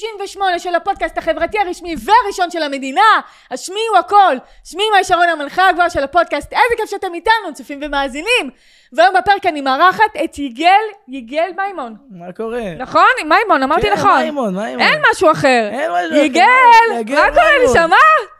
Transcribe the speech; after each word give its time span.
68 0.00 0.58
של 0.58 0.74
הפודקאסט 0.74 1.18
החברתי 1.18 1.58
הרשמי 1.58 1.94
והראשון 2.04 2.50
של 2.50 2.62
המדינה. 2.62 3.20
השמיעו 3.50 3.96
הכל. 3.98 4.36
שמי 4.64 4.82
מאי 4.94 5.04
שרון 5.04 5.28
המנחה 5.28 5.68
הגבוהה 5.68 5.90
של 5.90 6.02
הפודקאסט. 6.02 6.52
איזה 6.52 6.74
כיף 6.76 6.90
שאתם 6.90 7.14
איתנו, 7.14 7.54
צופים 7.54 7.80
ומאזינים. 7.82 8.50
והיום 8.92 9.14
בפרק 9.14 9.46
אני 9.46 9.60
מארחת 9.60 10.16
את 10.24 10.38
יגאל, 10.38 10.84
יגאל 11.08 11.50
מימון. 11.56 11.96
מה 12.10 12.32
קורה? 12.32 12.74
נכון? 12.78 13.02
מימון, 13.24 13.62
אמרתי 13.62 13.82
כן, 13.82 13.92
נכון. 13.92 14.22
מימון, 14.22 14.56
מימון. 14.56 14.80
אין 14.80 15.02
משהו 15.10 15.30
אחר. 15.32 15.68
אין 15.72 15.90
משהו 15.90 16.08
אחר. 16.08 16.24
יגאל, 16.24 17.00
יגאל 17.00 17.30
מה 17.30 17.30
קורה. 17.30 17.44
נשמה? 17.70 17.96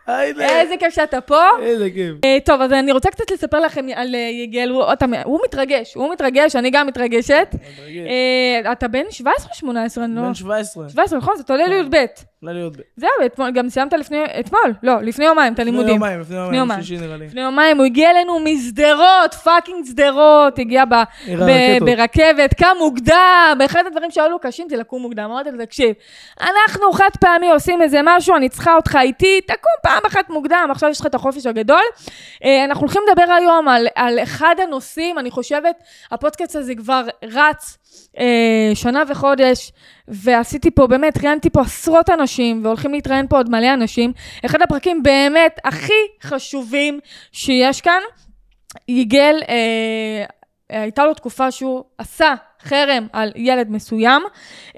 איזה 0.08 0.74
כיף 0.78 0.94
שאתה 0.94 1.20
פה. 1.20 1.42
איזה 1.62 1.90
כיף. 1.90 2.14
אה, 2.24 2.36
טוב, 2.44 2.60
אז 2.60 2.72
אני 2.72 2.92
רוצה 2.92 3.10
קצת 3.10 3.30
לספר 3.30 3.60
לכם 3.60 3.86
על 3.94 4.14
אה, 4.14 4.20
יגאל, 4.20 4.70
הוא, 5.24 5.40
מתרגש, 5.44 5.94
הוא 5.94 6.12
מתרגש, 6.12 6.56
אני 6.56 6.70
גם 6.70 6.86
מתרגשת. 6.86 7.48
אה, 7.88 8.72
אתה 8.72 8.88
בן 8.88 9.04
17 9.10 9.48
או 9.50 9.54
18? 9.54 10.04
אני 10.04 10.16
לא... 10.16 10.22
בן 10.22 10.34
17. 10.34 10.88
17, 10.88 11.18
נכון? 11.18 11.36
זאת 11.36 11.50
עולה 11.50 11.66
לי"ב. 11.66 11.96
להיות 12.42 12.76
ב... 12.76 12.80
זהו, 12.96 13.10
אתמול, 13.26 13.50
גם 13.50 13.68
סיימת 13.68 13.92
לפני, 13.92 14.24
אתמול, 14.40 14.74
לא, 14.82 15.00
לפני 15.02 15.24
יומיים 15.24 15.54
את 15.54 15.58
לפני 15.58 15.70
הלימודים. 15.70 15.94
יומיים, 15.94 16.20
לפני 16.20 16.36
יומיים. 16.36 16.54
יומיים, 16.54 16.82
שישי 16.82 16.96
נראה 16.96 17.16
לי. 17.16 17.26
לפני 17.26 17.40
יומיים 17.40 17.76
הוא 17.76 17.86
הגיע 17.86 18.10
אלינו 18.10 18.38
משדרות, 18.40 19.34
fucking 19.44 19.86
שדרות, 19.86 20.58
הגיע 20.58 20.84
ב, 20.84 20.94
ב. 21.38 21.84
ברכבת, 21.84 22.54
קם 22.54 22.76
מוקדם, 22.78 23.58
אחד 23.64 23.82
הדברים 23.86 24.10
שהיו 24.10 24.28
לו 24.28 24.38
קשים 24.38 24.68
זה 24.68 24.76
לקום 24.76 25.02
מוקדם. 25.02 25.24
אמרתי 25.30 25.50
לו, 25.50 25.64
תקשיב, 25.64 25.94
אנחנו 26.40 26.92
חד 26.92 27.10
פעמי 27.20 27.50
עושים 27.50 27.82
איזה 27.82 28.00
משהו, 28.04 28.36
אני 28.36 28.48
צריכה 28.48 28.74
אותך 28.74 28.98
איתי, 29.02 29.40
תקום 29.40 29.72
פעם 29.82 30.02
אחת 30.06 30.30
מוקדם, 30.30 30.68
עכשיו 30.70 30.90
יש 30.90 31.00
לך 31.00 31.06
את 31.06 31.14
החופש 31.14 31.46
הגדול. 31.46 31.82
אה, 32.44 32.64
אנחנו 32.64 32.80
הולכים 32.80 33.02
לדבר 33.08 33.32
היום 33.32 33.68
על, 33.68 33.86
על 33.94 34.18
אחד 34.22 34.54
הנושאים, 34.62 35.18
אני 35.18 35.30
חושבת, 35.30 35.82
הפודקאסט 36.10 36.56
הזה 36.56 36.74
כבר 36.74 37.02
רץ 37.22 37.77
אה, 38.18 38.70
שנה 38.74 39.02
וחודש, 39.08 39.72
ועשיתי 40.08 40.70
פה, 40.70 40.86
באמת, 40.86 41.18
ראיינתי 41.18 41.50
פה 41.50 41.60
עשרות 41.60 42.10
אנשים, 42.10 42.64
והולכים 42.64 42.92
להתראיין 42.92 43.28
פה 43.28 43.36
עוד 43.36 43.50
מלא 43.50 43.74
אנשים. 43.74 44.12
אחד 44.46 44.62
הפרקים 44.62 45.02
באמת 45.02 45.58
הכי 45.64 45.92
חשובים 46.22 47.00
שיש 47.32 47.80
כאן. 47.80 48.00
יגאל, 48.88 49.42
אה, 49.48 50.24
הייתה 50.68 51.04
לו 51.04 51.14
תקופה 51.14 51.50
שהוא 51.50 51.84
עשה 51.98 52.34
חרם 52.62 53.06
על 53.12 53.32
ילד 53.36 53.70
מסוים, 53.70 54.22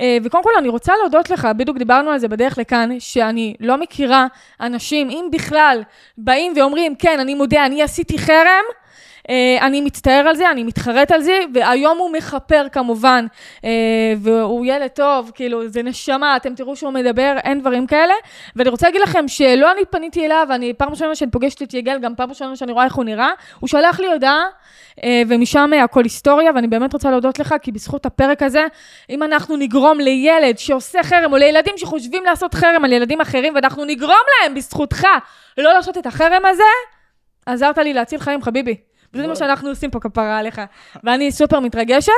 אה, 0.00 0.18
וקודם 0.24 0.42
כל 0.42 0.50
אני 0.58 0.68
רוצה 0.68 0.92
להודות 1.00 1.30
לך, 1.30 1.48
בדיוק 1.56 1.78
דיברנו 1.78 2.10
על 2.10 2.18
זה 2.18 2.28
בדרך 2.28 2.58
לכאן, 2.58 2.90
שאני 2.98 3.54
לא 3.60 3.76
מכירה 3.76 4.26
אנשים, 4.60 5.10
אם 5.10 5.28
בכלל, 5.32 5.82
באים 6.18 6.52
ואומרים, 6.56 6.94
כן, 6.94 7.20
אני 7.20 7.34
מודה, 7.34 7.66
אני 7.66 7.82
עשיתי 7.82 8.18
חרם, 8.18 8.64
אני 9.60 9.80
מצטער 9.80 10.28
על 10.28 10.36
זה, 10.36 10.50
אני 10.50 10.64
מתחרט 10.64 11.10
על 11.10 11.22
זה, 11.22 11.38
והיום 11.54 11.98
הוא 11.98 12.10
מכפר 12.12 12.66
כמובן, 12.72 13.26
אה, 13.64 13.70
והוא 14.18 14.66
ילד 14.66 14.88
טוב, 14.88 15.30
כאילו, 15.34 15.68
זה 15.68 15.82
נשמה, 15.82 16.36
אתם 16.36 16.54
תראו 16.54 16.76
שהוא 16.76 16.92
מדבר, 16.92 17.36
אין 17.44 17.60
דברים 17.60 17.86
כאלה. 17.86 18.14
ואני 18.56 18.70
רוצה 18.70 18.86
להגיד 18.86 19.00
לכם 19.00 19.28
שלא 19.28 19.72
אני 19.72 19.80
פניתי 19.90 20.26
אליו, 20.26 20.46
אני 20.50 20.74
פעם 20.74 20.90
ראשונה 20.90 21.14
שאני 21.14 21.30
פוגשת 21.30 21.62
את 21.62 21.74
יגאל, 21.74 21.98
גם 21.98 22.14
פעם 22.14 22.28
ראשונה 22.30 22.56
שאני 22.56 22.72
רואה 22.72 22.84
איך 22.84 22.94
הוא 22.94 23.04
נראה, 23.04 23.30
הוא 23.60 23.68
שלח 23.68 24.00
לי 24.00 24.06
הודעה, 24.12 24.42
אה, 25.04 25.22
ומשם 25.28 25.70
אה, 25.74 25.84
הכל 25.84 26.04
היסטוריה, 26.04 26.50
ואני 26.54 26.66
באמת 26.68 26.92
רוצה 26.92 27.10
להודות 27.10 27.38
לך, 27.38 27.54
כי 27.62 27.72
בזכות 27.72 28.06
הפרק 28.06 28.42
הזה, 28.42 28.66
אם 29.10 29.22
אנחנו 29.22 29.56
נגרום 29.56 30.00
לילד 30.00 30.58
שעושה 30.58 31.02
חרם, 31.02 31.32
או 31.32 31.36
לילדים 31.38 31.74
שחושבים 31.76 32.24
לעשות 32.24 32.54
חרם 32.54 32.84
על 32.84 32.92
ילדים 32.92 33.20
אחרים, 33.20 33.54
ואנחנו 33.54 33.84
נגרום 33.84 34.24
להם 34.42 34.54
בזכותך 34.54 35.06
לא 35.58 35.72
לעשות 35.72 35.98
את 35.98 36.06
החרם 36.06 36.42
הזה, 36.46 36.62
עזרת 37.46 37.78
לי 37.78 37.94
להציל 37.94 38.18
חיים, 38.18 38.42
חביבי. 38.42 38.89
וזה 39.14 39.26
מה 39.26 39.36
שאנחנו 39.36 39.68
עושים 39.68 39.90
פה, 39.90 40.00
כפרה 40.00 40.38
עליך. 40.38 40.60
ואני 41.04 41.32
סופר 41.32 41.60
מתרגשת. 41.60 42.12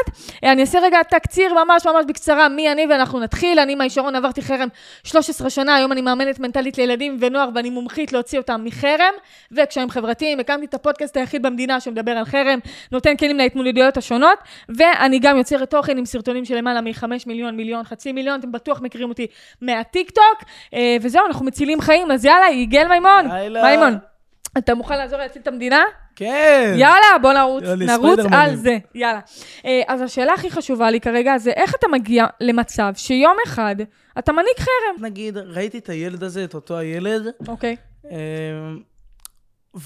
אה, 0.44 0.52
אני 0.52 0.60
אעשה 0.60 0.80
רגע 0.80 1.02
תקציר 1.02 1.54
ממש 1.64 1.86
ממש 1.86 2.04
בקצרה, 2.08 2.48
מי 2.48 2.72
אני 2.72 2.86
ואנחנו 2.90 3.20
נתחיל. 3.20 3.58
אני 3.58 3.74
מאי 3.74 3.90
שרון, 3.90 4.16
עברתי 4.16 4.42
חרם 4.42 4.68
13 5.04 5.50
שנה, 5.50 5.74
היום 5.74 5.92
אני 5.92 6.02
מאמנת 6.02 6.38
מנטלית 6.38 6.78
לילדים 6.78 7.16
ונוער, 7.20 7.48
ואני 7.54 7.70
מומחית 7.70 8.12
להוציא 8.12 8.38
אותם 8.38 8.60
מחרם 8.64 9.14
וקשיים 9.52 9.90
חברתיים. 9.90 10.40
הקמתי 10.40 10.66
את 10.66 10.74
הפודקאסט 10.74 11.16
היחיד 11.16 11.42
במדינה 11.42 11.80
שמדבר 11.80 12.12
על 12.12 12.24
חרם, 12.24 12.58
נותן 12.92 13.16
כלים 13.16 13.36
להתמודדויות 13.36 13.96
השונות, 13.96 14.38
ואני 14.68 15.18
גם 15.18 15.36
יוצרת 15.36 15.70
תוכן 15.70 15.98
עם 15.98 16.04
סרטונים 16.04 16.44
של 16.44 16.56
למעלה 16.56 16.80
מ-5 16.80 17.04
מיליון, 17.26 17.56
מיליון, 17.56 17.84
חצי 17.84 18.12
מיליון, 18.12 18.40
אתם 18.40 18.52
בטוח 18.52 18.80
מכירים 18.80 19.08
אותי 19.08 19.26
מהטיקטוק. 19.60 20.42
אה, 20.74 20.96
וזהו, 21.00 21.26
אנחנו 21.26 21.46
מצילים 21.46 21.80
חיים, 21.80 22.10
אז 22.10 22.24
יאללה, 22.24 22.50
יגאל 22.50 22.88
מימון. 22.88 23.26
מימון. 23.62 24.11
אתה 24.58 24.74
מוכן 24.74 24.98
לעזור 24.98 25.18
להציל 25.18 25.42
את 25.42 25.48
המדינה? 25.48 25.82
כן. 26.16 26.74
יאללה, 26.76 27.18
בוא 27.22 27.32
נרוץ, 27.32 27.64
יאללה, 27.64 27.96
נרוץ. 27.96 28.18
על 28.32 28.56
זה, 28.56 28.78
יאללה. 28.94 29.20
אה, 29.64 29.82
אז 29.88 30.00
השאלה 30.00 30.32
הכי 30.34 30.50
חשובה 30.50 30.90
לי 30.90 31.00
כרגע 31.00 31.38
זה 31.38 31.50
איך 31.50 31.74
אתה 31.74 31.86
מגיע 31.92 32.26
למצב 32.40 32.92
שיום 32.96 33.36
אחד 33.46 33.76
אתה 34.18 34.32
מנהיג 34.32 34.56
חרם, 34.58 35.04
נגיד, 35.04 35.36
ראיתי 35.38 35.78
את 35.78 35.88
הילד 35.88 36.22
הזה, 36.24 36.44
את 36.44 36.54
אותו 36.54 36.78
הילד, 36.78 37.22
אוקיי? 37.48 37.76
אמ, 38.10 38.80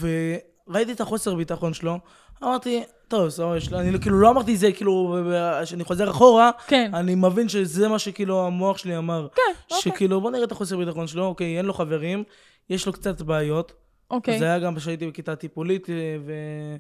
וראיתי 0.01 0.93
את 0.93 1.01
החוסר 1.01 1.35
ביטחון 1.35 1.75
שלו, 1.75 1.99
אמרתי, 2.45 2.83
טוב, 3.09 3.29
סבבה, 3.29 3.57
יש 3.57 3.73
לו- 3.73 3.79
אני 3.81 4.01
כאילו 4.01 4.21
לא 4.21 4.31
אמרתי 4.31 4.57
זה, 4.57 4.73
כאילו, 4.73 5.19
כשאני 5.63 5.85
חוזר 5.85 6.11
אחורה, 6.11 6.51
כן. 6.67 6.91
אני 6.95 7.15
מבין 7.15 7.49
שזה 7.49 7.89
מה 7.89 7.99
שכאילו 7.99 8.47
המוח 8.47 8.79
שלי 8.79 8.97
אמר. 8.97 9.29
כן, 9.35 9.43
אוקיי. 9.71 9.93
שכאילו, 9.93 10.21
בוא 10.21 10.31
נראה 10.31 10.45
את 10.45 10.53
החוסר 10.53 10.77
ביטחון 10.77 11.07
שלו, 11.07 11.25
אוקיי, 11.27 11.59
אין 11.59 11.65
לו 11.67 11.75
חברים, 11.75 12.25
יש 12.71 12.87
לו 12.87 12.93
קצת 12.93 13.23
בעיות. 13.23 13.73
אוקיי. 14.11 14.39
זה 14.39 14.45
היה 14.45 14.59
גם 14.59 14.77
כשהייתי 14.77 15.07
בכיתה 15.07 15.37
טיפולית, 15.37 15.91
אה, 15.91 15.95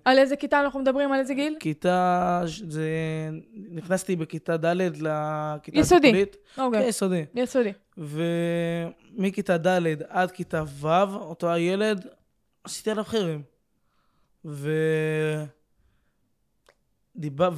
על 0.04 0.18
איזה 0.18 0.36
כיתה 0.36 0.60
אנחנו 0.60 0.80
מדברים? 0.80 1.12
על 1.12 1.20
איזה 1.20 1.34
גיל? 1.34 1.54
וכיתה, 1.56 2.42
ש- 2.46 2.62
זה... 2.68 2.90
נכנסתי 3.70 4.16
בכיתה 4.16 4.56
ד' 4.56 4.76
לכיתה 4.80 5.78
יסודי. 5.78 6.08
הטיפולית. 6.08 6.36
כן, 6.54 6.62
אוקיי, 6.62 6.88
יסודי. 6.88 7.24
יסודי. 7.34 7.72
ומכיתה 7.98 9.58
ד' 9.58 10.02
עד 10.08 10.30
כיתה 10.30 10.62
ו', 10.80 10.86
אותו 11.14 11.52
הילד, 11.52 12.06
עשיתי 12.64 12.90
עליו 12.90 13.04
חרם. 13.04 13.42
ו... 14.44 14.70
דיבר... 17.16 17.50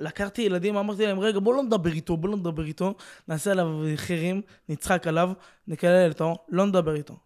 ולקחתי 0.00 0.42
ילדים, 0.42 0.76
אמרתי 0.76 1.06
להם, 1.06 1.20
רגע, 1.20 1.38
בוא 1.40 1.54
לא 1.54 1.62
נדבר 1.62 1.90
איתו, 1.92 2.16
בוא 2.16 2.28
לא 2.28 2.36
נדבר 2.36 2.64
איתו, 2.64 2.94
נעשה 3.28 3.50
עליו 3.50 3.66
חרם, 3.96 4.40
נצחק 4.68 5.06
עליו, 5.06 5.30
נקלל 5.68 6.08
אותו, 6.08 6.36
לא 6.48 6.66
נדבר 6.66 6.94
איתו. 6.94 7.16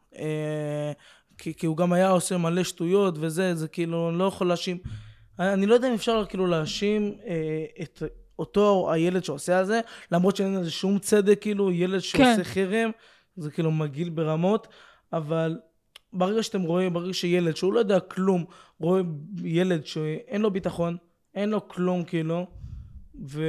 כי, 1.41 1.55
כי 1.55 1.67
הוא 1.67 1.77
גם 1.77 1.93
היה 1.93 2.11
עושה 2.11 2.37
מלא 2.37 2.65
שטויות 2.65 3.15
וזה, 3.19 3.55
זה 3.55 3.69
כאילו, 3.69 4.09
אני 4.11 4.19
לא 4.19 4.25
יכול 4.25 4.49
להאשים. 4.49 4.78
אני 5.39 5.67
לא 5.67 5.75
יודע 5.75 5.89
אם 5.89 5.95
אפשר 5.95 6.25
כאילו 6.28 6.47
להאשים 6.47 7.15
אה, 7.27 7.65
את 7.83 8.03
אותו 8.39 8.93
הילד 8.93 9.25
שעושה 9.25 9.61
את 9.61 9.67
זה, 9.67 9.81
למרות 10.12 10.37
שאין 10.37 10.55
לזה 10.55 10.71
שום 10.71 10.99
צדק, 10.99 11.39
כאילו, 11.41 11.71
ילד 11.73 11.99
שעושה 12.00 12.37
כן. 12.37 12.45
חרם, 12.45 12.91
זה 13.37 13.50
כאילו 13.50 13.71
מגעיל 13.71 14.11
ברמות, 14.11 14.69
אבל 15.12 15.59
ברגע 16.12 16.43
שאתם 16.43 16.62
רואים, 16.62 16.93
ברגע 16.93 17.12
שילד 17.12 17.56
שהוא 17.56 17.73
לא 17.73 17.79
יודע 17.79 18.00
כלום, 18.00 18.45
רואה 18.81 19.03
ילד 19.45 19.87
שאין 19.87 20.43
לו 20.43 20.50
ביטחון, 20.50 20.97
אין 21.34 21.50
לו 21.50 21.69
כלום, 21.69 22.05
כאילו, 22.05 22.47
ו... 23.27 23.43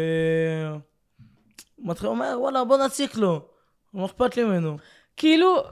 מתחיל, 1.80 2.09
אומר, 2.09 2.38
וואלה, 2.40 2.63
בוא 2.63 2.78
נציק 2.78 3.16
לו, 3.16 3.46
לא 3.94 4.06
אכפת 4.06 4.38
לי 4.38 4.44
ממנו. 4.44 4.78
כאילו, 5.18 5.63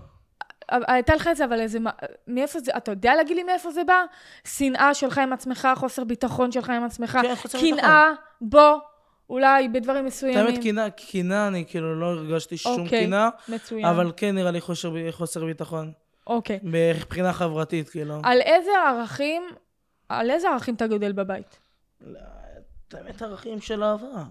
הייתה 0.87 1.15
לך 1.15 1.27
את 1.27 1.35
זה, 1.37 1.45
אבל 1.45 1.59
איזה, 1.59 1.79
מאיפה 2.27 2.59
זה, 2.59 2.71
אתה 2.77 2.91
יודע 2.91 3.15
להגיד 3.15 3.37
לי 3.37 3.43
מאיפה 3.43 3.71
זה 3.71 3.83
בא? 3.83 4.03
שנאה 4.47 4.93
שלך 4.93 5.17
עם 5.17 5.33
עצמך, 5.33 5.67
חוסר 5.75 6.03
ביטחון 6.03 6.51
שלך 6.51 6.69
עם 6.69 6.83
עצמך, 6.83 7.17
כן, 7.21 7.35
חוסר. 7.35 7.59
קנאה 7.59 8.11
בו, 8.41 8.79
אולי 9.29 9.67
בדברים 9.67 10.05
מסוימים. 10.05 10.37
האמת, 10.37 10.61
קינה, 10.61 10.89
קינה, 10.89 11.47
אני 11.47 11.65
כאילו 11.67 11.99
לא 11.99 12.05
הרגשתי 12.05 12.57
שום 12.57 12.81
אוקיי, 12.83 12.99
קינה, 12.99 13.29
מצוין. 13.47 13.85
אבל 13.85 14.11
כן 14.17 14.35
נראה 14.35 14.51
לי 14.51 14.61
חוסר, 14.61 15.11
חוסר 15.11 15.45
ביטחון. 15.45 15.91
אוקיי. 16.27 16.59
מבחינה 16.63 17.33
חברתית, 17.33 17.89
כאילו. 17.89 18.21
על 18.23 18.41
איזה 18.41 18.71
ערכים, 18.87 19.43
על 20.09 20.31
איזה 20.31 20.49
ערכים 20.49 20.75
אתה 20.75 20.87
גדל 20.87 21.11
בבית? 21.11 21.59
את 22.87 22.93
האמת, 22.93 23.21
ערכים 23.21 23.61
של 23.61 23.83
אהבה. 23.83 24.23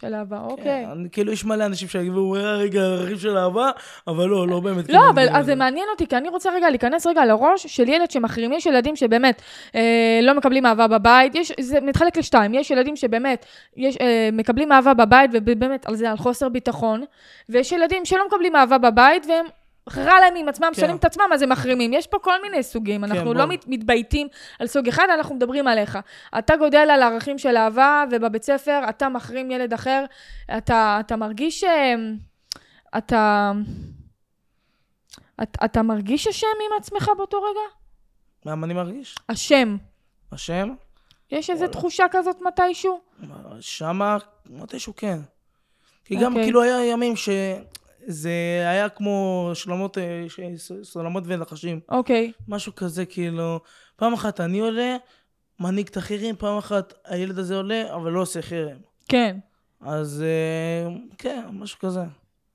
של 0.00 0.14
אהבה, 0.14 0.36
כן, 0.38 0.44
אוקיי. 0.50 0.86
אני- 0.92 1.08
כאילו, 1.12 1.32
יש 1.32 1.44
מלא 1.44 1.66
אנשים 1.66 1.88
שיגידו, 1.88 2.34
"אה, 2.36 2.52
רגע, 2.56 2.80
ערכים 2.80 3.18
של 3.18 3.36
אהבה, 3.38 3.70
אבל 4.08 4.26
לא, 4.28 4.48
לא 4.48 4.60
באמת. 4.60 4.88
לא, 4.88 4.98
כאילו, 4.98 5.10
אבל 5.10 5.26
אז 5.32 5.46
זה 5.46 5.54
מעניין 5.54 5.86
אותי, 5.92 6.06
כי 6.06 6.16
אני 6.16 6.28
רוצה 6.28 6.50
רגע 6.54 6.70
להיכנס 6.70 7.06
רגע 7.06 7.24
לראש 7.24 7.66
של 7.66 7.88
ילד 7.88 8.10
שמחרים. 8.10 8.52
יש 8.52 8.66
ילדים 8.66 8.96
שבאמת 8.96 9.42
אה, 9.74 9.80
לא 10.22 10.34
מקבלים 10.34 10.66
אהבה 10.66 10.86
בבית, 10.86 11.34
יש, 11.34 11.52
זה 11.60 11.80
מתחלק 11.80 12.16
לשתיים. 12.16 12.54
יש 12.54 12.70
ילדים 12.70 12.96
שבאמת 12.96 13.46
יש, 13.76 13.96
אה, 14.00 14.28
מקבלים 14.32 14.72
אהבה 14.72 14.94
בבית, 14.94 15.30
ובאמת 15.32 15.86
על 15.86 15.94
זה, 15.96 16.10
על 16.10 16.16
חוסר 16.16 16.48
ביטחון, 16.48 17.04
ויש 17.48 17.72
ילדים 17.72 18.04
שלא 18.04 18.26
מקבלים 18.26 18.56
אהבה 18.56 18.78
בבית, 18.78 19.26
והם 19.28 19.46
רע 19.94 20.20
להם 20.20 20.36
עם 20.36 20.48
עצמם, 20.48 20.68
כן. 20.74 20.80
שונאים 20.80 20.96
את 20.96 21.04
עצמם, 21.04 21.24
אז 21.34 21.42
הם 21.42 21.48
מחרימים. 21.48 21.92
יש 21.92 22.06
פה 22.06 22.18
כל 22.18 22.42
מיני 22.42 22.62
סוגים. 22.62 23.04
אנחנו 23.04 23.24
בוא. 23.24 23.34
לא 23.34 23.46
מת, 23.46 23.64
מתבייתים 23.68 24.28
על 24.58 24.66
סוג 24.66 24.88
אחד, 24.88 25.06
אנחנו 25.14 25.34
מדברים 25.34 25.68
עליך. 25.68 25.98
אתה 26.38 26.56
גודל 26.56 26.90
על 26.90 27.02
ערכים 27.02 27.38
של 27.38 27.56
אהבה, 27.56 28.04
ובבית 28.10 28.42
ספר 28.42 28.80
אתה 28.88 29.08
מחרים 29.08 29.50
ילד 29.50 29.72
אחר, 29.72 30.04
אתה, 30.58 30.96
אתה 31.00 31.16
מרגיש... 31.16 31.64
אה, 31.64 31.94
אתה... 32.98 33.52
אתה, 35.42 35.64
אתה 35.64 35.82
מרגיש 35.82 36.26
אשם 36.26 36.46
עם 36.66 36.78
עצמך 36.78 37.10
באותו 37.16 37.36
רגע? 37.42 38.54
מה 38.54 38.66
אני 38.66 38.74
מרגיש? 38.74 39.14
אשם. 39.28 39.76
השם? 40.32 40.74
יש 41.30 41.50
איזו. 41.50 41.68
תחושה 41.68 42.04
כזאת 42.10 42.36
מתישהו? 42.42 43.00
שמה, 43.60 44.16
מתישהו 44.50 44.96
כן. 44.96 45.18
כי 46.04 46.16
גם 46.16 46.32
אוקיי. 46.32 46.44
כאילו 46.44 46.62
היה 46.62 46.86
ימים 46.86 47.14
שזה 48.06 48.64
היה 48.68 48.88
כמו 48.88 49.50
שלמות, 49.54 49.98
אה, 49.98 50.24
סולמות 50.82 51.24
ונחשים. 51.26 51.80
אוקיי. 51.88 52.32
משהו 52.48 52.74
כזה, 52.74 53.04
כאילו, 53.04 53.60
פעם 53.96 54.12
אחת 54.12 54.40
אני 54.40 54.60
עולה, 54.60 54.96
מנהיג 55.60 55.88
את 55.88 55.96
האחרים, 55.96 56.36
פעם 56.36 56.58
אחת 56.58 56.94
הילד 57.04 57.38
הזה 57.38 57.56
עולה, 57.56 57.94
אבל 57.94 58.10
לא 58.10 58.20
עושה 58.20 58.42
חרם. 58.42 58.76
כן. 59.08 59.36
אז 59.80 60.24
אה, 60.26 60.94
כן, 61.18 61.42
משהו 61.52 61.78
כזה. 61.78 62.00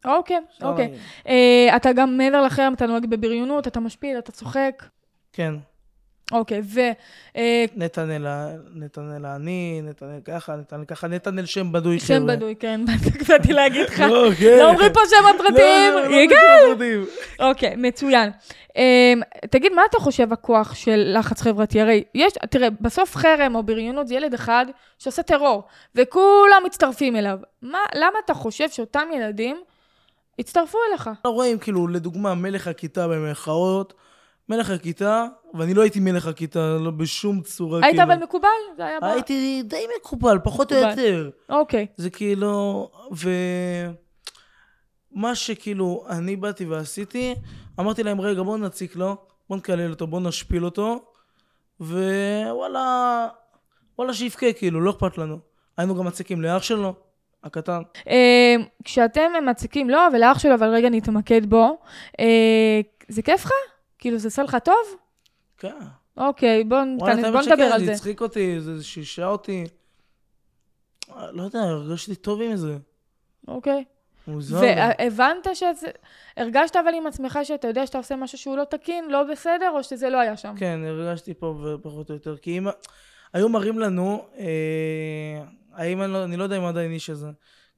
אוקיי, 0.05 0.39
אוקיי. 0.61 0.93
אה, 1.27 1.75
אתה 1.75 1.93
גם 1.93 2.17
מעבר 2.17 2.41
לחרם, 2.41 2.73
אתה 2.73 2.85
נוהג 2.85 3.05
בבריונות, 3.05 3.67
אתה 3.67 3.79
משפיל, 3.79 4.17
אתה 4.17 4.31
צוחק. 4.31 4.83
כן, 5.33 5.53
אוקיי, 6.31 6.61
ו... 6.63 6.79
אה, 7.35 7.65
נתנאל, 7.75 8.27
נתנאל 8.75 9.25
העני, 9.25 9.81
נתנאל 9.83 10.19
ככה, 10.25 10.55
נתנאל 10.55 10.85
ככה, 10.85 11.07
נתנאל 11.07 11.45
שם 11.45 11.71
בדוי 11.71 11.99
שם 11.99 12.05
חבר'ה. 12.05 12.35
בדוי, 12.35 12.55
כן, 12.55 12.81
באתי 13.27 13.53
להגיד 13.53 13.89
לך. 13.89 13.99
לא, 13.99 14.29
כן. 14.39 14.57
לא 14.59 14.69
אומרים 14.69 14.93
פה 14.93 14.99
שמות 15.09 15.35
פרטיים. 15.37 15.93
לא, 15.93 16.01
לא, 16.01 16.11
לא 16.11 16.15
יגאל. 16.15 17.05
אוקיי, 17.39 17.75
מצוין. 17.77 18.31
אמ, 18.75 19.21
תגיד, 19.49 19.73
מה 19.73 19.81
אתה 19.89 19.99
חושב 19.99 20.33
הכוח 20.33 20.75
של 20.75 21.13
לחץ 21.17 21.41
חברתי? 21.41 21.81
הרי 21.81 22.03
יש, 22.15 22.33
תראה, 22.49 22.69
בסוף 22.81 23.15
חרם 23.15 23.55
או 23.55 23.63
בריונות 23.63 24.07
זה 24.07 24.15
ילד 24.15 24.33
אחד 24.33 24.65
שעושה 24.99 25.23
טרור, 25.23 25.63
וכולם 25.95 26.61
מצטרפים 26.65 27.15
אליו. 27.15 27.37
מה, 27.61 27.79
למה 27.95 28.19
אתה 28.25 28.33
חושב 28.33 28.69
שאותם 28.69 29.07
ילדים 29.15 29.57
יצטרפו 30.39 30.77
אליך? 30.89 31.09
לא 31.25 31.29
רואים, 31.29 31.59
כאילו, 31.59 31.87
לדוגמה, 31.87 32.35
מלך 32.35 32.67
הכיתה 32.67 33.07
במרכאות, 33.07 33.93
מלך 34.51 34.69
הכיתה, 34.69 35.25
ואני 35.53 35.73
לא 35.73 35.81
הייתי 35.81 35.99
מלך 35.99 36.27
הכיתה, 36.27 36.77
לא 36.79 36.91
בשום 36.91 37.41
צורה, 37.41 37.79
היית 37.83 37.95
כאילו. 37.99 38.03
אבל 38.03 38.23
מקובל? 38.23 38.47
זה 38.77 38.85
היה... 38.85 38.97
הייתי 39.01 39.63
די 39.63 39.85
מקובל, 39.99 40.39
פחות 40.43 40.71
או 40.71 40.77
מקובל. 40.77 40.89
יותר. 40.89 41.29
אוקיי. 41.49 41.87
זה 41.97 42.09
כאילו, 42.09 42.89
ו... 43.15 43.29
מה 45.13 45.35
שכאילו 45.35 46.05
אני 46.09 46.35
באתי 46.35 46.65
ועשיתי, 46.65 47.35
אמרתי 47.79 48.03
להם, 48.03 48.21
רגע, 48.21 48.41
בואו 48.41 48.57
נציק 48.57 48.95
לו, 48.95 49.15
בואו 49.49 49.59
נקלל 49.59 49.89
אותו, 49.89 50.07
בואו 50.07 50.21
נשפיל 50.21 50.65
אותו, 50.65 51.05
ווואלה, 51.79 53.27
וואלה 53.97 54.13
שיבכה, 54.13 54.53
כאילו, 54.53 54.81
לא 54.81 54.91
אכפת 54.91 55.17
לנו. 55.17 55.37
היינו 55.77 55.95
גם 55.95 56.05
מציקים 56.05 56.41
לאח 56.41 56.63
שלו, 56.63 56.93
הקטן. 57.43 57.81
אמ, 58.07 58.63
כשאתם 58.83 59.31
מציקים 59.45 59.89
לו 59.89 59.99
ולאח 60.13 60.39
שלו, 60.39 60.53
אבל 60.53 60.67
רגע 60.67 60.89
נתמקד 60.89 61.45
בו, 61.45 61.77
אה, 62.19 62.81
זה 63.07 63.21
כיף 63.21 63.45
לך? 63.45 63.51
כאילו, 64.01 64.17
זה 64.17 64.27
עושה 64.27 64.43
לך 64.43 64.57
טוב? 64.63 64.75
כן. 65.57 65.75
אוקיי, 66.17 66.63
בוא, 66.63 66.77
וואלה, 66.99 67.31
בוא 67.31 67.41
נדבר 67.41 67.63
על 67.63 67.79
זה 67.79 67.85
זה. 67.85 67.91
הצחיק 67.91 68.21
אותי, 68.21 68.61
זה 68.61 68.83
שישה 68.83 69.27
אותי. 69.27 69.65
אה, 71.15 71.31
לא 71.31 71.43
יודע, 71.43 71.59
הרגשתי 71.59 72.15
טוב 72.15 72.41
עם 72.41 72.55
זה. 72.55 72.77
אוקיי. 73.47 73.83
מוזר. 74.27 74.61
והבנת 74.61 75.47
שזה... 75.53 75.87
הרגשת 76.37 76.75
אבל 76.75 76.93
עם 76.93 77.07
עצמך 77.07 77.39
שאתה 77.43 77.67
יודע 77.67 77.85
שאתה 77.85 77.97
עושה 77.97 78.15
משהו 78.15 78.37
שהוא 78.37 78.57
לא 78.57 78.63
תקין, 78.63 79.09
לא 79.09 79.23
בסדר, 79.23 79.71
או 79.73 79.83
שזה 79.83 80.09
לא 80.09 80.19
היה 80.19 80.37
שם? 80.37 80.53
כן, 80.57 80.79
הרגשתי 80.87 81.33
פה 81.33 81.45
ופחות 81.45 82.09
או 82.09 82.15
יותר. 82.15 82.37
כי 82.37 82.57
אם... 82.57 82.67
היו 83.33 83.49
מראים 83.49 83.79
לנו, 83.79 84.25
אה, 84.37 85.43
האם 85.73 86.01
אני 86.01 86.13
לא, 86.13 86.23
אני 86.23 86.37
לא 86.37 86.43
יודע 86.43 86.57
אם 86.57 86.63
עדיין 86.63 86.91
איש 86.91 87.09
הזה, 87.09 87.27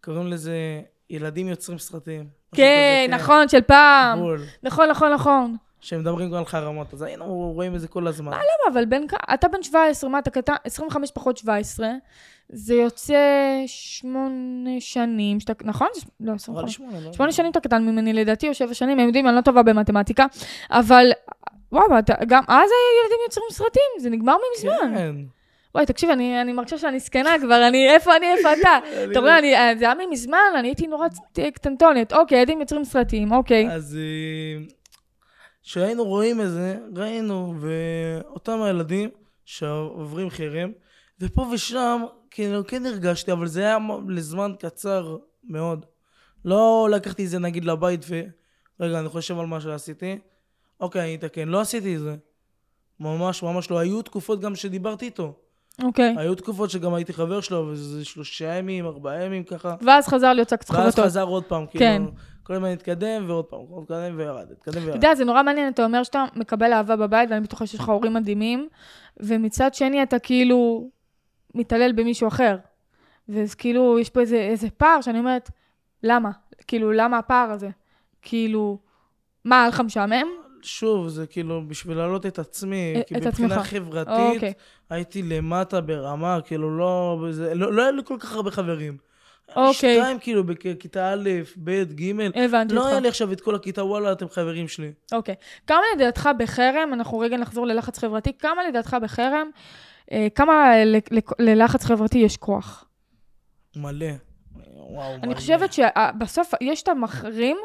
קוראים 0.03 0.27
לזה 0.27 0.81
ילדים 1.09 1.47
יוצרים 1.47 1.77
סרטים. 1.77 2.27
כן, 2.55 3.05
כזה, 3.07 3.15
נכון, 3.15 3.49
של 3.49 3.61
פעם. 3.61 4.19
בול. 4.19 4.41
נכון, 4.63 4.89
נכון, 4.89 5.13
נכון. 5.13 5.55
שמדברים 5.83 6.29
גם 6.29 6.37
על 6.37 6.45
חרמות, 6.45 6.93
אז 6.93 7.01
היינו 7.01 7.25
רואים 7.55 7.75
את 7.75 7.81
זה 7.81 7.87
כל 7.87 8.07
הזמן. 8.07 8.31
למה, 8.31 8.73
אבל 8.73 8.85
בן. 8.85 9.01
אתה 9.33 9.47
בן 9.47 9.63
17, 9.63 10.09
מה 10.09 10.19
אתה 10.19 10.29
קטן? 10.29 10.53
25 10.63 11.11
פחות 11.11 11.37
17, 11.37 11.89
זה 12.49 12.73
יוצא 12.73 13.17
שמונה 13.65 14.79
שנים, 14.79 15.39
שאתה... 15.39 15.53
נכון? 15.63 15.87
לא, 16.19 16.31
אבל 16.31 16.35
25. 16.35 16.75
שמונה, 16.75 16.99
לא? 17.19 17.31
שנים 17.31 17.51
אתה 17.51 17.59
קטן 17.59 17.83
ממני, 17.83 18.13
לדעתי, 18.13 18.49
או 18.49 18.53
שבע 18.53 18.73
שנים, 18.73 18.99
הם 18.99 19.05
יודעים, 19.05 19.27
אני 19.27 19.35
לא 19.35 19.41
טובה 19.41 19.63
במתמטיקה, 19.63 20.25
אבל... 20.71 21.11
וואו, 21.71 21.99
אתה, 21.99 22.13
גם 22.27 22.43
אז 22.47 22.69
הילדים 22.69 23.19
יוצרים 23.25 23.47
סרטים, 23.51 23.91
זה 23.99 24.09
נגמר 24.09 24.35
מזמן. 24.57 24.95
כן. 24.95 25.15
וואי, 25.75 25.85
תקשיב, 25.85 26.09
אני, 26.09 26.41
אני 26.41 26.53
מרגישה 26.53 26.77
שאני 26.77 26.99
זקנה 26.99 27.39
כבר, 27.41 27.67
אני, 27.67 27.89
איפה 27.89 28.15
אני, 28.15 28.33
איפה 28.33 28.53
אתה? 28.53 28.79
אתה 29.11 29.19
רואה, 29.19 29.39
אני, 29.39 29.55
אה, 29.55 29.73
זה 29.77 29.85
היה 29.85 29.93
מזמן, 30.11 30.37
אני 30.59 30.67
הייתי 30.67 30.87
נורא 30.87 31.07
קטנטונת. 31.53 32.13
אוקיי, 32.13 32.37
ילדים 32.37 32.59
יוצרים 32.59 32.83
סרטים, 32.83 33.31
אוקיי. 33.31 33.71
אז 33.71 33.97
כשהיינו 35.63 36.03
רואים 36.03 36.41
את 36.41 36.51
זה, 36.51 36.79
ראינו, 36.95 37.55
ואותם 37.59 38.61
הילדים 38.61 39.09
שעוברים 39.45 40.29
חרם, 40.29 40.71
ופה 41.19 41.41
ושם, 41.53 42.01
כאילו, 42.31 42.67
כן 42.67 42.85
הרגשתי, 42.85 43.31
אבל 43.31 43.47
זה 43.47 43.61
היה 43.61 43.77
לזמן 44.07 44.51
קצר 44.59 45.17
מאוד. 45.43 45.85
לא 46.45 46.87
לקחתי 46.91 47.25
את 47.25 47.29
זה 47.29 47.39
נגיד 47.39 47.65
לבית 47.65 48.05
ו... 48.09 48.21
רגע, 48.79 48.99
אני 48.99 49.09
חושב 49.09 49.39
על 49.39 49.45
מה 49.45 49.61
שעשיתי. 49.61 50.19
אוקיי, 50.79 51.01
אני 51.01 51.15
אתקן. 51.15 51.47
לא 51.47 51.61
עשיתי 51.61 51.95
את 51.95 51.99
זה. 51.99 52.15
ממש 52.99 53.43
ממש 53.43 53.71
לא. 53.71 53.79
היו 53.79 54.01
תקופות 54.01 54.41
גם 54.41 54.55
שדיברתי 54.55 55.05
איתו. 55.05 55.39
אוקיי. 55.81 56.15
היו 56.17 56.35
תקופות 56.35 56.69
שגם 56.69 56.93
הייתי 56.93 57.13
חבר 57.13 57.41
שלו, 57.41 57.67
וזה 57.71 58.05
שלושה 58.05 58.45
ימים, 58.45 58.85
ארבעה 58.85 59.23
ימים 59.23 59.43
ככה. 59.43 59.75
ואז 59.81 60.07
חזר 60.07 60.33
להיות 60.33 60.49
שק 60.49 60.63
ואז 60.69 60.79
חבטות. 60.85 61.05
חזר 61.05 61.23
עוד 61.23 61.43
פעם, 61.43 61.65
כן. 61.65 61.77
כאילו, 61.79 62.11
כל 62.43 62.53
הזמן 62.53 62.67
התקדם, 62.67 63.23
ועוד 63.27 63.45
פעם, 63.45 63.59
עוד 63.69 63.83
התקדם 63.83 64.17
וירד, 64.17 64.51
התקדם 64.51 64.73
אתה 64.73 64.85
וירד. 64.85 64.95
יודע, 64.95 65.15
זה 65.15 65.25
נורא 65.25 65.43
מעניין, 65.43 65.73
אתה 65.73 65.85
אומר 65.85 66.03
שאתה 66.03 66.25
מקבל 66.35 66.73
אהבה 66.73 66.95
בבית, 66.95 67.29
ואני 67.29 67.41
בטוחה 67.41 67.67
שיש 67.67 67.79
לך 67.79 67.89
הורים 67.89 68.13
מדהימים, 68.13 68.67
ומצד 69.19 69.73
שני 69.73 70.03
אתה 70.03 70.19
כאילו 70.19 70.89
מתעלל 71.55 71.91
במישהו 71.91 72.27
אחר. 72.27 72.57
ואז 73.29 73.55
כאילו, 73.55 73.99
יש 73.99 74.09
פה 74.09 74.19
איזה, 74.21 74.37
איזה 74.37 74.69
פער 74.69 75.01
שאני 75.01 75.19
אומרת, 75.19 75.49
למה? 76.03 76.31
כאילו, 76.67 76.91
למה 76.91 77.17
הפער 77.17 77.51
הזה? 77.51 77.69
כאילו, 78.21 78.77
מה, 79.45 79.59
היה 79.59 79.67
לך 79.67 79.79
משעמם? 79.79 80.27
שוב, 80.63 81.07
זה 81.07 81.27
כאילו 81.27 81.67
בשביל 81.67 81.97
להעלות 81.97 82.25
את 82.25 82.39
עצמי, 82.39 82.93
כי 83.07 83.15
את 83.15 83.27
מבחינה 83.27 83.55
עצמך. 83.55 83.67
חברתית, 83.67 84.35
אוקיי. 84.35 84.53
הייתי 84.89 85.23
למטה 85.23 85.81
ברמה, 85.81 86.39
כאילו 86.45 86.77
לא, 86.77 87.21
בזה, 87.23 87.53
לא, 87.55 87.73
לא 87.73 87.81
היה 87.81 87.91
לי 87.91 88.01
כל 88.05 88.17
כך 88.19 88.33
הרבה 88.33 88.51
חברים. 88.51 88.97
אוקיי. 89.55 89.73
שתיים 89.73 90.19
כאילו 90.19 90.43
בכיתה 90.43 91.13
א', 91.13 91.29
ב', 91.63 91.83
ג', 91.83 92.21
הבנתי 92.35 92.73
לא 92.73 92.79
אותך. 92.79 92.91
היה 92.91 92.99
לי 92.99 93.07
עכשיו 93.07 93.31
את 93.31 93.41
כל 93.41 93.55
הכיתה, 93.55 93.83
וואלה, 93.83 94.11
אתם 94.11 94.29
חברים 94.29 94.67
שלי. 94.67 94.91
אוקיי. 95.11 95.35
כמה 95.67 95.81
לדעתך 95.95 96.29
בחרם, 96.37 96.89
אנחנו 96.93 97.19
רגע 97.19 97.37
נחזור 97.37 97.67
ללחץ 97.67 97.99
חברתי, 97.99 98.33
כמה 98.37 98.67
לדעתך 98.67 98.97
בחרם, 99.01 99.49
אה, 100.11 100.27
כמה 100.35 100.71
ללחץ 101.39 101.85
חברתי 101.85 102.17
יש 102.17 102.37
כוח? 102.37 102.85
מלא. 103.75 104.05
וואו, 104.55 105.11
מלא. 105.11 105.23
אני 105.23 105.35
חושבת 105.35 105.73
שבסוף 105.73 106.53
יש 106.61 106.83
את 106.83 106.87
המחרים, 106.87 107.57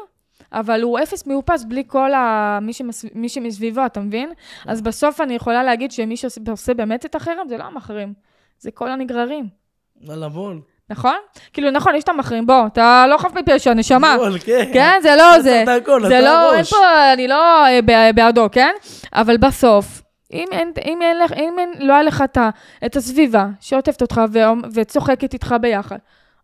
אבל 0.53 0.81
הוא 0.81 0.99
אפס 0.99 1.27
מאופס 1.27 1.63
בלי 1.63 1.83
כל 1.87 2.13
ה... 2.13 2.59
מי, 2.61 2.73
שמס... 2.73 3.05
מי 3.15 3.29
שמסביבו, 3.29 3.85
אתה 3.85 3.99
מבין? 3.99 4.29
כן. 4.63 4.69
אז 4.69 4.81
בסוף 4.81 5.21
אני 5.21 5.33
יכולה 5.33 5.63
להגיד 5.63 5.91
שמי 5.91 6.17
שעושה 6.17 6.73
באמת 6.73 7.05
את 7.05 7.15
החרם 7.15 7.47
זה 7.49 7.57
לא 7.57 7.63
המחרים, 7.63 8.13
זה 8.59 8.71
כל 8.71 8.91
הנגררים, 8.91 9.47
בול. 10.33 10.61
נכון? 10.89 11.15
כאילו, 11.53 11.71
נכון, 11.71 11.95
יש 11.95 12.03
את 12.03 12.09
המחרים, 12.09 12.45
בוא, 12.45 12.67
אתה 12.67 13.05
לא 13.09 13.17
חף 13.17 13.31
מפשע, 13.33 13.73
נשמה. 13.73 14.17
בול, 14.17 14.39
כן. 14.39 14.69
כן, 14.73 14.99
זה 15.01 15.15
לא 15.15 15.33
אתה 15.33 15.41
זה. 15.41 15.63
את 15.63 15.67
הכל, 15.67 16.01
זה 16.01 16.07
אתה 16.07 16.21
לא, 16.21 16.55
אין. 16.55 16.63
פה, 16.63 17.13
אני 17.13 17.27
לא 17.27 17.65
אה, 17.65 18.11
בעדו, 18.15 18.47
כן? 18.51 18.73
אבל 19.13 19.37
בסוף, 19.37 20.01
אם 20.33 20.47
אין, 20.51 20.71
אם 20.85 21.01
אין 21.01 21.19
לך, 21.19 21.31
אם 21.31 21.59
אין, 21.59 21.73
לא 21.79 21.93
היה 21.93 22.03
לך 22.03 22.23
את, 22.85 22.95
הסביבה 22.95 23.47
שעוטפת 23.59 24.01
אותך 24.01 24.21
ו- 24.33 24.39
וצוחקת 24.73 25.33
איתך 25.33 25.55
ביחד, 25.61 25.97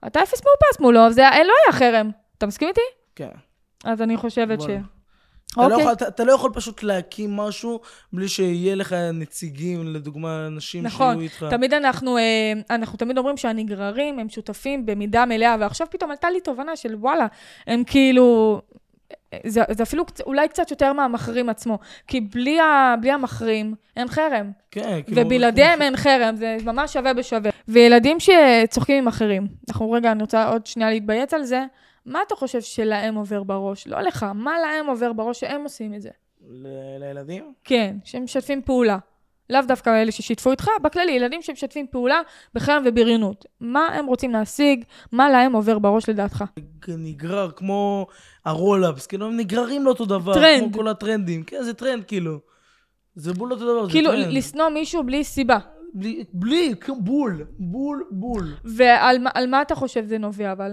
אתה 0.07 0.23
אפס 0.23 0.41
מאופס 0.45 0.79
מולו, 0.79 1.11
זה 1.11 1.21
לא 1.21 1.53
היה 1.65 1.71
חרם. 1.71 2.09
אתה 2.37 2.45
מסכים 2.45 2.67
איתי? 2.67 2.81
כן. 3.15 3.44
אז 3.85 4.01
אני 4.01 4.17
חושבת 4.17 4.61
ש... 4.61 4.65
אתה 4.65 5.61
לא 5.61 5.65
אוקיי. 5.65 5.81
יכול- 5.81 5.93
אתה- 5.93 6.07
אתה 6.07 6.23
לא 6.23 6.31
יכול 6.33 6.51
פשוט 6.53 6.83
להקים 6.83 7.35
משהו 7.37 7.79
בלי 8.13 8.27
שיהיה 8.27 8.75
לך 8.75 8.93
נציגים, 9.13 9.87
לדוגמה, 9.93 10.47
אנשים 10.47 10.83
נכון, 10.83 11.13
שיהיו 11.13 11.21
איתך. 11.21 11.45
תמיד 11.49 11.73
אנחנו, 11.73 12.17
אה, 12.17 12.53
אנחנו 12.69 12.97
תמיד 12.97 13.17
אומרים 13.17 13.37
שהנגררים 13.37 14.19
הם 14.19 14.29
שותפים 14.29 14.85
במידה 14.85 15.25
מלאה, 15.25 15.55
ועכשיו 15.59 15.87
פתאום 15.91 16.11
עלתה 16.11 16.29
לי 16.29 16.41
תובנה 16.41 16.75
של 16.75 16.95
וואלה, 16.95 17.27
הם 17.67 17.83
כאילו... 17.83 18.61
זה, 19.45 19.61
זה 19.71 19.83
אפילו 19.83 20.05
אולי 20.25 20.47
קצת 20.47 20.71
יותר 20.71 20.93
מהמחרים 20.93 21.49
עצמו, 21.49 21.79
כי 22.07 22.21
בלי, 22.21 22.59
ה, 22.59 22.95
בלי 23.01 23.11
המחרים 23.11 23.73
אין 23.97 24.07
חרם, 24.07 24.51
כן, 24.71 24.99
כאילו... 25.05 25.21
ובלעדיהם 25.21 25.81
אין 25.81 25.95
חרם, 25.97 26.35
זה 26.35 26.57
ממש 26.65 26.93
שווה 26.93 27.13
בשווה. 27.13 27.51
וילדים 27.67 28.17
שצוחקים 28.19 28.97
עם 28.97 29.07
אחרים, 29.07 29.47
אנחנו 29.69 29.91
רגע, 29.91 30.11
אני 30.11 30.21
רוצה 30.21 30.47
עוד 30.49 30.65
שנייה 30.65 30.89
להתבייץ 30.89 31.33
על 31.33 31.43
זה, 31.43 31.63
מה 32.05 32.19
אתה 32.27 32.35
חושב 32.35 32.61
שלהם 32.61 33.15
עובר 33.15 33.43
בראש? 33.43 33.87
לא 33.87 34.01
לך, 34.01 34.25
מה 34.35 34.59
להם 34.59 34.85
עובר 34.87 35.13
בראש 35.13 35.39
שהם 35.39 35.63
עושים 35.63 35.93
את 35.93 36.01
זה? 36.01 36.09
ל- 36.49 36.67
לילדים? 36.99 37.53
כן, 37.63 37.95
שהם 38.03 38.23
משתפים 38.23 38.61
פעולה. 38.61 38.97
לאו 39.49 39.61
דווקא 39.67 39.89
אלה 40.01 40.11
ששיתפו 40.11 40.51
איתך, 40.51 40.67
בכללי, 40.83 41.11
ילדים 41.11 41.41
שמשתפים 41.41 41.85
פעולה 41.91 42.21
בחרם 42.53 42.83
ובריונות. 42.85 43.45
מה 43.59 43.87
הם 43.87 44.05
רוצים 44.05 44.31
להשיג? 44.31 44.83
מה 45.11 45.29
להם 45.29 45.53
עובר 45.53 45.79
בראש 45.79 46.09
לדעתך? 46.09 46.43
נגרר 46.87 47.51
כמו 47.51 48.07
ה 48.45 48.51
roll-ups, 48.51 49.07
כאילו 49.07 49.25
הם 49.25 49.37
נגררים 49.37 49.85
לאותו 49.85 50.05
דבר. 50.05 50.33
טרנד. 50.33 50.63
כמו 50.63 50.73
כל 50.73 50.87
הטרנדים. 50.87 51.43
כן, 51.43 51.63
זה 51.63 51.73
טרנד 51.73 52.03
כאילו. 52.03 52.39
זה 53.15 53.33
בול 53.33 53.51
אותו 53.53 53.63
דבר, 53.63 53.85
זה 53.85 53.91
כאילו, 53.91 54.11
טרנד. 54.11 54.27
לשנוא 54.33 54.69
מישהו 54.69 55.03
בלי 55.03 55.23
סיבה. 55.23 55.57
בלי, 55.93 56.23
בלי, 56.33 56.73
בול, 56.99 57.45
בול, 57.59 58.03
בול. 58.11 58.53
ועל 58.63 59.19
מה- 59.19 59.29
על 59.33 59.47
מה 59.47 59.61
אתה 59.61 59.75
חושב 59.75 60.05
זה 60.05 60.17
נובע 60.17 60.51
אבל? 60.51 60.71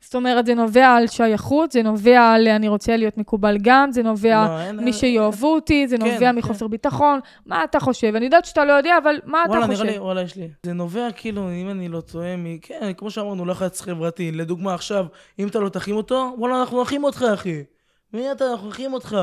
זאת 0.00 0.14
אומרת, 0.14 0.46
זה 0.46 0.54
נובע 0.54 0.86
על 0.88 1.06
שייכות, 1.06 1.72
זה 1.72 1.82
נובע 1.82 2.20
על 2.32 2.48
אני 2.48 2.68
רוצה 2.68 2.96
להיות 2.96 3.18
מקובל 3.18 3.56
גם, 3.62 3.92
זה 3.92 4.02
נובע 4.02 4.46
לא, 4.48 4.60
אין- 4.60 4.76
מי 4.76 4.84
אין- 4.84 4.92
שיאהבו 4.92 5.54
אותי, 5.54 5.88
זה 5.88 5.96
כן, 5.96 6.02
נובע 6.04 6.18
כן. 6.18 6.36
מחוסר 6.36 6.68
ביטחון. 6.68 7.20
מה 7.46 7.64
אתה 7.64 7.80
חושב? 7.80 8.14
אני 8.14 8.24
יודעת 8.24 8.44
שאתה 8.44 8.64
לא 8.64 8.72
יודע, 8.72 8.98
אבל 9.02 9.16
מה 9.24 9.42
אתה 9.42 9.50
וואלה, 9.50 9.66
נראה 9.66 9.76
חושב? 9.76 9.88
לי, 9.90 9.98
וואלה, 9.98 10.22
יש 10.22 10.36
לי. 10.36 10.48
זה 10.62 10.72
נובע 10.72 11.08
כאילו, 11.16 11.48
אם 11.62 11.70
אני 11.70 11.88
לא 11.88 12.00
טועה, 12.00 12.36
מ... 12.36 12.58
כן, 12.58 12.92
כמו 12.96 13.10
שאמרנו, 13.10 13.44
לחץ 13.46 13.80
חברתי. 13.80 14.32
לדוגמה, 14.32 14.74
עכשיו, 14.74 15.06
אם 15.38 15.48
אתה 15.48 15.58
לא 15.58 15.68
תחים 15.68 15.96
אותו, 15.96 16.34
וואלה, 16.38 16.60
אנחנו 16.60 16.82
נחים 16.82 17.04
אותך, 17.04 17.24
אחי. 17.34 17.62
מי 18.12 18.32
אתה? 18.32 18.50
אנחנו 18.52 18.68
נחים 18.68 18.92
אותך. 18.92 19.16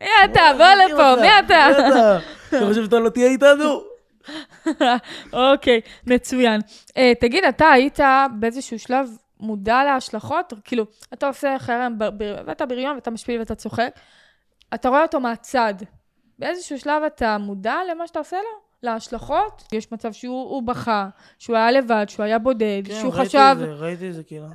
מי 0.00 0.06
אתה? 0.24 0.40
בוא 0.56 0.64
וואלה, 0.64 0.86
לפה, 0.86 1.10
אותך. 1.10 1.22
מי 1.22 1.28
אתה? 1.46 1.66
מי 1.78 1.88
אתה? 1.88 2.18
אתה 2.48 2.66
חושב 2.68 2.84
שאתה 2.84 2.98
לא 2.98 3.08
תהיה 3.08 3.26
איתנו? 3.26 3.80
אוקיי, 5.32 5.80
מצוין. 6.06 6.60
אה, 6.96 7.12
תגיד, 7.20 7.44
אתה 7.44 7.70
היית 7.70 7.98
באיזשהו 8.38 8.78
שלב 8.78 9.08
מודע 9.42 9.84
להשלכות? 9.84 10.52
כאילו, 10.64 10.84
אתה 11.12 11.26
עושה 11.26 11.56
חרם 11.58 11.96
ואתה 12.46 12.66
בריון 12.66 12.94
ואתה 12.94 13.10
משפיל 13.10 13.38
ואתה 13.38 13.54
צוחק, 13.54 14.00
אתה 14.74 14.88
רואה 14.88 15.02
אותו 15.02 15.20
מהצד. 15.20 15.74
באיזשהו 16.38 16.78
שלב 16.78 17.02
אתה 17.02 17.38
מודע 17.38 17.76
למה 17.90 18.06
שאתה 18.06 18.18
עושה 18.18 18.36
לו? 18.36 18.62
להשלכות? 18.82 19.62
יש 19.72 19.92
מצב 19.92 20.12
שהוא 20.12 20.50
הוא 20.50 20.62
בכה, 20.62 21.08
שהוא 21.38 21.56
היה 21.56 21.70
לבד, 21.70 22.06
שהוא 22.08 22.24
היה 22.24 22.38
בודד, 22.38 22.82
כן, 22.84 22.94
שהוא 23.00 23.14
ראיתי 23.14 23.28
חשב... 23.28 23.52
את 23.52 23.58
זה, 23.58 23.72
ראיתי 23.72 24.08
את 24.08 24.14
זה, 24.14 24.22
כאילו. 24.22 24.46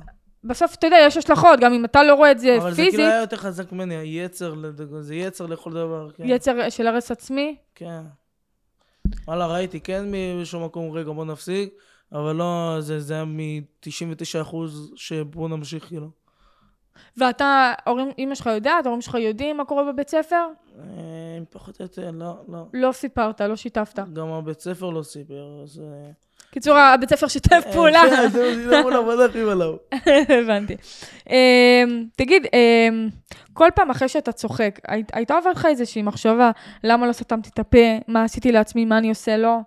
בסוף, 0.44 0.74
אתה 0.74 0.86
יודע, 0.86 0.96
יש 1.06 1.16
השלכות, 1.16 1.60
גם 1.60 1.72
אם 1.72 1.84
אתה 1.84 2.02
לא 2.02 2.14
רואה 2.14 2.30
את 2.30 2.38
זה 2.38 2.56
אבל 2.56 2.70
זה 2.70 2.76
פיזית, 2.76 2.90
כאילו 2.90 3.08
היה 3.08 3.20
יותר 3.20 3.36
חזק 3.36 3.72
ממני, 3.72 3.96
היצר, 3.96 4.54
זה 5.00 5.14
יצר 5.14 5.46
לכל 5.46 5.70
דבר, 5.72 6.10
כן. 6.10 6.22
יצר 6.26 6.70
של 6.70 6.86
הרס 6.86 7.10
עצמי. 7.10 7.56
כן. 7.74 8.00
וואלה, 9.26 9.46
ראיתי, 9.46 9.80
כן 9.80 10.10
באיזשהו 10.10 10.60
מקום, 10.60 10.90
רגע, 10.90 11.12
בוא 11.12 11.24
נפסיק, 11.24 11.74
אבל 12.12 12.36
לא, 12.36 12.76
זה, 12.80 13.00
זה 13.00 13.14
היה 13.14 13.24
מ-99% 13.24 14.56
שבוא 14.96 15.48
נמשיך, 15.48 15.84
כאילו. 15.88 16.08
ואתה, 17.16 17.72
הורים, 17.86 18.08
אמא 18.18 18.34
שלך 18.34 18.46
יודעת, 18.46 18.86
ההורים 18.86 19.00
שלך 19.02 19.14
יודעים 19.14 19.56
מה 19.56 19.64
קורה 19.64 19.92
בבית 19.92 20.08
ספר? 20.08 20.46
אה, 20.78 20.84
פחות 21.50 21.80
או 21.80 21.84
יותר, 21.84 22.10
לא, 22.10 22.34
לא. 22.48 22.58
לא 22.74 22.92
סיפרת, 22.92 23.40
לא 23.40 23.56
שיתפת. 23.56 23.98
גם 24.12 24.28
הבית 24.28 24.60
ספר 24.60 24.90
לא 24.90 25.02
סיפר, 25.02 25.60
אז... 25.62 25.80
אה, 25.84 26.10
קיצור, 26.50 26.76
הבית 26.78 27.10
ספר 27.10 27.28
שיתף 27.28 27.64
פעולה. 27.72 28.02
כן, 28.10 28.28
זה 28.28 28.82
מול 28.82 28.96
המדחים 28.96 29.48
עליו. 29.48 29.74
הבנתי. 30.42 30.76
אמ, 31.30 32.04
תגיד, 32.16 32.46
אמ, 32.52 33.08
כל 33.52 33.68
פעם 33.74 33.90
אחרי 33.90 34.08
שאתה 34.08 34.32
צוחק, 34.32 34.80
היית- 34.88 35.10
הייתה 35.14 35.34
עוברת 35.36 35.56
לך 35.56 35.66
איזושהי 35.66 36.02
מחשבה, 36.02 36.50
למה 36.84 37.06
לא 37.06 37.12
סתמתי 37.12 37.50
את 37.54 37.58
הפה, 37.58 37.78
מה 38.08 38.24
עשיתי 38.24 38.52
לעצמי, 38.52 38.84
מה 38.84 38.98
אני 38.98 39.08
עושה 39.08 39.36
לו? 39.36 39.58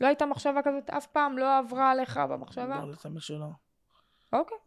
לא 0.00 0.06
הייתה 0.06 0.26
מחשבה 0.26 0.60
כזאת, 0.64 0.90
אף 0.90 1.06
פעם 1.06 1.38
לא 1.38 1.58
עברה 1.58 1.90
עליך 1.90 2.20
במחשבה? 2.30 2.80
לא, 2.84 2.90
לסמך 2.90 3.22
שלא. 3.22 3.46
אוקיי, 4.32 4.58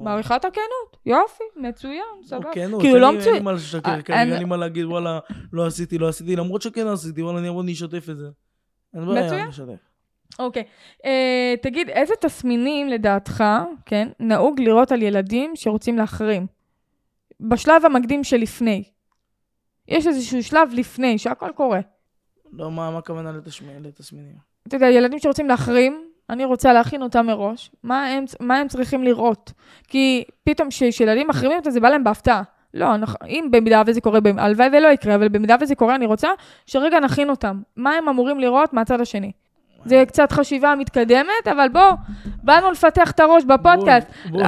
מעריכה 0.00 0.36
את 0.36 0.44
הכנות, 0.44 0.96
יופי, 1.06 1.44
מצוין, 1.56 2.02
סבבה. 2.22 2.50
כן, 2.52 2.70
נו, 2.70 2.80
כאילו, 2.80 2.98
לא 2.98 3.12
מצוין. 3.12 3.26
אין 3.26 3.34
לי 3.34 3.40
מה 3.40 3.52
לשקר, 3.52 3.90
אה, 3.90 3.94
אני- 4.22 4.32
אין 4.32 4.38
לי 4.38 4.44
מה 4.44 4.56
להגיד, 4.56 4.84
וואלה, 4.84 5.18
לא 5.52 5.66
עשיתי, 5.66 5.98
לא 5.98 6.08
עשיתי, 6.08 6.36
למרות 6.36 6.62
שכן 6.62 6.86
עשיתי, 6.86 7.22
וואלה, 7.22 7.38
אני 7.38 7.48
אבוא 7.48 7.62
נשתף 7.66 8.06
את 8.10 8.16
זה. 8.16 8.28
אין 8.94 9.06
בעיה, 9.06 9.26
מצוין. 9.26 9.48
נשתף. 9.48 9.88
אוקיי. 10.38 10.64
אה, 11.04 11.54
תגיד, 11.62 11.88
איזה 11.88 12.14
תסמינים 12.20 12.88
לדעתך, 12.88 13.44
כן, 13.86 14.08
נהוג 14.20 14.60
לראות 14.60 14.92
על 14.92 15.02
ילדים 15.02 15.52
שרוצים 15.54 15.96
להחרים? 15.98 16.46
בשלב 17.40 17.84
המקדים 17.84 18.24
שלפני. 18.24 18.84
יש 19.88 20.06
איזשהו 20.06 20.42
שלב 20.42 20.68
לפני, 20.72 21.18
שהכל 21.18 21.50
קורה. 21.56 21.80
לא, 22.52 22.70
מה 22.70 22.90
מה 22.90 22.98
הכוונה 22.98 23.32
לתסמינים? 23.80 24.36
אתה 24.68 24.76
יודע, 24.76 24.90
ילדים 24.90 25.18
שרוצים 25.18 25.48
להחרים, 25.48 26.04
אני 26.30 26.44
רוצה 26.44 26.72
להכין 26.72 27.02
אותם 27.02 27.26
מראש. 27.26 27.70
מה 27.82 28.06
הם, 28.06 28.24
מה 28.40 28.56
הם 28.58 28.68
צריכים 28.68 29.04
לראות? 29.04 29.52
כי 29.88 30.24
פתאום 30.44 30.68
כשילדים 30.70 31.28
מחרימים 31.28 31.58
אותם, 31.58 31.70
זה 31.70 31.80
בא 31.80 31.88
להם 31.88 32.04
בהפתעה. 32.04 32.42
לא, 32.74 32.94
אנחנו, 32.94 33.16
אם 33.26 33.48
במידה 33.50 33.82
וזה 33.86 34.00
קורה, 34.00 34.18
הלוואי 34.38 34.68
ולא 34.72 34.88
יקרה, 34.88 35.14
אבל 35.14 35.28
במידה 35.28 35.56
וזה 35.60 35.74
קורה, 35.74 35.94
אני 35.94 36.06
רוצה 36.06 36.28
שרגע 36.66 37.00
נכין 37.00 37.30
אותם. 37.30 37.60
מה 37.76 37.94
הם 37.94 38.08
אמורים 38.08 38.40
לראות 38.40 38.72
מהצד 38.72 39.00
השני? 39.00 39.32
זה 39.84 40.04
קצת 40.08 40.32
חשיבה 40.32 40.74
מתקדמת, 40.74 41.48
אבל 41.52 41.68
בוא, 41.68 41.92
באנו 42.42 42.70
לפתח 42.70 43.10
את 43.10 43.20
הראש 43.20 43.44
בפודקאסט. 43.44 44.08
לא, 44.32 44.46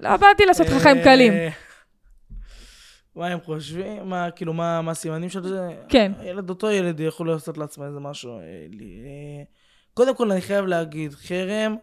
לא 0.00 0.16
באתי 0.16 0.46
לעשות 0.46 0.66
לך 0.66 0.82
חיים 0.82 1.02
קלים. 1.04 1.32
מה 3.18 3.26
הם 3.26 3.38
חושבים? 3.44 4.08
מה, 4.08 4.30
כאילו, 4.30 4.52
מה 4.52 4.82
מה 4.82 4.90
הסימנים 4.90 5.30
של 5.30 5.48
זה? 5.48 5.68
כן. 5.88 6.12
הילד, 6.18 6.50
אותו 6.50 6.70
ילד 6.70 7.00
יכול 7.00 7.28
לעשות 7.28 7.58
לעצמו 7.58 7.84
איזה 7.84 8.00
משהו. 8.00 8.38
אה, 8.38 8.42
אה, 8.42 9.42
קודם 9.94 10.14
כל, 10.14 10.30
אני 10.30 10.40
חייב 10.40 10.66
להגיד, 10.66 11.14
חרם, 11.14 11.76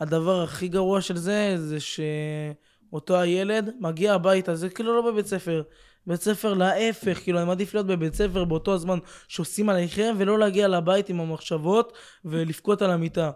הדבר 0.00 0.42
הכי 0.42 0.68
גרוע 0.68 1.00
של 1.00 1.16
זה, 1.16 1.54
זה 1.56 1.76
שאותו 1.80 3.20
הילד 3.20 3.70
מגיע 3.80 4.14
הביתה, 4.14 4.54
זה 4.54 4.68
כאילו 4.68 4.96
לא 4.96 5.10
בבית 5.10 5.26
ספר. 5.26 5.62
בית 6.06 6.20
ספר 6.20 6.54
להפך, 6.54 7.18
כאילו, 7.22 7.38
אני 7.38 7.46
מעדיף 7.46 7.74
להיות 7.74 7.86
בבית 7.86 8.14
ספר 8.14 8.44
באותו 8.44 8.74
הזמן 8.74 8.98
שעושים 9.28 9.68
עליי 9.68 9.88
חרם, 9.88 10.14
ולא 10.18 10.38
להגיע 10.38 10.68
לבית 10.68 11.08
עם 11.08 11.20
המחשבות 11.20 11.92
ולבכות 12.24 12.82
על 12.82 12.90
המיטה. 12.90 13.30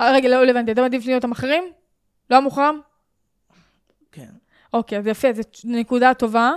אה, 0.00 0.12
רגע, 0.12 0.28
לא 0.28 0.50
הבנתי, 0.50 0.72
אתה 0.72 0.80
מעדיף 0.80 1.06
להיות 1.06 1.24
המחרים? 1.24 1.64
לא 2.30 2.36
המוחרם? 2.36 2.80
כן. 4.12 4.43
אוקיי, 4.74 4.98
אז 4.98 5.06
יפה, 5.06 5.32
זו 5.32 5.42
נקודה 5.64 6.14
טובה. 6.14 6.52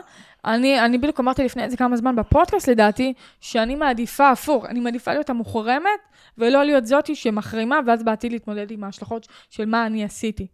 אני, 0.45 0.79
אני 0.85 0.97
בדיוק 0.97 1.19
אמרתי 1.19 1.43
לפני 1.45 1.63
איזה 1.63 1.77
כמה 1.77 1.97
זמן 1.97 2.15
בפודקאסט, 2.15 2.69
לדעתי, 2.69 3.13
שאני 3.41 3.75
מעדיפה 3.75 4.29
הפוך, 4.29 4.65
אני 4.65 4.79
מעדיפה 4.79 5.13
להיות 5.13 5.29
המוחרמת, 5.29 5.99
ולא 6.37 6.63
להיות 6.63 6.85
זאתי 6.85 7.15
שמחרימה, 7.15 7.79
ואז 7.87 8.03
בעתיד 8.03 8.31
להתמודד 8.31 8.71
עם 8.71 8.83
ההשלכות 8.83 9.27
של 9.49 9.65
מה 9.65 9.85
אני 9.85 10.03
עשיתי. 10.03 10.47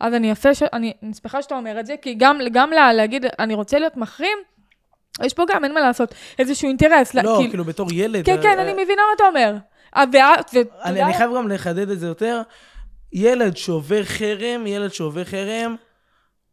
אז 0.00 0.14
אני 0.14 0.30
יפה, 0.30 0.54
ש... 0.54 0.62
אני, 0.62 0.92
אני 1.02 1.14
שמחה 1.14 1.42
שאתה 1.42 1.54
אומר 1.54 1.80
את 1.80 1.86
זה, 1.86 1.94
כי 2.02 2.14
גם, 2.14 2.38
גם 2.52 2.70
לה, 2.70 2.92
להגיד, 2.92 3.26
אני 3.38 3.54
רוצה 3.54 3.78
להיות 3.78 3.96
מחרים, 3.96 4.38
יש 5.22 5.34
פה 5.34 5.42
גם, 5.48 5.64
אין 5.64 5.74
מה 5.74 5.80
לעשות, 5.80 6.14
איזשהו 6.38 6.68
אינטרס. 6.68 7.14
לא, 7.14 7.38
כי- 7.42 7.48
כאילו, 7.48 7.64
בתור 7.64 7.92
ילד. 7.92 8.26
כן, 8.26 8.42
כן, 8.42 8.58
אה, 8.58 8.62
אני 8.62 8.72
מבינה 8.72 9.02
מה 9.08 9.14
אתה 9.16 9.24
אומר. 9.24 9.56
אה, 9.96 10.04
ואת, 10.12 10.50
ו... 10.54 10.58
אני, 10.84 11.02
אני 11.02 11.14
חייב 11.14 11.30
גם 11.36 11.48
לחדד 11.48 11.90
את 11.90 12.00
זה 12.00 12.06
יותר. 12.06 12.42
ילד 13.12 13.56
שעובר 13.56 14.04
חרם, 14.04 14.66
ילד 14.66 14.92
שעובר 14.92 15.24
חרם, 15.24 15.76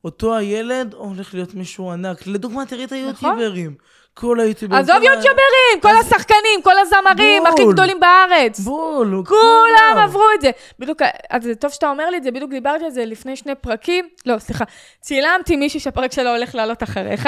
אותו 0.04 0.38
הילד 0.38 0.94
הולך 0.94 1.34
להיות 1.34 1.54
מישהו 1.54 1.92
ענק. 1.92 2.28
לדוגמה, 2.28 2.66
תראי 2.66 2.86
את 2.86 2.92
היוטיוברים. 2.92 3.76
כל 3.76 3.84
היוטיוברים. 4.18 4.82
נכון. 4.82 4.96
עזוב 4.96 4.96
כל 4.96 5.16
יוטיוברים, 5.16 5.82
כל 5.82 5.96
השחקנים, 6.02 6.62
כל 6.64 6.78
הזמרים 6.78 7.46
הכי. 7.46 7.62
גדולים 7.74 8.00
בארץ. 8.00 8.60
בול, 8.60 9.24
כולם 9.28 9.98
עברו 10.04 10.24
את 10.36 10.42
זה. 10.42 10.52
בדיוק, 10.80 11.02
אז 11.30 11.44
זה 11.44 11.56
טוב 11.56 11.72
שאתה 11.72 11.90
אומר 11.90 12.10
לי 12.10 12.18
את 12.18 12.24
זה, 12.24 12.32
בדיוק 12.32 12.52
דיברתי 12.52 12.86
על 12.86 12.92
זה 12.92 13.06
לפני 13.06 13.36
שני 13.36 13.56
פרקים. 13.56 14.10
לא, 14.26 14.40
סליחה. 14.40 14.66
צילמתי 15.02 15.56
מישהי 15.56 15.80
שהפרק 15.80 16.12
שלה 16.12 16.36
הולך 16.36 16.56
לעלות 16.56 16.84
אחריך, 16.84 17.28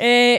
אה, 0.00 0.36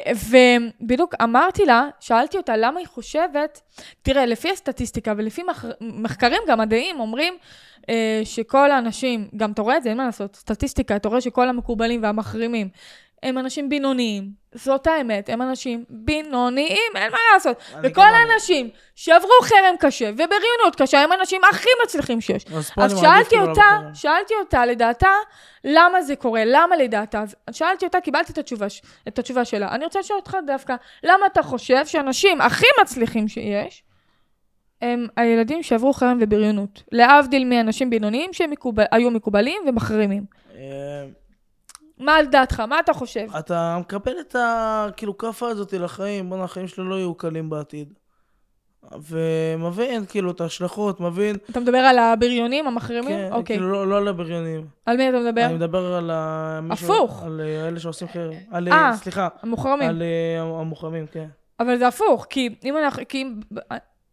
ובדיוק 0.82 1.16
אמרתי 1.24 1.66
לה, 1.66 1.88
שאלתי 2.00 2.38
אותה 2.38 2.58
למה 2.58 2.80
היא 2.80 2.88
חושבת, 2.88 3.62
תראה, 4.02 4.26
לפי 4.26 4.52
הסטטיסטיקה 4.52 5.14
ולפי 5.18 5.44
מח- 5.44 5.66
מחקרים 5.82 6.42
גם 6.48 6.60
מדעיים 6.60 7.00
אומרים 7.00 7.34
אה, 7.90 8.22
שכל 8.24 8.72
האנשים, 8.72 9.28
גם 9.38 9.52
אתה 9.52 9.62
רואה 9.62 9.78
את 9.78 9.84
זה, 9.84 9.90
אין 9.90 9.98
מה 9.98 10.06
לעשות, 10.06 10.36
סטטיסטיקה, 10.36 10.96
אתה 10.96 11.10
רואה 11.10 11.22
שכל 11.22 11.50
המקובלים 11.50 12.04
והמחרימים 12.04 12.70
הם 13.24 13.38
אנשים 13.38 13.70
בינוניים. 13.70 14.42
זאת 14.56 14.88
האמת, 14.88 15.30
הם 15.30 15.42
אנשים 15.42 15.86
בינוניים, 15.90 16.92
אין 16.96 17.12
מה 17.12 17.18
לעשות. 17.34 17.58
וכל 17.84 18.02
האנשים 18.02 18.70
שעברו 18.96 19.32
חרם 19.42 19.76
קשה 19.80 20.10
ובריונות 20.14 20.76
קשה, 20.78 21.02
הם 21.02 21.12
האנשים 21.12 21.42
הכי 21.52 21.70
מצליחים 21.84 22.22
שיש. 22.22 22.46
אז 22.78 23.00
שאלתי 23.00 23.30
כאילו 23.30 23.50
אותה, 23.50 23.62
חרם. 23.62 23.96
שאלתי 23.96 24.34
אותה 24.40 24.66
לדעתה, 24.66 25.10
למה 25.64 26.02
זה 26.02 26.16
קורה? 26.16 26.42
למה 26.46 26.76
לדעתה? 26.76 27.22
אז 27.48 27.56
שאלתי 27.56 27.86
אותה, 27.86 28.02
קיבלתי 28.02 28.32
את 28.32 28.38
התשובה, 28.38 28.68
את 29.08 29.20
התשובה 29.20 29.46
שלה. 29.46 29.72
אני 29.72 29.86
רוצה 29.86 30.00
לשאול 30.00 30.20
אותך 30.20 30.38
דווקא, 30.48 30.76
למה 31.04 31.26
אתה 31.26 31.44
חושב 31.44 31.86
שאנשים 31.86 32.42
הכי 32.42 32.68
מצליחים 32.82 33.28
שיש, 33.28 33.84
הם 34.82 35.08
הילדים 35.18 35.64
שעברו 35.64 35.94
חרם 35.94 36.18
ובריונות? 36.22 36.84
להבדיל 36.92 37.46
מאנשים 37.46 37.90
בינוניים 37.90 38.34
שהיו 38.34 39.12
מקובלים 39.12 39.62
ומחרימים. 39.68 40.24
אה, 42.02 42.06
מה 42.06 42.16
על 42.16 42.26
דעתך? 42.26 42.60
מה 42.60 42.80
אתה 42.80 42.94
חושב? 42.94 43.36
אתה 43.40 43.78
מקבל 43.80 44.20
את 44.20 44.36
ה... 44.36 44.88
כאילו, 44.98 45.18
כאפה 45.18 45.48
הזאת 45.48 45.74
לחיים. 45.74 46.30
בוא'נה, 46.30 46.44
החיים 46.44 46.68
שלו 46.68 46.90
לא 46.90 46.96
יהיו 46.96 47.16
קלים 47.16 47.50
בעתיד. 47.50 47.94
ומבין 49.10 50.06
כאילו 50.06 50.32
את 50.32 50.42
ההשלכות, 50.42 51.00
מבין... 51.00 51.36
אתה 51.50 51.60
מדבר 51.60 51.78
על 51.78 52.00
הבריונים 52.00 52.68
המחרימים? 52.68 53.10
כן, 53.10 53.30
אוקיי. 53.32 53.56
כאילו 53.56 53.72
לא, 53.72 53.88
לא 53.88 53.98
על 53.98 54.08
הבריונים. 54.08 54.68
על 54.86 54.98
מי 54.98 55.10
אתה 55.10 55.20
מדבר? 55.20 55.46
אני 55.46 55.54
מדבר 55.54 55.94
על 55.94 56.12
ה... 56.14 56.60
מישהו- 56.64 56.94
הפוך. 56.94 57.24
על 57.24 57.42
אה, 57.44 57.68
אלה 57.68 57.80
שעושים 57.80 58.08
חרם. 58.08 58.34
על... 58.52 58.68
אה, 58.68 58.74
אה, 58.74 58.94
סליחה. 58.96 59.28
המוחרמים. 59.42 59.90
על 59.90 60.02
אה, 60.02 60.42
המוחרמים, 60.42 61.08
כן. 61.08 61.28
אבל 61.60 61.78
זה 61.78 61.88
הפוך, 61.88 62.26
כי 62.30 62.56
אם 62.64 62.78
אנחנו, 62.78 63.04
כי 63.10 63.22
אם 63.22 63.40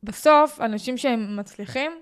בסוף, 0.03 0.61
אנשים 0.61 0.97
שהם 0.97 1.37
מצליחים, 1.37 1.93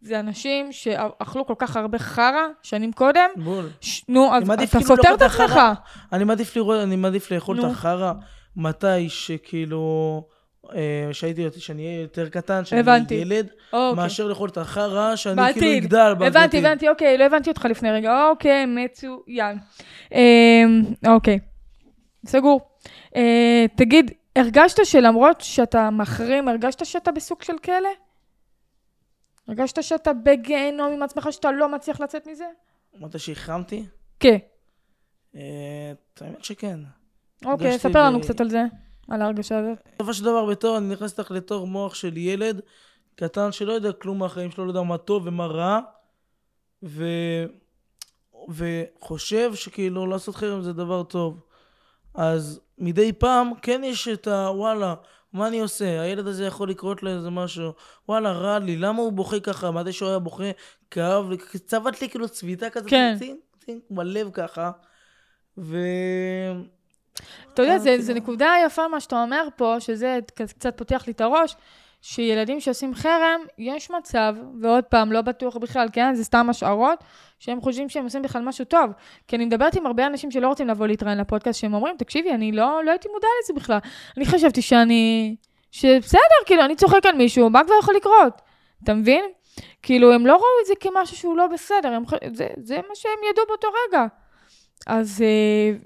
זה 0.00 0.20
אנשים 0.20 0.72
שאכלו 0.72 1.46
כל 1.46 1.54
כך 1.58 1.76
הרבה 1.76 1.98
חרא 1.98 2.46
שנים 2.62 2.92
קודם, 2.92 3.28
בול. 3.36 3.68
ש- 3.80 4.04
נו, 4.08 4.34
אז 4.34 4.50
אתה 4.50 4.66
כאילו 4.66 4.82
סותר 4.82 5.14
את 5.14 5.22
עצמך. 5.22 5.60
אני 6.12 6.24
מעדיף 6.24 6.56
לראות, 6.56 6.82
אני 6.82 6.96
מעדיף 6.96 7.30
לאכול 7.30 7.58
את 7.58 7.64
נו. 7.64 7.70
החרא 7.70 8.12
מתי 8.56 9.08
שכאילו... 9.08 10.22
אה, 10.74 11.08
שהייתי, 11.12 11.60
שאני 11.60 11.86
אהיה 11.86 12.00
יותר 12.00 12.28
קטן, 12.28 12.64
שאני 12.64 12.80
הבנתי. 12.80 13.14
ילד, 13.14 13.48
אוקיי. 13.72 14.02
מאשר 14.02 14.28
לאכול 14.28 14.48
את 14.48 14.58
החרא, 14.58 15.16
שאני 15.16 15.36
בעתיד. 15.36 15.62
כאילו 15.62 15.76
אגדל 15.86 16.14
בעתיד. 16.14 16.36
הבנתי, 16.36 16.58
הבנתי, 16.58 16.88
אוקיי, 16.88 17.18
לא 17.18 17.24
הבנתי 17.24 17.50
אותך 17.50 17.64
לפני 17.64 17.90
רגע. 17.90 18.26
אוקיי, 18.30 18.66
מצוין. 18.66 19.58
אמ, 20.12 20.82
אוקיי, 21.06 21.38
סגור. 22.26 22.60
אה, 23.16 23.64
תגיד, 23.76 24.10
הרגשת 24.36 24.86
שלמרות 24.86 25.40
שאתה 25.40 25.90
מחרים, 25.90 26.48
הרגשת 26.48 26.86
שאתה 26.86 27.12
בסוג 27.12 27.42
של 27.42 27.58
כלא? 27.64 27.88
הרגשת 29.48 29.82
שאתה 29.82 30.12
בגיהנום 30.12 30.92
עם 30.92 31.02
עצמך, 31.02 31.28
שאתה 31.30 31.52
לא 31.52 31.68
מצליח 31.68 32.00
לצאת 32.00 32.26
מזה? 32.26 32.46
מתי 33.00 33.18
שהחרמתי? 33.18 33.86
כן. 34.20 34.38
אה, 35.34 35.92
האמת 36.20 36.44
שכן. 36.44 36.80
אוקיי, 37.44 37.78
ספר 37.78 38.04
לנו 38.04 38.20
קצת 38.20 38.40
על 38.40 38.50
זה, 38.50 38.62
על 39.08 39.22
ההרגשה 39.22 39.58
הזאת. 39.58 39.78
בסופו 39.94 40.14
של 40.14 40.24
דבר 40.24 40.46
בתור, 40.46 40.78
אני 40.78 40.88
נכנס 40.88 41.18
איתך 41.18 41.30
לתור 41.30 41.66
מוח 41.66 41.94
של 41.94 42.16
ילד 42.16 42.60
קטן 43.14 43.52
שלא 43.52 43.72
יודע 43.72 43.92
כלום 43.92 44.18
מהחיים 44.18 44.50
שלו, 44.50 44.64
לא 44.64 44.70
יודע 44.70 44.82
מה 44.82 44.98
טוב 44.98 45.26
ומה 45.26 45.46
רע, 45.46 45.80
ו... 46.82 47.04
וחושב 48.48 49.54
שכאילו 49.54 50.06
לעשות 50.06 50.36
חרם 50.36 50.62
זה 50.62 50.72
דבר 50.72 51.02
טוב. 51.02 51.40
אז 52.14 52.60
מדי 52.78 53.12
פעם 53.12 53.50
כן 53.62 53.80
יש 53.84 54.08
את 54.08 54.26
ה... 54.26 54.48
מה 55.32 55.48
אני 55.48 55.60
עושה? 55.60 56.00
הילד 56.00 56.26
הזה 56.26 56.46
יכול 56.46 56.70
לקרות 56.70 57.02
לו 57.02 57.10
איזה 57.10 57.30
משהו. 57.30 57.72
וואלה, 58.08 58.32
רע 58.32 58.58
לי, 58.58 58.76
למה 58.76 59.02
הוא 59.02 59.12
בוכה 59.12 59.40
ככה? 59.40 59.70
מתי 59.70 59.92
שהוא 59.92 60.08
היה 60.08 60.18
בוכה, 60.18 60.50
כאב 60.90 61.30
לי, 61.30 61.36
צבט 61.66 62.02
לי 62.02 62.08
כאילו 62.08 62.28
צביטה 62.28 62.70
כזאת, 62.70 62.90
כן. 62.90 63.16
צינק, 63.18 63.38
צינק, 63.64 63.82
בלב 63.90 64.30
ככה. 64.32 64.70
ו... 65.58 65.78
אתה 67.54 67.62
יודע, 67.62 67.72
אה, 67.72 67.78
זה, 67.78 67.88
כאילו. 67.88 68.02
זה 68.02 68.14
נקודה 68.14 68.54
יפה 68.66 68.88
מה 68.88 69.00
שאתה 69.00 69.22
אומר 69.22 69.48
פה, 69.56 69.76
שזה 69.78 70.18
קצת 70.34 70.76
פותח 70.76 71.04
לי 71.06 71.12
את 71.12 71.20
הראש, 71.20 71.56
שילדים 72.02 72.60
שעושים 72.60 72.94
חרם, 72.94 73.40
יש 73.58 73.90
מצב, 73.90 74.34
ועוד 74.60 74.84
פעם, 74.84 75.12
לא 75.12 75.20
בטוח 75.20 75.56
בכלל, 75.56 75.88
כן? 75.92 76.14
זה 76.14 76.24
סתם 76.24 76.50
השערות, 76.50 77.04
שהם 77.38 77.60
חושבים 77.60 77.88
שהם 77.88 78.04
עושים 78.04 78.22
בכלל 78.22 78.42
משהו 78.42 78.64
טוב. 78.64 78.90
כי 79.28 79.36
אני 79.36 79.44
מדברת 79.44 79.76
עם 79.76 79.86
הרבה 79.86 80.06
אנשים 80.06 80.30
שלא 80.30 80.48
רוצים 80.48 80.68
לבוא 80.68 80.86
להתראיין 80.86 81.18
לפודקאסט, 81.18 81.60
שהם 81.60 81.74
אומרים, 81.74 81.96
תקשיבי, 81.96 82.30
אני 82.30 82.52
לא, 82.52 82.84
לא 82.84 82.90
הייתי 82.90 83.08
מודע 83.08 83.28
לזה 83.42 83.60
בכלל. 83.60 83.78
אני 84.16 84.26
חשבתי 84.26 84.62
שאני... 84.62 85.36
שבסדר, 85.70 86.20
כאילו, 86.46 86.64
אני 86.64 86.76
צוחק 86.76 87.06
על 87.06 87.14
מישהו, 87.14 87.50
מה 87.50 87.64
כבר 87.64 87.74
יכול 87.80 87.94
לקרות? 87.94 88.42
אתה 88.82 88.94
מבין? 88.94 89.24
כאילו, 89.82 90.12
הם 90.12 90.26
לא 90.26 90.32
ראו 90.32 90.60
את 90.62 90.66
זה 90.66 90.74
כמשהו 90.80 91.16
שהוא 91.16 91.36
לא 91.36 91.46
בסדר, 91.46 91.92
הם, 91.92 92.04
זה, 92.32 92.48
זה 92.56 92.76
מה 92.76 92.94
שהם 92.94 93.18
ידעו 93.30 93.44
באותו 93.48 93.68
רגע. 93.88 94.06
אז, 94.86 95.22
אה, 95.22 95.78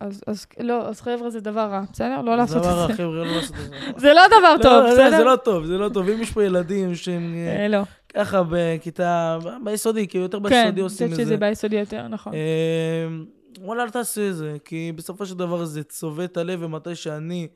אז, 0.00 0.20
אז, 0.26 0.46
לא, 0.60 0.88
אז 0.88 1.00
חבר'ה, 1.00 1.30
זה 1.30 1.40
דבר 1.40 1.60
רע, 1.60 1.82
בסדר? 1.92 2.22
לא 2.22 2.36
לעשות 2.36 2.62
דבר 2.62 2.70
את 2.72 2.76
רע, 2.78 2.86
זה. 2.86 2.94
חבר'ה, 2.94 3.24
לא 3.24 3.36
לעשות 3.36 3.56
את 3.56 3.70
זה. 3.70 3.76
זה 4.08 4.14
לא 4.14 4.22
דבר 4.26 4.54
לא, 4.56 4.62
טוב, 4.62 4.84
לא, 4.84 4.92
בסדר? 4.92 5.16
זה 5.16 5.24
לא 5.24 5.36
טוב, 5.36 5.64
זה 5.64 5.78
לא 5.78 5.88
טוב. 5.88 6.08
אם 6.08 6.22
יש 6.22 6.30
פה 6.30 6.44
ילדים 6.44 6.94
שהם 6.94 7.34
אה, 7.34 7.62
אה, 7.62 7.68
לא. 7.68 7.82
ככה 8.14 8.42
בכיתה, 8.50 9.38
ביסודי, 9.64 10.08
כאילו 10.08 10.24
יותר 10.24 10.38
כן, 10.38 10.42
ביסודי 10.48 10.68
אני 10.68 10.80
עושים 10.80 11.06
חושבת 11.08 11.20
את 11.20 11.24
שזה 11.26 11.28
זה. 11.28 11.36
ביסודי 11.36 11.76
יותר, 11.76 12.08
נכון. 12.08 12.34
אה, 12.34 12.38
וואלה, 13.60 13.82
אל 13.82 13.90
תעשו 13.90 14.20
את 14.28 14.36
זה, 14.36 14.56
כי 14.64 14.92
בסופו 14.96 15.26
של 15.26 15.34
דבר 15.34 15.64
זה 15.64 15.82
צובט 15.82 16.36
הלב, 16.36 16.58
ומתי 16.62 16.94
שאני 16.94 17.48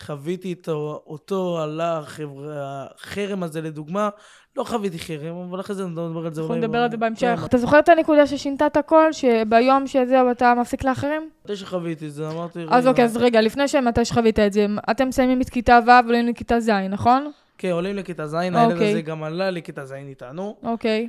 חוויתי 0.00 0.52
את 0.52 0.68
אותו 1.06 1.58
על 1.62 1.80
החרם 1.84 3.42
הזה 3.42 3.60
לדוגמה, 3.60 4.08
לא 4.56 4.64
חוויתי 4.64 4.98
חרם, 4.98 5.36
אבל 5.50 5.60
אחרי 5.60 5.76
זה 5.76 5.86
נדבר 5.86 6.26
על 6.26 6.34
זה 6.34 6.40
אנחנו 6.40 6.54
נדבר 6.54 6.78
על 6.78 6.90
זה 6.90 6.96
בהמשך. 6.96 7.40
אתה 7.44 7.58
זוכר 7.58 7.78
את 7.78 7.88
הנקודה 7.88 8.26
ששינתה 8.26 8.66
את 8.66 8.76
הכל? 8.76 9.12
שביום 9.12 9.86
שזהו 9.86 10.30
אתה 10.30 10.54
מפסיק 10.60 10.84
לאחרים? 10.84 11.30
מתי 11.44 11.56
שחוויתי 11.56 12.06
את 12.06 12.12
זה, 12.12 12.30
אמרתי... 12.30 12.64
אז 12.70 12.86
אוקיי, 12.86 13.04
אז 13.04 13.16
רגע, 13.16 13.40
לפני 13.40 13.68
שמתי 13.68 14.04
שחווית 14.04 14.38
את 14.38 14.52
זה, 14.52 14.66
אתם 14.90 15.08
מסיימים 15.08 15.40
את 15.40 15.48
כיתה 15.50 15.78
ו' 15.86 15.90
ועולים 16.04 16.26
לכיתה 16.28 16.60
ז', 16.60 16.70
נכון? 16.70 17.30
כן, 17.58 17.70
עולים 17.70 17.96
לכיתה 17.96 18.26
ז', 18.26 18.34
הילד 18.34 18.72
אוקיי. 18.72 18.90
הזה 18.90 19.02
גם 19.02 19.22
עלה 19.24 19.50
לכיתה 19.50 19.86
ז' 19.86 19.92
איתנו. 19.92 20.56
אוקיי. 20.62 21.08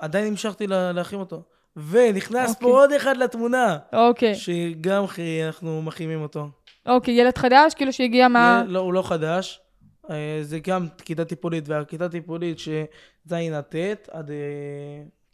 ועדיין 0.00 0.26
המשכתי 0.26 0.66
לה- 0.66 0.92
להכין 0.92 1.18
אותו. 1.20 1.42
ונכנס 1.90 2.54
פה 2.54 2.66
אוקיי. 2.66 2.70
עוד 2.80 2.92
אחד 2.92 3.16
לתמונה, 3.16 3.78
אוקיי. 3.92 4.34
שגם 4.34 5.04
אנחנו 5.46 5.82
מכינים 5.82 6.22
אותו. 6.22 6.48
אוקיי, 6.86 7.14
ילד 7.14 7.38
חדש? 7.38 7.74
כאילו 7.74 7.92
שהגיע 7.92 8.28
מה... 8.28 8.64
לא, 8.66 8.78
הוא 8.78 8.92
לא 8.92 9.02
חדש. 9.02 9.60
אה, 10.10 10.38
זה 10.42 10.58
גם 10.58 10.86
כיתה 11.04 11.24
טיפולית, 11.24 11.68
והכיתה 11.68 12.08
טיפולית 12.08 12.58
שז' 12.58 13.32
עד 13.32 13.64
ט', 13.64 13.74
עד 14.10 14.30
אה, 14.30 14.36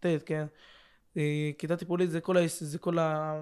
ט', 0.00 0.22
כן. 0.26 0.46
אה, 1.16 1.50
כיתה 1.58 1.76
טיפולית 1.76 2.10
זה 2.10 2.20
כל 2.20 2.36
ה... 2.36 2.40
זה 2.46 2.78
כל 2.78 2.98
ה... 2.98 3.40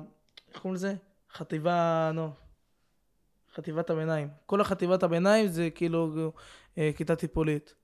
איך 0.53 0.59
קוראים 0.63 0.75
לזה? 0.75 0.95
חטיבה, 1.33 2.11
נו. 2.15 2.31
חטיבת 3.55 3.91
הביניים. 3.91 4.29
כל 4.47 4.61
החטיבת 4.61 5.03
הביניים 5.03 5.47
זה 5.47 5.71
כאילו 5.71 6.31
כיתה 6.97 7.17
טיפולית. 7.17 7.75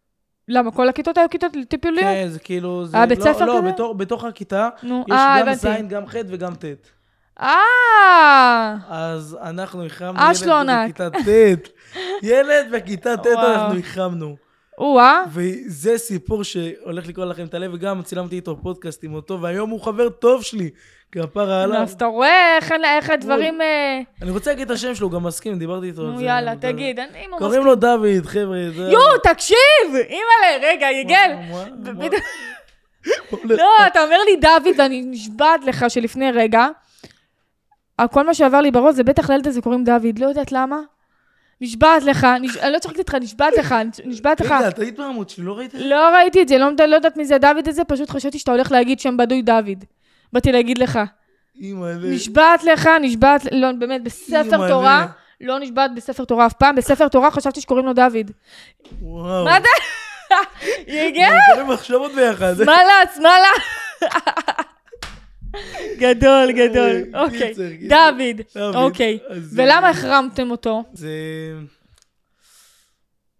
למה, 0.48 0.72
כל 0.72 0.88
הכיתות 0.88 1.18
היו 1.18 1.28
כיתות 1.30 1.52
טיפוליות? 1.68 2.00
כן, 2.04 2.28
זה 2.28 2.38
כאילו... 2.38 2.86
זה 2.86 2.96
היה 2.96 3.06
בית 3.06 3.18
לא- 3.18 3.24
ספר 3.24 3.44
לא, 3.44 3.58
כזה? 3.62 3.72
בתוך- 3.72 3.96
בתוך 3.96 4.24
הכיתה 4.24 4.68
נו, 4.82 5.04
יש 5.08 5.14
גם 5.40 5.54
ז', 5.54 5.64
הבנתי. 5.66 5.94
גם 5.94 6.06
ח' 6.06 6.14
וגם 6.28 6.54
ט'. 6.54 6.64
אה! 7.40 8.74
אז 8.88 9.36
אנחנו 9.42 9.86
החרמנו 9.86 10.20
ילד. 10.20 10.84
בכיתה 10.84 11.10
ט'. 11.10 11.68
ילד 12.22 12.66
בכיתה 12.72 13.16
ט'. 13.16 13.26
אנחנו 13.26 13.78
החרמנו. 13.78 14.36
או-אה. 14.78 15.22
וזה 15.32 15.98
סיפור 15.98 16.44
שהולך 16.44 17.06
לקרוא 17.08 17.24
לכם 17.26 17.44
את 17.44 17.54
הלב, 17.54 17.70
וגם 17.74 18.02
צילמתי 18.02 18.36
איתו 18.36 18.56
פודקאסט 18.62 19.04
עם 19.04 19.14
אותו, 19.14 19.40
והיום 19.42 19.70
הוא 19.70 19.80
חבר 19.80 20.08
טוב 20.08 20.42
שלי. 20.42 20.70
כפרה 21.12 21.62
עליו. 21.62 21.82
אז 21.82 21.92
אתה 21.92 22.04
רואה 22.06 22.58
איך- 22.96 23.10
הדברים... 23.10 23.60
אה, 23.60 24.00
אני 24.22 24.30
רוצה 24.30 24.50
להגיד 24.50 24.70
את 24.70 24.76
השם 24.76 24.94
שלו, 24.94 25.06
הוא 25.06 25.12
גם 25.14 25.22
מסכים, 25.22 25.58
דיברתי 25.58 25.86
איתו 25.86 26.02
על 26.02 26.08
נו, 26.10 26.18
זה. 26.18 26.24
יאללה, 26.24 26.56
תגיד, 26.60 27.00
אני 27.00 27.26
ממש... 27.26 27.38
קוראים 27.38 27.64
לו 27.64 27.74
דוד, 27.74 28.26
חבר'ה. 28.26 28.58
יואו, 28.76 29.18
תקשיב! 29.22 29.56
אימא'לה, 29.94 30.68
רגע, 30.68 30.86
בדיוק- 31.92 32.22
לא, 33.58 33.86
אתה 33.86 34.02
אומר 34.04 34.16
לי 34.26 34.36
דוד, 34.36 34.74
ואני 34.80 35.02
נשבעת 35.06 35.64
לך 35.64 35.84
שלפני 35.88 36.30
רגע, 36.32 36.66
כל 38.10 38.26
מה 38.26 38.34
שעבר 38.34 38.60
לי 38.60 38.70
בראש 38.70 38.94
זה 38.94 39.02
בטח 39.04 39.30
לילד 39.30 39.46
הזה 39.48 39.60
קוראים 39.60 39.84
דוד, 39.84 40.18
לא 40.18 40.26
יודעת 40.26 40.52
למה. 40.52 40.76
נשבעת 41.60 42.02
לך, 42.02 42.26
נש- 42.40 42.56
אני 42.56 42.72
לא 42.72 42.78
צוחקת 42.78 42.98
איתך, 42.98 43.14
נשבעת 43.14 43.52
לך, 43.58 43.74
נשבעת 44.04 44.40
לך. 44.40 44.50
רגע, 44.50 44.68
את 44.68 44.78
היית 44.78 44.98
בעמוד 44.98 45.28
שלי, 45.28 45.44
לא 45.44 45.52
ראית? 45.58 45.74
לא 45.74 46.14
ראיתי 46.16 46.42
את 46.42 46.48
זה, 46.48 46.58
לא 46.58 46.70
לא 46.88 46.94
יודעת 46.96 47.16
מי 47.16 47.24
זה 47.24 47.38
דוד 47.38 47.68
הזה, 47.68 47.84
פשוט 47.84 48.10
חשבתי 48.10 48.38
שאתה 48.38 48.52
הולך 48.52 48.72
להגיד 48.72 49.00
שם 49.00 49.16
בדוי 49.16 49.42
דוד. 49.42 49.84
באתי 50.32 50.52
להגיד 50.52 50.78
לך. 50.78 50.98
נשבעת 52.14 52.64
לך, 52.64 52.88
נשבעת, 53.00 53.40
לא, 53.52 53.68
באמת, 53.78 54.02
בספר. 54.04 54.68
תורה, 54.68 55.06
לא 55.40 55.58
נשבעת 55.58 55.94
בספר 55.94 56.24
תורה 56.24 56.46
אף 56.46 56.52
פעם, 56.52 56.76
בספר 56.76 57.08
תורה 57.08 57.30
חשבתי 57.30 57.60
שקוראים 57.60 57.86
לו 57.86 57.92
דוד. 57.92 58.30
וואו. 59.02 59.44
מה? 59.44 59.56
יגל, 60.86 61.22
אנחנו 61.22 61.52
יכולים 61.52 61.68
מחשבות 61.68 62.12
ביחד. 62.14 62.54
שמאלה, 62.56 62.92
שמאלה. 63.14 63.48
גדול, 65.98 66.52
גדול. 66.52 67.02
אוקיי. 67.14 67.54
דוד. 67.88 68.40
אוקיי. 68.74 69.18
ולמה 69.54 69.86
אה, 69.86 69.90
החרמתם 69.90 70.50
אותו? 70.50 70.82
זה... 70.92 71.08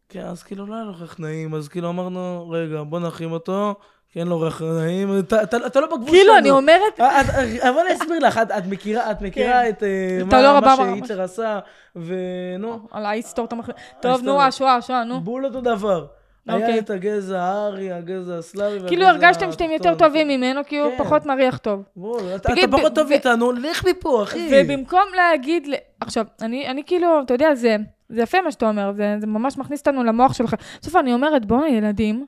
כן, 0.09 0.21
אז 0.21 0.43
כאילו 0.43 0.67
לא 0.67 0.75
היה 0.75 0.85
לו 0.85 0.95
כך 0.95 1.21
נעים, 1.21 1.55
אז 1.55 1.69
כאילו 1.69 1.89
אמרנו, 1.91 2.51
רגע, 2.51 2.83
בוא 2.83 3.01
נחרים 3.01 3.33
אותו, 3.33 3.75
כי 4.13 4.19
אין 4.21 4.29
לו 4.29 4.41
ריח 4.41 4.63
נעים, 4.63 5.19
אתה- 5.19 5.81
לא 5.81 5.87
בגבול 5.87 5.99
שלנו. 6.07 6.11
כאילו, 6.11 6.39
אני 6.39 6.51
אומרת, 6.51 7.01
אה, 7.01 7.21
אה, 7.21 7.71
אבל 7.71 7.79
אני 7.87 7.95
אסביר 7.95 8.19
לך, 8.19 8.39
את- 8.39 8.67
מכירה, 8.69 9.11
את 9.11 9.21
מכירה 9.23 9.69
את 9.69 9.83
אה, 9.83 10.19
אתה 10.29 10.43
לא 10.43 10.61
מה 10.61 10.61
מה- 10.61 10.77
שיצר 10.97 11.23
עשה, 11.23 11.59
ונו, 11.97 12.89
על 12.91 13.07
ההיסטור 13.07 13.45
אתה 13.45 13.55
מחליט. 13.55 13.77
טוב, 14.01 14.23
נו. 14.23 14.43
השואה, 14.43 14.77
השואה, 14.77 15.05
נו. 15.05 15.21
בול 15.21 15.45
אותו 15.47 15.61
דבר. 15.61 16.07
אוקיי. 16.49 16.65
היה 16.65 16.79
את 16.79 16.91
הגזע 16.91 17.43
הארי, 17.43 17.93
הגזע 17.93 18.39
הסלאבי, 18.39 18.89
כאילו 18.89 19.07
הרגשתם 19.07 19.53
שאתם 19.53 19.71
יותר 19.71 19.91
התחתון. 19.91 20.09
טובים 20.09 20.29
ממנו, 20.29 20.61
כי 20.67 20.79
הוא 20.79 20.91
כן. 20.91 21.05
פחות 21.05 21.27
מריח 21.27 21.59
טוב. 21.59 21.83
בול, 21.97 22.21
אתה 22.37 22.49
תגיד, 22.49 22.65
אתה 22.69 22.77
פחות 22.77 22.95
טוב 22.95 23.11
איתנו, 23.13 23.53
לך 23.53 23.85
מפה, 23.85 24.23
אחי. 24.23 24.49
ובמקום 24.53 25.05
להגיד, 25.17 25.69
עכשיו, 26.01 26.27
אני, 26.43 26.69
אני 26.69 26.83
כאילו, 26.87 27.23
אתה 27.23 27.35
יודע, 27.35 27.55
זה, 27.55 27.77
זה 28.09 28.23
יפה 28.23 28.43
מה 28.43 28.53
שאתה 28.53 28.69
אומר, 28.69 28.93
זה, 28.97 29.17
זה 29.21 29.27
ממש 29.27 29.59
מכניס 29.59 29.81
אותנו 29.81 30.05
למוח 30.05 30.33
שלך. 30.33 30.55
בסוף 30.83 30.97
אני 30.97 31.15
אומרת, 31.15 31.47
בואנה, 31.47 31.69
ילדים, 31.69 32.27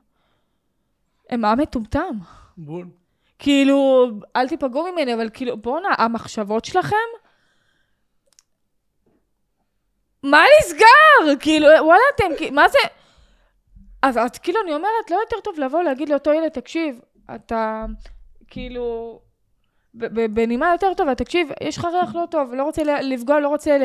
הם 1.30 1.44
עם 1.44 1.58
מטומטם. 1.58 2.18
בול. 2.56 2.86
כאילו, 3.38 4.10
אל 4.36 4.48
תיפגעו 4.48 4.92
ממני, 4.92 5.14
אבל 5.14 5.28
כאילו, 5.32 5.56
בואנה, 5.56 5.88
המחשבות 5.98 6.64
שלכם 6.64 6.96
מה 10.22 10.44
נסגר? 10.60 11.36
כאילו, 11.40 11.68
וואלה, 11.80 12.02
אתם, 12.14 12.54
מה 12.54 12.68
זה? 12.68 12.78
אז, 14.06 14.18
אז 14.18 14.38
כאילו, 14.38 14.60
אני 14.64 14.74
אומרת, 14.74 15.10
לא 15.10 15.16
יותר 15.16 15.36
טוב 15.44 15.58
לבוא 15.58 15.82
להגיד 15.82 16.08
לאותו 16.08 16.32
ילד, 16.32 16.48
תקשיב, 16.48 17.00
אתה, 17.34 17.84
כאילו, 18.48 19.18
בנימה 20.30 20.72
יותר 20.72 20.94
טובה, 20.94 21.14
תקשיב, 21.14 21.48
יש 21.60 21.78
לך 21.78 21.84
ריח 21.84 22.14
לא 22.14 22.26
טוב, 22.30 22.54
לא 22.54 22.62
רוצה 22.62 22.82
לפגוע, 23.02 23.40
לא 23.40 23.48
רוצה 23.48 23.78
ל... 23.78 23.82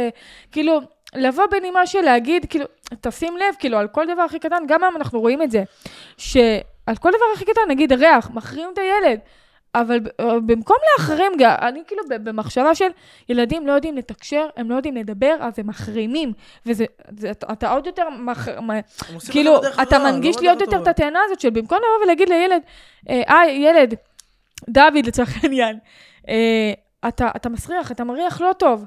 כאילו, 0.51 0.79
לבוא 1.15 1.45
בנימה 1.51 1.87
של 1.87 2.01
להגיד, 2.01 2.45
כאילו, 2.49 2.65
תשים 3.01 3.37
לב, 3.37 3.55
כאילו, 3.59 3.77
על 3.77 3.87
כל 3.87 4.05
דבר 4.13 4.21
הכי 4.21 4.39
קטן, 4.39 4.63
גם 4.67 4.83
היום 4.83 4.95
אנחנו 4.95 5.19
רואים 5.19 5.41
את 5.41 5.51
זה, 5.51 5.63
שעל 6.17 6.95
כל 6.99 7.09
דבר 7.09 7.25
הכי 7.35 7.45
קטן, 7.45 7.61
נגיד 7.67 7.93
ריח, 7.93 8.29
מחרים 8.29 8.69
את 8.73 8.77
הילד, 8.77 9.19
אבל 9.75 9.99
אה, 10.19 10.39
במקום 10.39 10.77
להחרים, 10.91 11.31
אני 11.61 11.83
כאילו 11.87 12.03
במחשבה 12.09 12.75
של 12.75 12.89
ילדים 13.29 13.67
לא 13.67 13.71
יודעים 13.71 13.97
לתקשר, 13.97 14.47
הם 14.57 14.69
לא 14.69 14.75
יודעים 14.75 14.95
לדבר, 14.95 15.35
אז 15.39 15.59
הם 15.59 15.67
מחרימים, 15.67 16.33
וזה, 16.65 16.85
זה, 17.17 17.31
אתה, 17.31 17.71
עוד 17.71 17.85
יותר, 17.85 18.09
מח, 18.09 18.47
כאילו, 19.29 19.57
את 19.57 19.63
אתה 19.81 19.97
לא 19.97 20.03
מנגיש 20.03 20.35
לי 20.35 20.41
בדרך 20.41 20.51
עוד 20.51 20.61
יותר 20.61 20.71
את 20.71 20.73
הטובה. 20.75 20.91
הטענה 20.91 21.19
הזאת 21.25 21.39
של 21.39 21.49
במקום 21.49 21.77
לבוא 21.77 22.03
ולהגיד 22.05 22.29
לילד, 22.29 22.61
אה, 23.09 23.47
ילד, 23.49 23.93
דוד 24.69 25.05
לצורך 25.05 25.43
העניין, 25.43 25.79
אה, 26.29 26.73
אתה, 27.07 27.29
אתה 27.35 27.49
מסריח, 27.49 27.91
אתה 27.91 28.03
מריח 28.03 28.41
לא 28.41 28.53
טוב. 28.53 28.85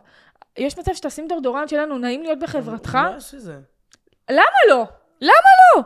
יש 0.59 0.79
מצב 0.79 0.95
שתשים 0.95 1.29
דורדורן 1.29 1.69
שלנו, 1.69 1.99
נעים 1.99 2.23
להיות 2.23 2.39
בחברתך? 2.39 2.95
מה 2.95 3.15
יש 3.19 3.35
לזה? 3.35 3.59
למה 4.31 4.59
לא? 4.71 4.87
למה 5.21 5.33
לא? 5.77 5.83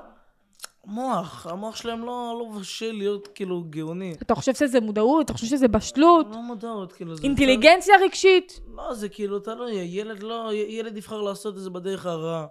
המוח, 0.88 1.46
המוח 1.46 1.76
שלהם 1.76 2.00
לא 2.04 2.36
לא 2.38 2.58
בשל 2.60 2.92
להיות 2.92 3.28
כאילו 3.34 3.64
גאוני. 3.70 4.14
אתה 4.22 4.34
חושב 4.34 4.54
שזה 4.54 4.80
מודעות? 4.80 5.24
אתה 5.24 5.32
חושב 5.32 5.46
שזה 5.46 5.68
בשלות? 5.68 6.26
לא 6.30 6.42
מודעות, 6.42 6.92
כאילו. 6.92 7.14
זה- 7.16 7.22
אינטליגנציה 7.22 7.94
רגשית? 8.04 8.60
לא, 8.76 8.94
זה 8.94 9.08
כאילו, 9.08 9.38
תלוי, 9.38 9.72
ילד 9.74 10.22
לא, 10.22 10.50
ילד 10.54 10.96
יבחר 10.96 11.20
לעשות 11.22 11.56
את 11.56 11.60
זה 11.60 11.70
בדרך 11.70 12.06
הרעה. 12.06 12.46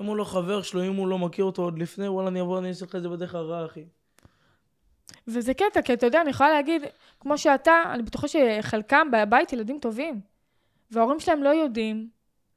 אם 0.00 0.06
הוא 0.06 0.16
לא 0.16 0.24
חבר 0.24 0.62
שלו, 0.62 0.82
אם 0.84 0.94
הוא 0.96 1.08
לא 1.08 1.18
מכיר 1.18 1.44
אותו 1.44 1.62
עוד 1.62 1.78
לפני, 1.78 2.08
וואלה, 2.08 2.28
אני 2.28 2.40
אבוא, 2.40 2.58
אני 2.58 2.68
אעשה 2.68 2.84
לך 2.86 2.94
את 2.96 3.02
זה 3.02 3.08
בדרך 3.08 3.34
הרעה, 3.34 3.66
אחי. 3.66 3.84
וזה 5.28 5.54
קטע, 5.54 5.82
כי 5.82 5.92
אתה 5.92 6.06
יודע, 6.06 6.20
אני 6.20 6.30
יכולה 6.30 6.50
להגיד, 6.50 6.82
כמו 7.20 7.38
שאתה, 7.38 7.72
אני 7.86 8.02
בטוחה 8.02 8.26
שחלקם 8.28 9.06
בבית 9.12 9.52
ילדים 9.52 9.78
טובים, 9.78 10.20
וההורים 10.90 11.20
שלהם 11.20 11.42
לא 11.42 11.48
יודעים 11.48 12.08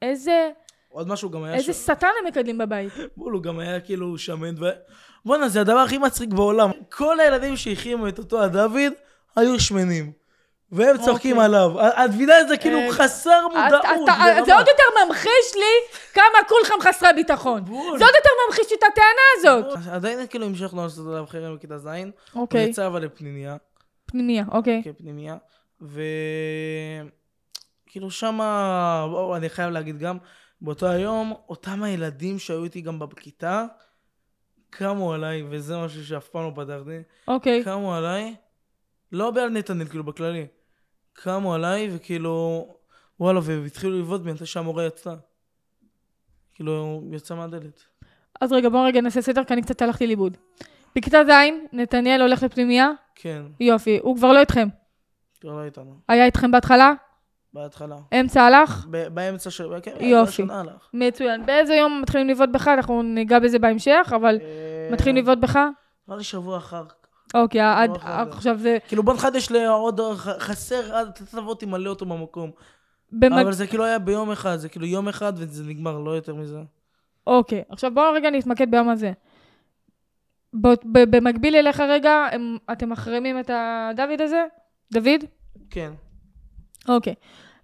איזה, 0.02 0.52
עוד 0.90 1.08
משהו 1.08 1.30
גם 1.30 1.44
היה 1.44 1.56
איזה 1.56 1.74
ש... 1.74 1.78
שטן 1.78 2.08
הם 2.22 2.28
מקדלים 2.28 2.58
בבית. 2.58 2.92
בול, 3.18 3.34
הוא 3.34 3.44
גם 3.44 3.60
היה 3.60 3.80
כאילו 3.80 4.18
שמן 4.18 4.64
ו... 4.64 4.66
בואנה, 5.26 5.50
זה 5.50 5.62
הדבר 5.62 5.80
הכי 5.80 5.98
מצחיק 5.98 6.30
בעולם. 6.30 6.72
כל 6.90 7.20
הילדים 7.20 7.58
שהחרימו 7.58 8.08
את 8.08 8.20
אותו 8.20 8.44
הדוד 8.44 8.94
היו 9.36 9.60
שמנים. 9.60 10.12
והם 10.72 10.98
צוחקים 10.98 11.32
אוקיי. 11.32 11.46
עליו. 11.46 11.72
את 11.82 12.10
מבינה 12.10 12.42
את 12.42 12.48
זה 12.48 12.58
כאילו 12.58 12.80
חסר 12.92 13.48
מודעות. 13.48 14.06
זה 14.46 14.56
עוד 14.56 14.68
יותר 14.68 15.06
ממחיש 15.06 15.56
לי 15.56 15.98
כמה 16.14 16.48
כולכם 16.48 16.74
חסרי 16.82 17.10
ביטחון. 17.16 17.66
זה 17.66 18.06
עוד 18.06 18.14
יותר 18.16 18.30
ממחיש 18.48 18.72
לי 18.72 18.78
את 18.78 18.84
הטענה 18.92 19.22
הזאת. 19.38 19.88
עדיין 19.92 20.28
כאילו 20.28 20.46
המשכנו 20.46 20.84
לעשות 20.84 21.08
עליו 21.08 21.26
חרם 21.28 21.56
בכיתה 21.56 21.78
ז'. 21.78 21.88
הוא 21.88 22.42
אוקיי, 22.42 22.64
יצא 22.64 22.88
אבל 22.88 23.06
לפנימייה. 23.06 23.58
פנימיה, 24.06 24.44
אוקיי. 24.52 24.82
כפנימייה. 24.86 25.38
ו... 25.82 26.02
כאילו 27.86 28.12
שמה, 28.12 29.08
אני 29.36 29.50
חייב 29.50 29.70
להגיד 29.70 30.00
גם, 30.00 30.18
באותו 30.62 30.88
היום, 30.88 31.34
אותם 31.50 31.84
הילדים 31.84 32.40
שהיו 32.40 32.64
איתי 32.64 32.82
גם 32.82 33.00
בכיתה, 33.00 33.66
קמו 34.78 35.14
עליי, 35.14 35.44
וזה 35.50 35.78
משהו 35.78 36.06
שאף 36.06 36.28
פעם 36.28 36.44
לא 36.44 36.52
פתחתי, 36.56 36.98
אוקיי. 37.28 37.64
קמו 37.64 37.96
עליי, 37.96 38.36
לא 39.12 39.32
בעל 39.32 39.50
נתנאל, 39.50 39.88
כאילו, 39.88 40.04
בכללי. 40.04 40.48
קמו 41.14 41.54
עליי, 41.54 41.90
וכאילו, 41.96 42.68
וואלה, 43.20 43.40
והתחילו 43.44 44.00
לבעוט 44.00 44.22
בי, 44.22 44.34
מתי 44.34 44.46
שהמורה 44.46 44.86
יצא. 44.86 45.16
כאילו, 46.54 47.04
יצא 47.12 47.36
מהדלת. 47.36 47.84
אז 48.42 48.52
רגע, 48.52 48.70
בואו 48.70 48.84
רגע 48.84 49.02
נעשה 49.02 49.22
סדר, 49.22 49.44
כי 49.44 49.54
אני 49.54 49.62
קצת 49.62 49.82
הלכתי 49.82 50.08
לאיבוד. 50.08 50.38
בכיתה 50.96 51.18
ז', 51.28 51.32
נתניאל 51.74 52.22
הולך 52.22 52.44
לפנימיה, 52.44 52.90
כן, 53.16 53.44
יופי. 53.60 54.00
הוא 54.02 54.18
כבר 54.18 54.32
לא 54.32 54.40
איתכם. 54.40 54.68
כבר 55.42 55.56
לא 55.56 55.64
איתנו. 55.64 56.00
היה 56.08 56.26
איתכם 56.26 56.52
בהתחלה? 56.52 56.94
בהתחלה. 57.56 57.96
אמצע 58.20 58.42
הלך? 58.42 58.88
ב- 58.92 59.08
באמצע 59.08 59.50
של... 59.50 59.74
כן, 59.84 59.92
יופי. 60.00 60.44
הלך. 60.50 60.90
מצוין. 60.94 61.46
באיזה 61.46 61.76
יום 61.76 62.02
מתחילים 62.02 62.28
לבעוט 62.28 62.50
בך? 62.50 62.68
אנחנו 62.68 63.02
ניגע 63.02 63.40
בזה 63.40 63.60
בהמשך, 63.60 64.14
אבל 64.16 64.40
אה, 64.42 64.90
מתחילים 64.92 65.16
לבעוט 65.16 65.40
בך? 65.40 65.60
נראה 66.08 66.18
לי 66.18 66.24
שבוע 66.24 66.58
אחר 66.58 66.84
אוקיי, 67.34 67.62
עד. 67.62 67.92
עכשיו 68.32 68.58
זה... 68.58 68.78
כאילו 68.88 69.04
בוא 69.04 69.14
נחדש 69.14 69.52
לעוד, 69.52 70.00
חסר, 70.40 71.04
תבוא 71.32 71.56
תמלא 71.56 71.90
אותו 71.90 72.06
במקום. 72.06 72.52
אבל 73.24 73.54
זה 73.54 73.68
כאילו 73.68 73.84
היה 73.86 74.00
ביום 74.00 74.32
אחד, 74.32 74.56
זה 74.56 74.70
כאילו 74.70 74.86
יום 74.86 75.08
אחד 75.08 75.34
וזה 75.36 75.64
נגמר, 75.64 76.00
לא 76.00 76.12
יותר 76.12 76.36
מזה. 76.36 76.60
אוקיי, 77.28 77.64
עכשיו 77.70 77.92
בואו 77.94 78.14
רגע 78.14 78.30
נתמקד 78.30 78.72
ביום 78.72 78.90
הזה. 78.90 79.12
במקביל 80.84 81.56
אליך 81.56 81.80
רגע, 81.80 82.28
אתם 82.72 82.90
מחרימים 82.90 83.40
את 83.40 83.50
הדוד 83.54 84.22
הזה? 84.22 84.46
דוד? 84.94 85.24
כן. 85.70 85.92
אוקיי. 86.90 87.14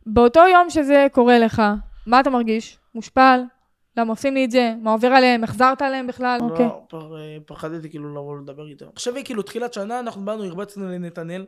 באותו 0.05 0.39
יום 0.53 0.69
שזה 0.69 1.07
קורה 1.11 1.39
לך, 1.39 1.61
מה 2.07 2.19
אתה 2.19 2.29
מרגיש? 2.29 2.77
מושפל? 2.95 3.39
למה 3.97 4.09
עושים 4.09 4.33
לי 4.33 4.45
את 4.45 4.51
זה? 4.51 4.73
מה 4.81 4.91
עובר 4.91 5.07
עליהם? 5.07 5.43
החזרת 5.43 5.81
עליהם 5.81 6.07
בכלל? 6.07 6.37
אוקיי. 6.41 6.65
לא, 6.65 6.79
פר- 6.89 7.17
אה, 7.17 7.37
פחדתי 7.45 7.89
כאילו 7.89 8.09
לבוא 8.11 8.37
לדבר 8.37 8.67
איתו. 8.67 8.85
עכשיו 8.93 9.15
היא 9.15 9.25
כאילו 9.25 9.41
תחילת 9.41 9.73
שנה, 9.73 9.99
אנחנו 9.99 10.25
באנו, 10.25 10.43
הרבצנו 10.43 10.87
לנתנאל. 10.91 11.45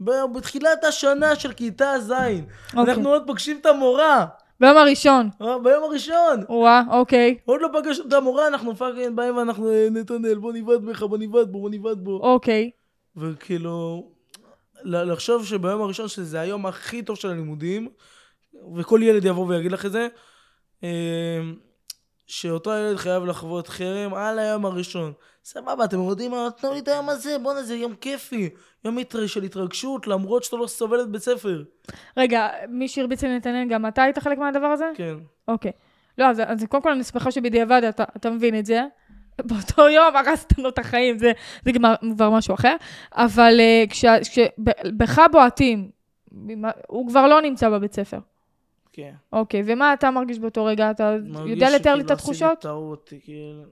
ב- 0.00 0.24
בתחילת 0.34 0.84
השנה 0.84 1.36
של 1.36 1.52
כיתה 1.52 1.98
ז', 1.98 2.10
אוקיי. 2.12 2.42
אנחנו 2.76 3.08
עוד 3.08 3.22
פוגשים 3.26 3.58
את 3.60 3.66
המורה, 3.66 4.26
ביום 4.60 4.76
הראשון. 4.76 5.28
אה, 5.42 5.58
ביום 5.58 5.84
הראשון. 5.84 6.40
וואה, 6.48 6.82
אוקיי. 6.90 7.36
עוד 7.44 7.60
לא 7.60 7.68
פגשנו 7.72 8.04
את 8.08 8.12
המורה, 8.12 8.46
אנחנו 8.48 8.76
fucking 8.76 9.16
באים 9.16 9.36
ואנחנו, 9.36 9.70
אה, 9.70 9.88
נתנאל, 9.90 10.38
בוא 10.38 10.52
נבעט 10.52 10.80
בך, 10.80 11.02
בוא 11.02 11.18
נבעט 11.18 11.46
בו, 11.48 11.60
בוא 11.60 11.70
נבעט 11.70 11.96
בו. 11.98 12.18
אוקיי. 12.22 12.70
וכאילו, 13.16 14.04
לחשוב 14.84 15.46
שביום 15.46 15.82
הראשון 15.82 16.08
שזה 16.08 16.40
היום 16.40 16.66
הכי 16.66 17.02
טוב 17.02 17.16
של 17.16 17.30
הלימודים, 17.30 17.88
וכל 18.76 19.00
ילד 19.02 19.24
יבוא 19.24 19.46
ויגיד 19.46 19.72
לך 19.72 19.86
את 19.86 19.92
זה, 19.92 20.08
אה, 20.84 21.40
שאותו 22.26 22.70
ילד 22.70 22.96
חייב 22.96 23.24
לחוות 23.24 23.68
חרם 23.68 24.14
על 24.14 24.38
היום 24.38 24.66
הראשון. 24.66 25.12
סבבה, 25.44 25.84
אתם 25.84 26.02
יודעים 26.02 26.30
מה? 26.30 26.48
תנו 26.56 26.72
לי 26.72 26.78
את 26.78 26.88
היום 26.88 27.08
הזה, 27.08 27.36
בואנה, 27.42 27.62
זה 27.62 27.76
יום 27.76 27.94
כיפי. 27.94 28.50
יום 28.84 28.98
של 29.26 29.42
התרגשות, 29.42 30.06
למרות 30.06 30.44
שאתה 30.44 30.56
לא 30.56 30.66
סובל 30.66 31.00
את 31.00 31.10
בית 31.10 31.22
ספר. 31.22 31.62
רגע, 32.16 32.48
מי 32.68 32.88
שהרביץ 32.88 33.24
לנתנאל, 33.24 33.68
גם 33.68 33.86
אתה 33.86 34.02
היית 34.02 34.18
חלק 34.18 34.38
מהדבר 34.38 34.66
הזה? 34.66 34.90
כן. 34.94 35.14
אוקיי. 35.48 35.72
לא, 36.18 36.24
אז, 36.24 36.42
אז 36.46 36.64
קודם 36.68 36.82
כל 36.82 36.92
אני 36.92 37.04
שמחה 37.04 37.30
שבדיעבד 37.30 37.84
אתה, 37.88 38.04
אתה 38.16 38.30
מבין 38.30 38.58
את 38.58 38.66
זה. 38.66 38.82
באותו 39.44 39.88
יום 39.88 40.16
הרסת 40.16 40.58
לו 40.58 40.68
את 40.68 40.78
החיים, 40.78 41.18
זה, 41.18 41.32
זה 41.64 41.72
כבר, 41.72 41.94
כבר 42.14 42.30
משהו 42.30 42.54
אחר. 42.54 42.76
אבל 43.12 43.60
uh, 43.60 43.90
כשבך 43.90 45.20
בועטים, 45.32 45.90
הוא 46.86 47.08
כבר 47.08 47.26
לא 47.26 47.42
נמצא 47.42 47.68
בבית 47.68 47.92
ספר. 47.92 48.18
כן. 48.92 49.12
אוקיי, 49.32 49.62
ומה 49.66 49.92
אתה 49.92 50.10
מרגיש 50.10 50.38
באותו 50.38 50.64
רגע? 50.64 50.90
אתה 50.90 51.16
מרגיש 51.24 51.50
יודע 51.50 51.70
לתאר 51.70 51.94
לי 51.94 52.00
את 52.00 52.04
שכאילו 52.04 52.14
התחושות? 52.14 52.50
עשיתי 52.50 52.62
טעות, 52.62 53.12
כאילו... 53.24 53.62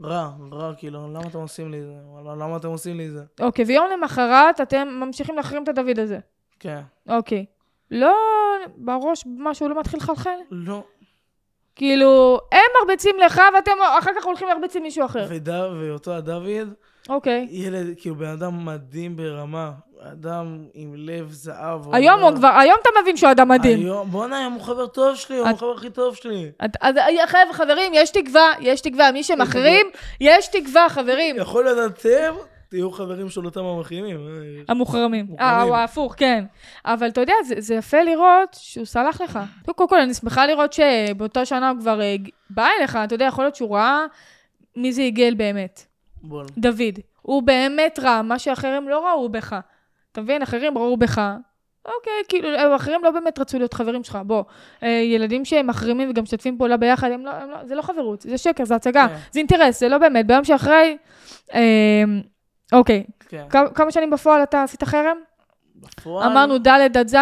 רע, 0.00 0.30
רע, 0.52 0.74
כאילו, 0.74 1.12
למה 1.12 1.28
אתם 1.28 1.38
עושים 1.38 1.70
לי 1.70 1.78
את 1.80 1.84
זה? 1.84 1.94
למה 2.24 2.56
אתם 2.56 2.68
עושים 2.68 2.96
לי 2.96 3.06
את 3.06 3.12
זה? 3.12 3.22
אוקיי, 3.40 3.64
ויום 3.64 3.86
למחרת 3.92 4.60
אתם 4.60 4.88
ממשיכים 4.88 5.36
להחרים 5.36 5.62
את 5.62 5.68
הדוד 5.68 5.98
הזה. 5.98 6.18
כן. 6.60 6.80
אוקיי. 7.08 7.44
לא, 7.90 8.16
בראש 8.76 9.24
משהו 9.26 9.68
לא 9.68 9.80
מתחיל 9.80 9.98
לחלחל? 9.98 10.38
לא. 10.50 10.84
כאילו, 11.78 12.40
הם 12.52 12.60
מרביצים 12.80 13.16
לך 13.24 13.42
ואתם 13.54 13.72
אחר 13.98 14.10
כך 14.18 14.24
הולכים 14.24 14.48
להרביץ 14.48 14.76
מישהו 14.76 15.04
אחר. 15.06 15.26
וד- 15.30 15.48
ואותו 15.80 16.12
הדוד, 16.12 16.68
אוקיי. 17.08 17.46
ילד, 17.50 17.86
כאילו, 17.96 18.14
בן 18.14 18.26
אדם 18.28 18.64
מדהים 18.64 19.16
ברמה. 19.16 19.70
אדם 20.12 20.58
עם 20.74 20.92
לב 20.96 21.28
זהב. 21.32 21.94
היום 21.94 22.20
הוא 22.20 22.34
כבר, 22.36 22.48
היום 22.48 22.76
אתה 22.82 22.88
מבין 23.02 23.16
שהוא 23.16 23.30
אדם 23.30 23.48
מדהים. 23.48 23.78
היום, 23.78 24.10
בואנה, 24.10 24.38
היום 24.38 24.52
הוא 24.52 24.62
חבר 24.62 24.86
טוב 24.86 25.16
שלי, 25.16 25.36
הוא 25.38 25.48
החבר 25.48 25.74
הכי 25.74 25.90
טוב 25.90 26.14
שלי. 26.16 26.50
אז 26.80 26.94
חבר'ה, 27.26 27.52
חברים, 27.52 27.92
יש 27.94 28.10
תקווה, 28.10 28.50
יש 28.60 28.80
תקווה. 28.80 29.12
מי 29.12 29.22
שמחרים, 29.22 29.86
יש 30.20 30.48
תקווה, 30.48 30.86
חברים. 30.88 31.36
יכול 31.36 31.64
להיות 31.64 31.92
אתם, 31.92 32.34
תהיו 32.68 32.90
חברים 32.90 33.28
של 33.28 33.44
אותם 33.44 33.64
המחרימים. 33.64 34.16
המוחרמים. 34.68 35.26
מוחרמים. 35.26 35.26
אה, 35.40 35.62
הוא 35.62 35.76
ההפוך, 35.76 36.14
כן. 36.16 36.44
אבל 36.84 37.08
אתה 37.08 37.20
יודע, 37.20 37.34
זה, 37.44 37.54
זה 37.58 37.74
יפה 37.74 38.02
לראות 38.02 38.56
שהוא 38.60 38.84
סלח 38.86 39.20
לך. 39.20 39.38
קודם 39.74 39.88
כל, 39.88 40.00
אני 40.00 40.14
שמחה 40.14 40.46
לראות 40.46 40.72
שבאותה 40.72 41.44
שנה 41.44 41.70
הוא 41.70 41.80
כבר 41.80 42.00
אה, 42.00 42.16
בא 42.50 42.68
אליך, 42.78 42.98
אתה 43.04 43.14
יודע, 43.14 43.24
יכול 43.24 43.44
להיות 43.44 43.54
שהוא 43.54 43.76
ראה 43.76 44.06
מי 44.76 44.92
זה 44.92 45.02
עיגל 45.02 45.34
באמת. 45.34 45.86
בול. 46.22 46.46
דוד. 46.58 46.98
הוא 47.22 47.42
באמת 47.42 47.98
ראה, 48.02 48.22
מה 48.22 48.38
שאחרים 48.38 48.88
לא 48.88 49.08
ראו 49.08 49.28
בך. 49.28 49.56
אתה 50.12 50.20
מבין? 50.20 50.42
אחרים 50.42 50.78
ראו 50.78 50.96
בך. 50.96 51.20
אוקיי, 51.96 52.12
כאילו, 52.28 52.76
אחרים 52.76 53.04
לא 53.04 53.10
באמת 53.10 53.38
רצו 53.38 53.58
להיות 53.58 53.74
חברים 53.74 54.04
שלך. 54.04 54.18
בוא, 54.26 54.44
אה, 54.82 54.88
ילדים 54.88 55.44
שהם 55.44 55.66
מחרימים 55.66 56.10
וגם 56.10 56.22
משתפים 56.22 56.58
פעולה 56.58 56.76
ביחד, 56.76 57.10
הם 57.10 57.24
לא, 57.24 57.30
הם 57.30 57.50
לא, 57.50 57.56
זה 57.64 57.74
לא 57.74 57.82
חברות, 57.82 58.20
זה 58.20 58.38
שקר, 58.38 58.64
זה 58.64 58.74
הצגה, 58.74 59.08
כן. 59.08 59.16
זה 59.32 59.38
אינטרס, 59.40 59.80
זה 59.80 59.88
לא 59.88 59.98
באמת. 59.98 60.26
ביום 60.26 60.44
שאחרי, 60.44 60.96
אה, 61.54 62.04
אוקיי, 62.72 63.04
כן. 63.28 63.44
כמה, 63.50 63.70
כמה 63.70 63.90
שנים 63.90 64.10
בפועל 64.10 64.42
אתה 64.42 64.62
עשית 64.62 64.84
חרם? 64.84 65.16
בפועל, 65.76 66.30
אמרנו 66.32 66.58
ד' 66.58 66.68
עד 66.68 67.08
ז', 67.08 67.16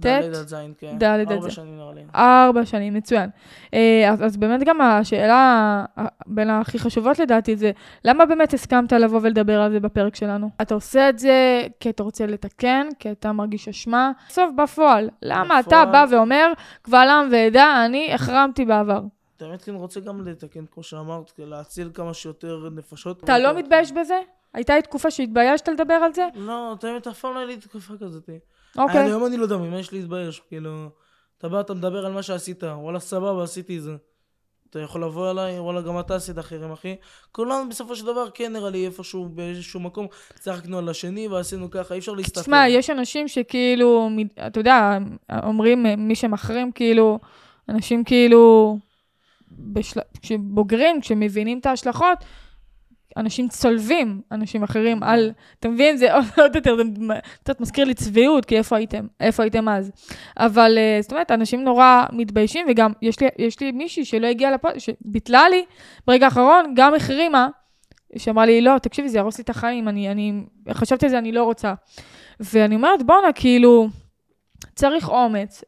ט'? 0.00 0.06
ד' 0.06 0.06
עד 0.06 0.48
ז', 0.48 0.54
כן. 0.78 0.98
ד' 0.98 1.04
עד 1.04 1.32
ארבע 1.32 1.48
ז'. 1.48 1.52
שנים 1.52 1.76
נראה 1.76 1.92
לי. 1.94 2.00
ארבע 2.14 2.64
שנים, 2.66 2.94
מצוין. 2.94 3.30
אה, 3.74 4.10
אז, 4.12 4.24
אז 4.24 4.36
באמת 4.36 4.62
גם 4.64 4.80
השאלה 4.80 5.84
בין 6.26 6.50
הכי 6.50 6.78
חשובות 6.78 7.18
לדעתי 7.18 7.56
זה, 7.56 7.70
למה 8.04 8.26
באמת 8.26 8.54
הסכמת 8.54 8.92
לבוא 8.92 9.20
ולדבר 9.22 9.60
על 9.60 9.72
זה 9.72 9.80
בפרק 9.80 10.16
שלנו? 10.16 10.50
אתה 10.62 10.74
עושה 10.74 11.08
את 11.08 11.18
זה 11.18 11.32
כי 11.80 11.90
אתה 11.90 12.02
רוצה 12.02 12.26
לתקן, 12.26 12.86
כי 12.98 13.10
אתה 13.10 13.32
מרגיש 13.32 13.68
אשמה. 13.68 14.12
בסוף 14.28 14.50
בפועל, 14.56 15.10
למה 15.22 15.60
אתה 15.60 15.68
בפועל- 15.68 15.92
בא 15.92 16.06
ואומר, 16.10 16.52
קבל 16.82 17.08
עם 17.08 17.28
ועדה, 17.32 17.84
אני 17.86 18.14
החרמתי 18.14 18.64
בעבר. 18.64 19.00
האמת 19.40 19.62
כן 19.62 19.74
רוצה 19.74 20.00
גם 20.00 20.28
לתקן, 20.28 20.64
כמו 20.70 20.82
שאמרת, 20.82 21.32
להציל 21.38 21.90
כמה 21.94 22.14
שיותר 22.14 22.68
נפשות. 22.76 23.24
אתה 23.24 23.38
לא 23.38 23.54
מתבייש 23.58 23.92
בזה? 23.92 24.18
הייתה 24.56 24.76
לי 24.76 24.82
תקופה 24.82 25.10
שהתביישת 25.10 25.68
לדבר 25.68 25.94
על 25.94 26.12
זה? 26.12 26.26
לא, 26.34 26.74
את 26.78 26.84
האמת, 26.84 27.06
אף 27.06 27.20
פעם 27.20 27.34
לא 27.34 27.38
היה 27.38 27.46
לי 27.46 27.56
תקופה 27.56 27.94
כזאת. 28.00 28.30
אוקיי. 28.78 29.02
היום 29.02 29.26
אני 29.26 29.36
לא 29.36 29.42
יודע 29.42 29.56
ממה 29.56 29.78
יש 29.78 29.92
להתבייש, 29.92 30.42
כאילו... 30.48 30.70
אתה 31.38 31.48
בא, 31.48 31.60
אתה 31.60 31.74
מדבר 31.74 32.06
על 32.06 32.12
מה 32.12 32.22
שעשית, 32.22 32.64
וואלה, 32.64 33.00
סבבה, 33.00 33.44
עשיתי 33.44 33.78
את 33.78 33.82
זה. 33.82 33.96
אתה 34.70 34.80
יכול 34.80 35.04
לבוא 35.04 35.30
אליי, 35.30 35.58
וואלה, 35.58 35.82
גם 35.82 36.00
אתה 36.00 36.14
עשית 36.14 36.38
אחרים, 36.38 36.72
אחי. 36.72 36.96
כולנו 37.32 37.68
בסופו 37.68 37.96
של 37.96 38.06
דבר, 38.06 38.30
כן 38.34 38.52
נראה 38.52 38.70
לי 38.70 38.86
איפשהו, 38.86 39.28
באיזשהו 39.28 39.80
מקום, 39.80 40.06
צחקנו 40.34 40.78
על 40.78 40.88
השני 40.88 41.28
ועשינו 41.28 41.70
ככה, 41.70 41.94
אי 41.94 41.98
אפשר 41.98 42.12
להסתכל. 42.12 42.40
תשמע, 42.40 42.68
יש 42.68 42.90
אנשים 42.90 43.28
שכאילו, 43.28 44.08
אתה 44.46 44.60
יודע, 44.60 44.98
אומרים 45.42 45.86
מי 45.98 46.14
שמחרים, 46.14 46.72
כאילו, 46.72 47.18
אנשים 47.68 48.04
כאילו, 48.04 48.78
בשל... 49.50 50.00
כשבוגרים, 50.22 51.00
כשמבינים 51.00 51.58
את 51.58 51.66
ההשלכות, 51.66 52.18
אנשים 53.16 53.48
צולבים 53.48 54.20
אנשים 54.32 54.62
אחרים 54.62 55.02
על, 55.02 55.32
אתה 55.60 55.68
מבין? 55.68 55.96
זה 55.96 56.14
עוד 56.14 56.54
יותר, 56.54 56.76
זה 56.76 56.82
קצת 57.42 57.60
מזכיר 57.60 57.84
לי 57.84 57.94
צביעות, 57.94 58.44
כי 58.44 58.56
איפה 58.56 58.76
הייתם? 58.76 59.06
איפה 59.20 59.42
הייתם 59.42 59.68
אז? 59.68 59.92
אבל 60.36 60.78
אה, 60.78 60.98
זאת 61.02 61.12
אומרת, 61.12 61.30
אנשים 61.30 61.64
נורא 61.64 62.04
מתביישים, 62.12 62.66
וגם 62.70 62.92
יש 63.02 63.20
לי, 63.20 63.28
יש 63.38 63.60
לי 63.60 63.72
מישהי 63.72 64.04
שלא 64.04 64.26
הגיעה 64.26 64.50
לפוד, 64.50 64.78
שביטלה 64.78 65.48
לי 65.48 65.64
ברגע 66.06 66.24
האחרון, 66.24 66.72
גם 66.76 66.94
החרימה, 66.94 67.48
שאמרה 68.16 68.46
לי, 68.46 68.60
לא, 68.60 68.78
תקשיבי, 68.78 69.08
זה 69.08 69.18
יהרוס 69.18 69.38
לי 69.38 69.42
את 69.42 69.50
החיים, 69.50 69.88
אני, 69.88 70.10
אני 70.10 70.32
חשבתי 70.72 71.06
על 71.06 71.10
זה, 71.10 71.18
אני 71.18 71.32
לא 71.32 71.44
רוצה. 71.44 71.74
ואני 72.40 72.74
אומרת, 72.74 73.02
בואנה, 73.02 73.32
כאילו, 73.32 73.88
צריך 74.74 75.08
אומץ. 75.08 75.64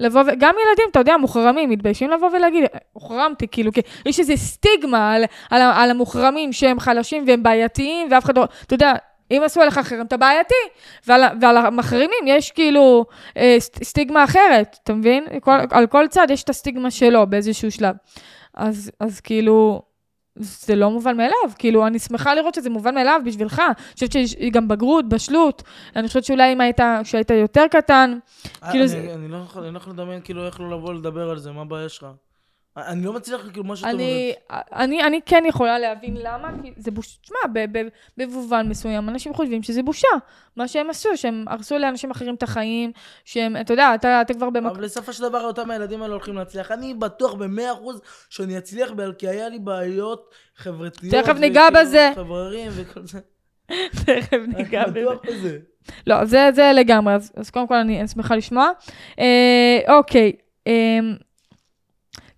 לבוא 0.00 0.20
ו... 0.20 0.24
גם 0.38 0.54
ילדים, 0.68 0.84
אתה 0.90 0.98
יודע, 0.98 1.16
מוחרמים, 1.16 1.70
מתביישים 1.70 2.10
לבוא 2.10 2.30
ולהגיד, 2.30 2.64
הוחרמתי, 2.92 3.48
כאילו, 3.48 3.72
כי 3.72 3.80
יש 4.06 4.20
איזו 4.20 4.36
סטיגמה 4.36 5.12
על, 5.12 5.24
על, 5.50 5.62
על 5.62 5.90
המוחרמים 5.90 6.52
שהם 6.52 6.80
חלשים 6.80 7.24
והם 7.26 7.42
בעייתיים, 7.42 8.08
ואף 8.10 8.24
אחד 8.24 8.38
לא, 8.38 8.44
אתה 8.66 8.74
יודע, 8.74 8.92
אם 9.30 9.42
עשו 9.44 9.60
עליך 9.60 9.78
חרם, 9.78 10.06
אתה 10.06 10.16
בעייתי. 10.16 10.54
ועל, 11.06 11.22
ועל 11.40 11.56
המחרימים 11.56 12.26
יש 12.26 12.50
כאילו 12.50 13.06
אה, 13.36 13.56
סט, 13.58 13.84
סטיגמה 13.84 14.24
אחרת, 14.24 14.78
אתה 14.84 14.92
מבין? 14.92 15.24
כל, 15.40 15.58
על 15.70 15.86
כל 15.86 16.06
צד 16.08 16.26
יש 16.30 16.42
את 16.42 16.48
הסטיגמה 16.48 16.90
שלו 16.90 17.26
באיזשהו 17.26 17.70
שלב. 17.70 17.94
אז, 18.54 18.90
אז 19.00 19.20
כאילו, 19.20 19.82
זה 20.40 20.74
לא 20.76 20.90
מובן 20.90 21.16
מאליו, 21.16 21.32
כאילו, 21.58 21.86
אני 21.86 21.98
שמחה 21.98 22.34
לראות 22.34 22.54
שזה 22.54 22.70
מובן 22.70 22.94
מאליו 22.94 23.20
בשבילך. 23.24 23.58
אני 23.66 23.74
חושבת 23.94 24.12
שיש 24.12 24.34
גם 24.52 24.68
בגרות, 24.68 25.08
בשלות. 25.08 25.62
אני 25.96 26.06
חושבת 26.08 26.24
שאולי 26.24 26.52
אם 26.52 26.60
היית, 26.60 26.80
כשהיית 27.02 27.30
יותר 27.30 27.64
קטן, 27.70 28.18
כאילו 28.60 28.78
אני, 28.80 28.88
זה- 28.88 28.98
אני, 29.14 29.28
לא 29.28 29.42
אני 29.58 29.72
לא 29.72 29.78
יכול 29.78 29.92
לדמיין 29.92 30.20
כאילו 30.24 30.46
איך 30.46 30.60
לא 30.60 30.70
לבוא 30.70 30.94
לדבר 30.94 31.30
על 31.30 31.38
זה, 31.38 31.52
מה 31.52 31.60
הבעיה 31.60 31.88
שלך? 31.88 32.06
אני 32.86 33.04
לא 33.04 33.12
מצליח 33.12 33.50
כאילו 33.50 33.64
מה 33.64 33.76
שאת 33.76 33.84
אני, 33.88 34.34
אומרת. 34.50 34.66
אני, 34.72 35.02
אני 35.02 35.20
כן 35.26 35.44
יכולה 35.46 35.78
להבין 35.78 36.16
למה, 36.16 36.50
כי 36.62 36.72
זה 36.76 36.90
בושה, 36.90 37.18
תשמע, 37.22 37.38
במובן 38.16 38.68
מסוים, 38.68 39.08
אנשים 39.08 39.34
חושבים 39.34 39.62
שזה 39.62 39.82
בושה, 39.82 40.08
מה 40.56 40.68
שהם 40.68 40.90
עשו, 40.90 41.16
שהם 41.16 41.44
הרסו 41.48 41.78
לאנשים 41.78 42.10
אחרים 42.10 42.34
את 42.34 42.42
החיים, 42.42 42.92
שהם, 43.24 43.56
אתה 43.56 43.72
יודע, 43.72 43.94
אתה, 43.94 44.20
אתה 44.20 44.34
כבר 44.34 44.50
במקום... 44.50 44.70
אבל 44.70 44.84
בסופו 44.84 45.12
של 45.12 45.22
דבר 45.22 45.44
אותם 45.44 45.70
הילדים 45.70 46.02
האלה 46.02 46.12
הולכים 46.12 46.34
להצליח. 46.34 46.70
אני 46.70 46.94
בטוח 46.94 47.34
במאה 47.34 47.72
אחוז 47.72 48.00
שאני 48.30 48.58
אצליח, 48.58 48.90
ב- 48.96 49.12
כי 49.12 49.28
היה 49.28 49.48
לי 49.48 49.58
בעיות 49.58 50.34
חברתיות. 50.56 51.14
תכף 51.14 51.36
ניגע 51.36 51.62
וכאילו 51.70 51.86
בזה. 51.86 52.10
חברים 52.14 52.72
וכל 52.74 53.00
זה. 53.06 53.18
תכף 54.06 54.38
ניגע 54.56 54.86
בזה. 54.86 55.00
בטוח 55.00 55.20
בזה. 55.26 55.58
לא, 56.06 56.24
זה, 56.24 56.48
זה 56.54 56.70
לגמרי, 56.74 57.14
אז, 57.14 57.32
אז 57.36 57.50
קודם 57.50 57.66
כל 57.66 57.74
אני 57.74 58.08
שמחה 58.08 58.36
לשמוע. 58.36 58.70
אה, 59.18 59.96
אוקיי, 59.96 60.32
אה, 60.66 60.98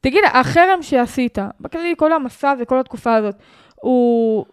תגיד, 0.01 0.21
החרם 0.33 0.83
שעשית, 0.83 1.39
בכללי 1.61 1.95
כל 1.97 2.13
המסע 2.13 2.55
וכל 2.61 2.81
התקופה 2.81 3.15
הזאת, 3.15 3.35
הוא... 3.75 4.45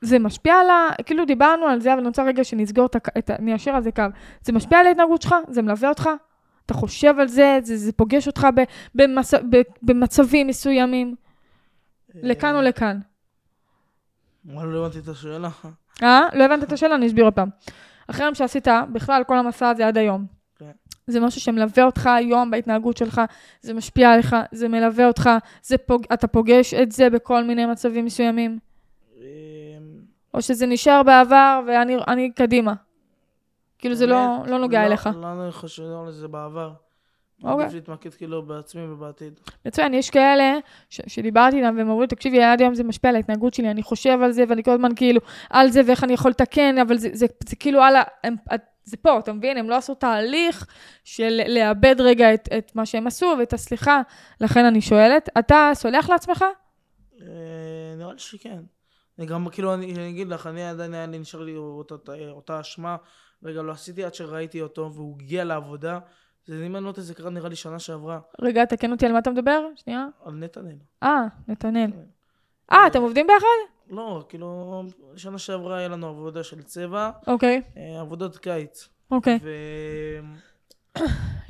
זה 0.00 0.18
משפיע 0.18 0.54
על 0.54 0.70
ה... 0.70 0.88
כאילו 1.06 1.24
דיברנו 1.24 1.66
על 1.66 1.80
זה, 1.80 1.92
אבל 1.92 1.98
אני 1.98 2.08
רוצה 2.08 2.22
רגע 2.24 2.44
שנסגור 2.44 2.86
את 2.86 2.96
ה... 2.96 2.98
את 3.18 3.30
ה... 3.30 3.34
ניישר 3.38 3.70
על 3.70 3.82
זה 3.82 3.92
קו. 3.92 4.02
זה 4.42 4.52
משפיע 4.52 4.78
על 4.78 4.86
ההתנהגות 4.86 5.22
שלך? 5.22 5.34
זה 5.48 5.62
מלווה 5.62 5.88
אותך? 5.88 6.08
אתה 6.66 6.74
חושב 6.74 7.14
על 7.18 7.28
זה? 7.28 7.58
זה, 7.62 7.76
זה 7.76 7.92
פוגש 7.92 8.26
אותך 8.26 8.46
ב, 8.54 8.62
במס... 8.94 9.34
ב, 9.34 9.62
במצבים 9.82 10.46
מסוימים? 10.46 11.14
לכאן 12.14 12.54
או 12.56 12.62
לכאן? 12.62 12.98
וואלה, 14.44 14.70
לא 14.70 14.86
הבנתי 14.86 14.98
את 14.98 15.08
השאלה. 15.08 15.48
אה? 16.02 16.28
לא 16.32 16.44
הבנת 16.44 16.62
את 16.62 16.72
השאלה? 16.72 16.94
אני 16.94 17.06
אסביר 17.06 17.24
עוד 17.24 17.34
פעם. 17.34 17.48
החרם 18.08 18.34
שעשית, 18.34 18.68
בכלל 18.92 19.24
כל 19.24 19.38
המסע 19.38 19.68
הזה 19.68 19.86
עד 19.86 19.98
היום. 19.98 20.26
זה 21.06 21.20
משהו 21.20 21.40
שמלווה 21.40 21.84
אותך 21.84 22.06
היום 22.06 22.50
בהתנהגות 22.50 22.96
שלך, 22.96 23.20
זה 23.60 23.74
משפיע 23.74 24.12
עליך, 24.12 24.36
זה 24.52 24.68
מלווה 24.68 25.06
אותך, 25.06 25.30
זה 25.62 25.78
פוג... 25.78 26.04
אתה 26.12 26.26
פוגש 26.26 26.74
את 26.74 26.92
זה 26.92 27.10
בכל 27.10 27.44
מיני 27.44 27.66
מצבים 27.66 28.04
מסוימים, 28.04 28.58
אמ, 29.16 29.22
או 30.34 30.42
שזה 30.42 30.66
נשאר 30.66 31.02
בעבר 31.02 31.60
ואני 31.66 31.96
אני 32.08 32.30
קדימה. 32.32 32.74
כאילו 33.78 33.94
זה 33.94 34.06
לא, 34.06 34.38
לא 34.46 34.58
נוגע 34.58 34.86
אליך. 34.86 35.08
לא, 35.14 35.42
אני 35.42 35.52
חושב 35.52 35.82
שזה 36.10 36.28
בעבר. 36.28 36.72
אוקיי. 37.44 37.64
עדיף 37.64 37.74
להתמקד 37.74 38.14
כאילו 38.14 38.42
בעצמי 38.42 38.82
ובעתיד. 38.82 39.40
מצוין, 39.66 39.94
יש 39.94 40.10
כאלה 40.10 40.58
ש- 40.90 41.00
שדיברתי 41.06 41.56
איתם 41.56 41.74
והם 41.76 41.88
אמרו 41.88 42.00
לי, 42.00 42.06
תקשיבי, 42.06 42.42
עד 42.42 42.60
היום 42.60 42.74
זה 42.74 42.84
משפיע 42.84 43.10
על 43.10 43.16
ההתנהגות 43.16 43.54
שלי, 43.54 43.70
אני 43.70 43.82
חושב 43.82 44.18
על 44.22 44.32
זה 44.32 44.44
ואני 44.48 44.62
כל 44.62 44.70
הזמן 44.70 44.94
כאילו 44.96 45.20
על 45.50 45.70
זה 45.70 45.80
ואיך 45.86 46.04
אני 46.04 46.12
יכול 46.12 46.30
לתקן, 46.30 46.78
אבל 46.78 46.98
זה, 46.98 47.08
זה, 47.12 47.26
זה 47.48 47.56
כאילו 47.56 47.82
על 47.82 47.96
ה... 47.96 48.02
הם, 48.24 48.36
זה 48.84 48.96
פה, 48.96 49.18
אתה 49.18 49.32
מבין? 49.32 49.56
הם 49.56 49.70
לא 49.70 49.76
עשו 49.76 49.94
תהליך 49.94 50.66
של 51.04 51.40
לאבד 51.48 51.96
רגע 51.98 52.34
את, 52.34 52.48
את 52.58 52.72
מה 52.74 52.86
שהם 52.86 53.06
עשו 53.06 53.34
ואת 53.38 53.52
הסליחה, 53.52 54.00
לכן 54.40 54.64
אני 54.64 54.80
שואלת, 54.80 55.28
אתה 55.38 55.70
סולח 55.74 56.10
לעצמך? 56.10 56.44
אה, 57.20 57.26
נראה 57.98 58.12
לי 58.12 58.18
שכן. 58.18 58.62
אני 59.18 59.26
גם, 59.26 59.48
כאילו, 59.50 59.74
אני 59.74 59.94
אני 59.94 60.10
אגיד 60.10 60.28
לך, 60.28 60.46
אני 60.46 60.68
עדיין 60.68 60.94
היה 60.94 61.06
לי, 61.06 61.18
נשאר 61.18 61.42
לי 61.42 61.56
אותה 62.30 62.60
אשמה, 62.60 62.96
רגע, 63.42 63.62
לא 63.62 63.72
עשיתי 63.72 64.04
עד 64.04 64.14
שראיתי 64.14 64.62
אותו, 64.62 64.90
והוא 64.94 65.16
הגיע 65.20 65.44
לעבודה. 65.44 65.98
זה, 66.46 66.66
אם 66.66 66.76
אני 66.76 66.84
לא 66.84 66.92
טועה, 66.92 67.06
זה 67.06 67.14
קרה 67.14 67.30
נראה 67.30 67.48
לי 67.48 67.56
שנה 67.56 67.78
שעברה, 67.78 68.20
רגע, 68.40 68.64
תקן 68.64 68.92
אותי 68.92 69.06
על 69.06 69.12
מה 69.12 69.18
אתה 69.18 69.30
מדבר? 69.30 69.68
שנייה. 69.76 70.06
על 70.24 70.34
נתנאל. 70.34 70.76
אה, 71.02 71.24
נתנאל. 71.48 71.90
כן. 71.90 72.04
אה, 72.72 72.86
אתם 72.86 73.02
עובדים 73.02 73.26
ביחד? 73.26 73.74
לא, 73.90 74.24
כאילו, 74.28 74.82
שנה 75.16 75.38
שעברה 75.38 75.78
היה 75.78 75.88
לנו 75.88 76.06
עבודה 76.06 76.42
של 76.42 76.62
צבע, 76.62 77.10
אוקיי, 77.26 77.62
אה, 77.76 78.00
עבודות 78.00 78.38
קיץ. 78.38 78.88
אוקיי. 79.10 79.38
ו... 79.42 79.50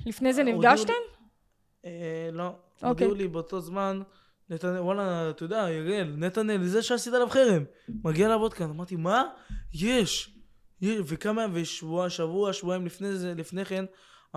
לפני 0.06 0.32
זה 0.32 0.42
הודיעו 0.42 0.58
נפגשתם? 0.58 0.92
אה, 1.84 2.28
לא. 2.32 2.46
אוקיי. 2.82 2.88
הודיעו 2.88 3.14
לי 3.14 3.28
באותו 3.28 3.60
זמן, 3.60 4.02
נתנאל, 4.50 4.80
וואלה, 4.80 5.30
אתה 5.30 5.44
יודע, 5.44 5.66
יגאל, 5.70 6.14
נתנאל, 6.16 6.64
זה 6.64 6.82
שעשית 6.82 7.14
עליו 7.14 7.30
חרם, 7.30 7.64
מגיע 8.04 8.28
לעבוד 8.28 8.54
כאן. 8.54 8.70
אמרתי, 8.70 8.96
מה? 8.96 9.24
יש. 9.74 10.36
יש. 10.80 11.00
וכמה, 11.04 11.46
ושבוע, 11.52 12.10
שבוע, 12.10 12.52
שבועיים 12.52 12.86
לפני 12.86 13.12
זה, 13.16 13.34
לפני 13.34 13.64
כן, 13.64 13.84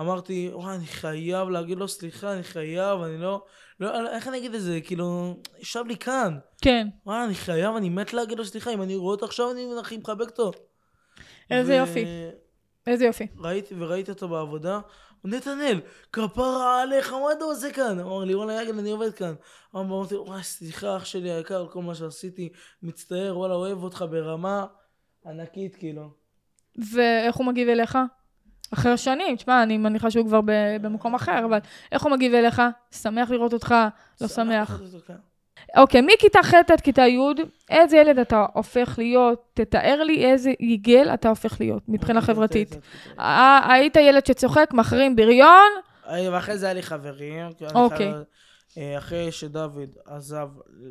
אמרתי, 0.00 0.50
וואי, 0.52 0.74
אני 0.76 0.86
חייב 0.86 1.48
להגיד 1.48 1.78
לו 1.78 1.88
סליחה, 1.88 2.32
אני 2.32 2.42
חייב, 2.42 3.00
אני 3.00 3.18
לא... 3.18 3.44
לא, 3.80 4.10
איך 4.10 4.28
אני 4.28 4.38
אגיד 4.38 4.54
את 4.54 4.60
זה? 4.60 4.80
כאילו, 4.84 5.36
ישב 5.58 5.84
לי 5.86 5.96
כאן. 5.96 6.38
כן. 6.62 6.88
וואלה, 7.06 7.24
אני 7.24 7.34
חייב, 7.34 7.76
אני 7.76 7.88
מת 7.88 8.12
להגיד 8.12 8.38
לו 8.38 8.44
סליחה, 8.44 8.70
אם 8.70 8.82
אני 8.82 8.96
רואה 8.96 9.14
אותו 9.14 9.26
עכשיו, 9.26 9.50
אני 9.50 9.68
הכי 9.80 9.96
מחבק 9.96 10.28
אותו. 10.30 10.52
איזה 11.50 11.72
ו- 11.72 11.76
יופי. 11.76 12.04
איזה 12.86 13.04
יופי. 13.04 13.26
ראיתי, 13.38 13.74
וראיתי 13.78 14.10
אותו 14.10 14.28
בעבודה, 14.28 14.80
נתנאל, 15.24 15.80
כפרה 16.12 16.82
עליך, 16.82 17.12
מה 17.12 17.32
אתה 17.32 17.44
עושה 17.44 17.72
כאן? 17.72 18.00
אמר 18.00 18.24
לי, 18.24 18.34
וואלה, 18.34 18.62
יגל, 18.62 18.78
אני 18.78 18.90
עובד 18.90 19.14
כאן. 19.14 19.34
אמרתי, 19.76 20.16
וואי, 20.16 20.42
סליחה, 20.42 20.96
אח 20.96 21.04
שלי 21.04 21.30
היקר, 21.30 21.66
כל 21.68 21.82
מה 21.82 21.94
שעשיתי, 21.94 22.48
מצטער, 22.82 23.38
וואלה, 23.38 23.54
אוהב 23.54 23.82
אותך 23.82 24.04
ברמה 24.10 24.66
ענקית, 25.26 25.76
כאילו. 25.76 26.10
ואיך 26.92 27.36
הוא 27.36 27.46
מגיב 27.46 27.68
אליך? 27.68 27.98
אחרי 28.74 28.96
שנים, 28.96 29.36
תשמע, 29.36 29.62
אני 29.62 29.78
מניחה 29.78 30.10
שהוא 30.10 30.26
כבר 30.26 30.40
במקום 30.80 31.14
אחר, 31.14 31.44
אבל 31.44 31.58
איך 31.92 32.02
הוא 32.02 32.12
מגיב 32.12 32.34
אליך? 32.34 32.62
שמח 32.90 33.30
לראות 33.30 33.52
אותך, 33.52 33.74
לא 34.20 34.28
שמח. 34.28 34.80
כאן. 35.06 35.16
אוקיי, 35.76 36.00
מכיתה 36.00 36.42
ח' 36.42 36.54
עד 36.54 36.80
כיתה 36.80 37.02
י', 37.02 37.18
איזה 37.70 37.96
ילד 37.96 38.18
אתה 38.18 38.46
הופך 38.54 38.94
להיות? 38.98 39.42
תתאר 39.54 40.02
לי 40.02 40.24
איזה 40.24 40.52
יגל 40.60 41.10
אתה 41.14 41.28
הופך 41.28 41.60
להיות 41.60 41.82
מבחינה 41.88 42.20
חברתית. 42.20 42.76
אה, 43.18 43.72
היית 43.72 43.96
ילד 43.96 44.26
שצוחק, 44.26 44.70
מחרים 44.72 45.16
בריון? 45.16 45.70
אה, 46.08 46.32
ואחרי 46.32 46.58
זה 46.58 46.66
היה 46.66 46.74
לי 46.74 46.82
חברים. 46.82 47.46
אוקיי. 47.74 48.12
אה, 48.78 48.98
אחרי 48.98 49.32
שדוד 49.32 49.96
עזב, 50.06 50.48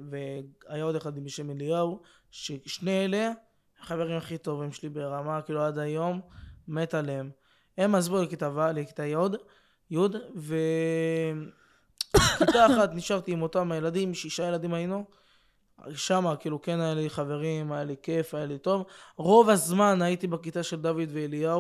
והיה 0.09 0.83
עוד 0.83 0.95
אחד 0.95 1.19
בשם 1.19 1.51
אליהו, 1.51 2.01
ששני 2.31 3.05
אלה, 3.05 3.31
החברים 3.81 4.17
הכי 4.17 4.37
טובים 4.37 4.71
שלי 4.71 4.89
ברמה, 4.89 5.41
כאילו 5.41 5.61
עד 5.61 5.77
היום, 5.77 6.21
מת 6.67 6.93
עליהם. 6.93 7.29
הם 7.77 7.95
עזבו 7.95 8.21
לכיתה 8.21 8.49
ו', 8.55 8.71
לכיתה 8.73 9.05
י', 9.05 9.15
י', 9.91 9.97
וכיתה 12.15 12.65
אחת 12.71 12.93
נשארתי 12.93 13.31
עם 13.31 13.41
אותם 13.41 13.71
הילדים, 13.71 14.13
שישה 14.13 14.47
ילדים 14.47 14.73
היינו. 14.73 15.05
שמה, 15.95 16.35
כאילו, 16.35 16.61
כן 16.61 16.79
היה 16.79 16.93
לי 16.93 17.09
חברים, 17.09 17.71
היה 17.71 17.83
לי 17.83 17.95
כיף, 18.01 18.33
היה 18.33 18.45
לי 18.45 18.57
טוב. 18.57 18.85
רוב 19.17 19.49
הזמן 19.49 20.01
הייתי 20.01 20.27
בכיתה 20.27 20.63
של 20.63 20.81
דוד 20.81 21.09
ואליהו. 21.13 21.59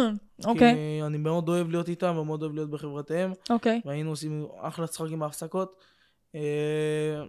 אוקיי, 0.44 0.74
כי 0.74 1.02
אני 1.06 1.18
מאוד 1.18 1.48
אוהב 1.48 1.70
להיות 1.70 1.88
איתם 1.88 2.16
ומאוד 2.18 2.42
אוהב 2.42 2.54
להיות 2.54 2.70
בחברתיהם. 2.70 3.32
אוקיי. 3.50 3.80
והיינו 3.84 4.10
עושים 4.10 4.46
אחלה 4.60 4.86
צחקים 4.86 5.18
בהפסקות. 5.18 5.80
אה, 6.34 7.22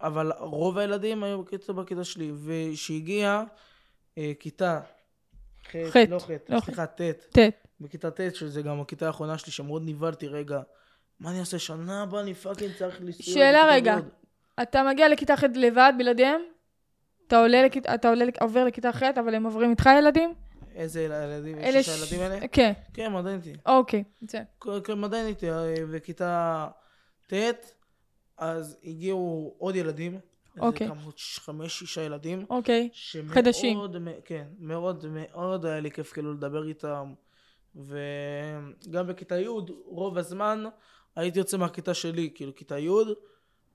אבל 0.00 0.32
רוב 0.38 0.78
הילדים 0.78 1.22
היו 1.22 1.42
בכיתה, 1.42 1.72
בכיתה 1.72 2.04
שלי. 2.04 2.32
וכשהגיעה 2.44 3.44
אה, 4.18 4.32
כיתה 4.40 4.80
ח', 5.72 5.96
לא 6.08 6.18
ח', 6.18 6.30
לא 6.48 6.60
ח'. 6.60 6.64
סליחה, 6.64 6.86
ט', 6.86 7.00
ט'. 7.38 7.38
בכיתה 7.80 8.10
ט', 8.10 8.34
שזה 8.34 8.62
גם 8.62 8.80
הכיתה 8.80 9.06
האחרונה 9.06 9.38
שלי, 9.38 9.52
שמאוד 9.52 9.82
נבהלתי, 9.86 10.28
רגע, 10.28 10.60
מה 11.20 11.30
אני 11.30 11.40
אעשה? 11.40 11.58
שנה 11.58 12.02
הבאה 12.02 12.20
אני 12.20 12.34
fucking 12.34 12.72
צריך 12.78 13.00
לנסוע 13.00 13.34
שאלה 13.34 13.66
רגע. 13.70 13.96
אתה 14.62 14.82
מגיע 14.82 15.08
לכיתה 15.08 15.36
ח' 15.36 15.42
לבד, 15.54 15.92
בלעדיהם? 15.98 16.40
אתה 17.26 17.38
עולה 17.38 17.62
לכיתה, 17.62 17.94
אתה 17.94 18.08
עולה, 18.08 18.24
עובר 18.40 18.64
לכיתה 18.64 18.92
ח', 18.92 19.02
אבל 19.02 19.34
הם 19.34 19.44
עוברים 19.44 19.70
איתך 19.70 19.90
ילדים? 19.98 20.34
איזה 20.74 21.02
ילדים? 21.02 21.58
אלה 21.58 21.82
ש- 21.82 21.88
ילדים 21.98 22.20
האלה? 22.20 22.48
כן, 22.48 22.72
כן, 22.94 23.04
הם 23.06 23.16
עדיין 23.16 23.36
איתי. 23.36 23.52
אוקיי. 23.66 24.04
זה. 24.28 24.42
הם 24.88 25.04
עדיין 25.04 25.26
איתי. 25.26 25.46
וכיתה 25.90 26.66
ט', 27.32 27.34
אז 28.38 28.76
הגיעו 28.84 29.54
עוד 29.58 29.76
ילדים. 29.76 30.18
אוקיי. 30.60 30.86
איזה 30.90 31.00
כמה, 31.00 31.10
חמש, 31.44 31.78
שישה 31.78 32.02
ילדים. 32.02 32.44
אוקיי. 32.50 32.88
שמאוד, 32.92 33.32
חדשים. 33.34 33.78
כן, 34.24 34.44
מאוד 34.58 35.04
מאוד 35.10 35.66
היה 35.66 35.80
לי 35.80 35.90
כיף 35.90 36.12
כאילו 36.12 36.32
לדבר 36.32 36.68
איתם. 36.68 37.12
וגם 37.76 39.06
בכיתה 39.06 39.40
י', 39.40 39.46
רוב 39.86 40.18
הזמן 40.18 40.64
הייתי 41.16 41.38
יוצא 41.38 41.56
מהכיתה 41.56 41.94
שלי, 41.94 42.30
כאילו 42.34 42.54
כיתה 42.54 42.78
י', 42.78 42.88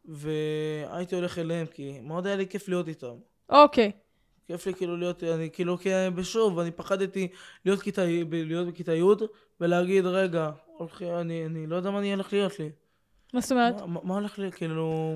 והייתי 0.05 1.15
הולך 1.15 1.39
אליהם, 1.39 1.67
כי 1.67 1.99
מאוד 1.99 2.27
היה 2.27 2.35
לי 2.35 2.47
כיף 2.47 2.67
להיות 2.69 2.87
איתם. 2.87 3.15
אוקיי. 3.49 3.91
כיף 4.47 4.67
לי 4.67 4.73
כאילו 4.73 4.97
להיות, 4.97 5.23
אני 5.23 5.49
כאילו, 5.53 5.77
כי 5.77 5.89
בשוב, 6.15 6.59
אני 6.59 6.71
פחדתי 6.71 7.27
להיות, 7.65 7.81
כיתה, 7.81 8.01
להיות 8.31 8.67
בכיתה 8.67 8.95
י' 8.95 9.03
ולהגיד, 9.59 10.05
רגע, 10.05 10.49
הולך, 10.77 11.01
אני, 11.01 11.45
אני 11.45 11.67
לא 11.67 11.75
יודע 11.75 11.91
מה 11.91 11.99
אני 11.99 12.13
הולך 12.13 12.33
להיות 12.33 12.59
לי. 12.59 12.69
מה 13.33 13.41
זאת 13.41 13.51
אומרת? 13.51 13.81
מה, 13.81 13.87
מה- 13.87 13.99
מה 14.03 14.13
הולך 14.13 14.39
לי, 14.39 14.51
כאילו... 14.51 15.15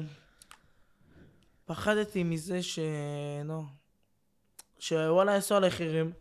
פחדתי 1.66 2.24
מזה 2.24 2.64
ש... 2.64 2.80
נו... 3.46 3.64
שוואלה 4.80 5.32
יעשו 5.32 5.56
עליי 5.56 5.72
חרם, 5.72 6.12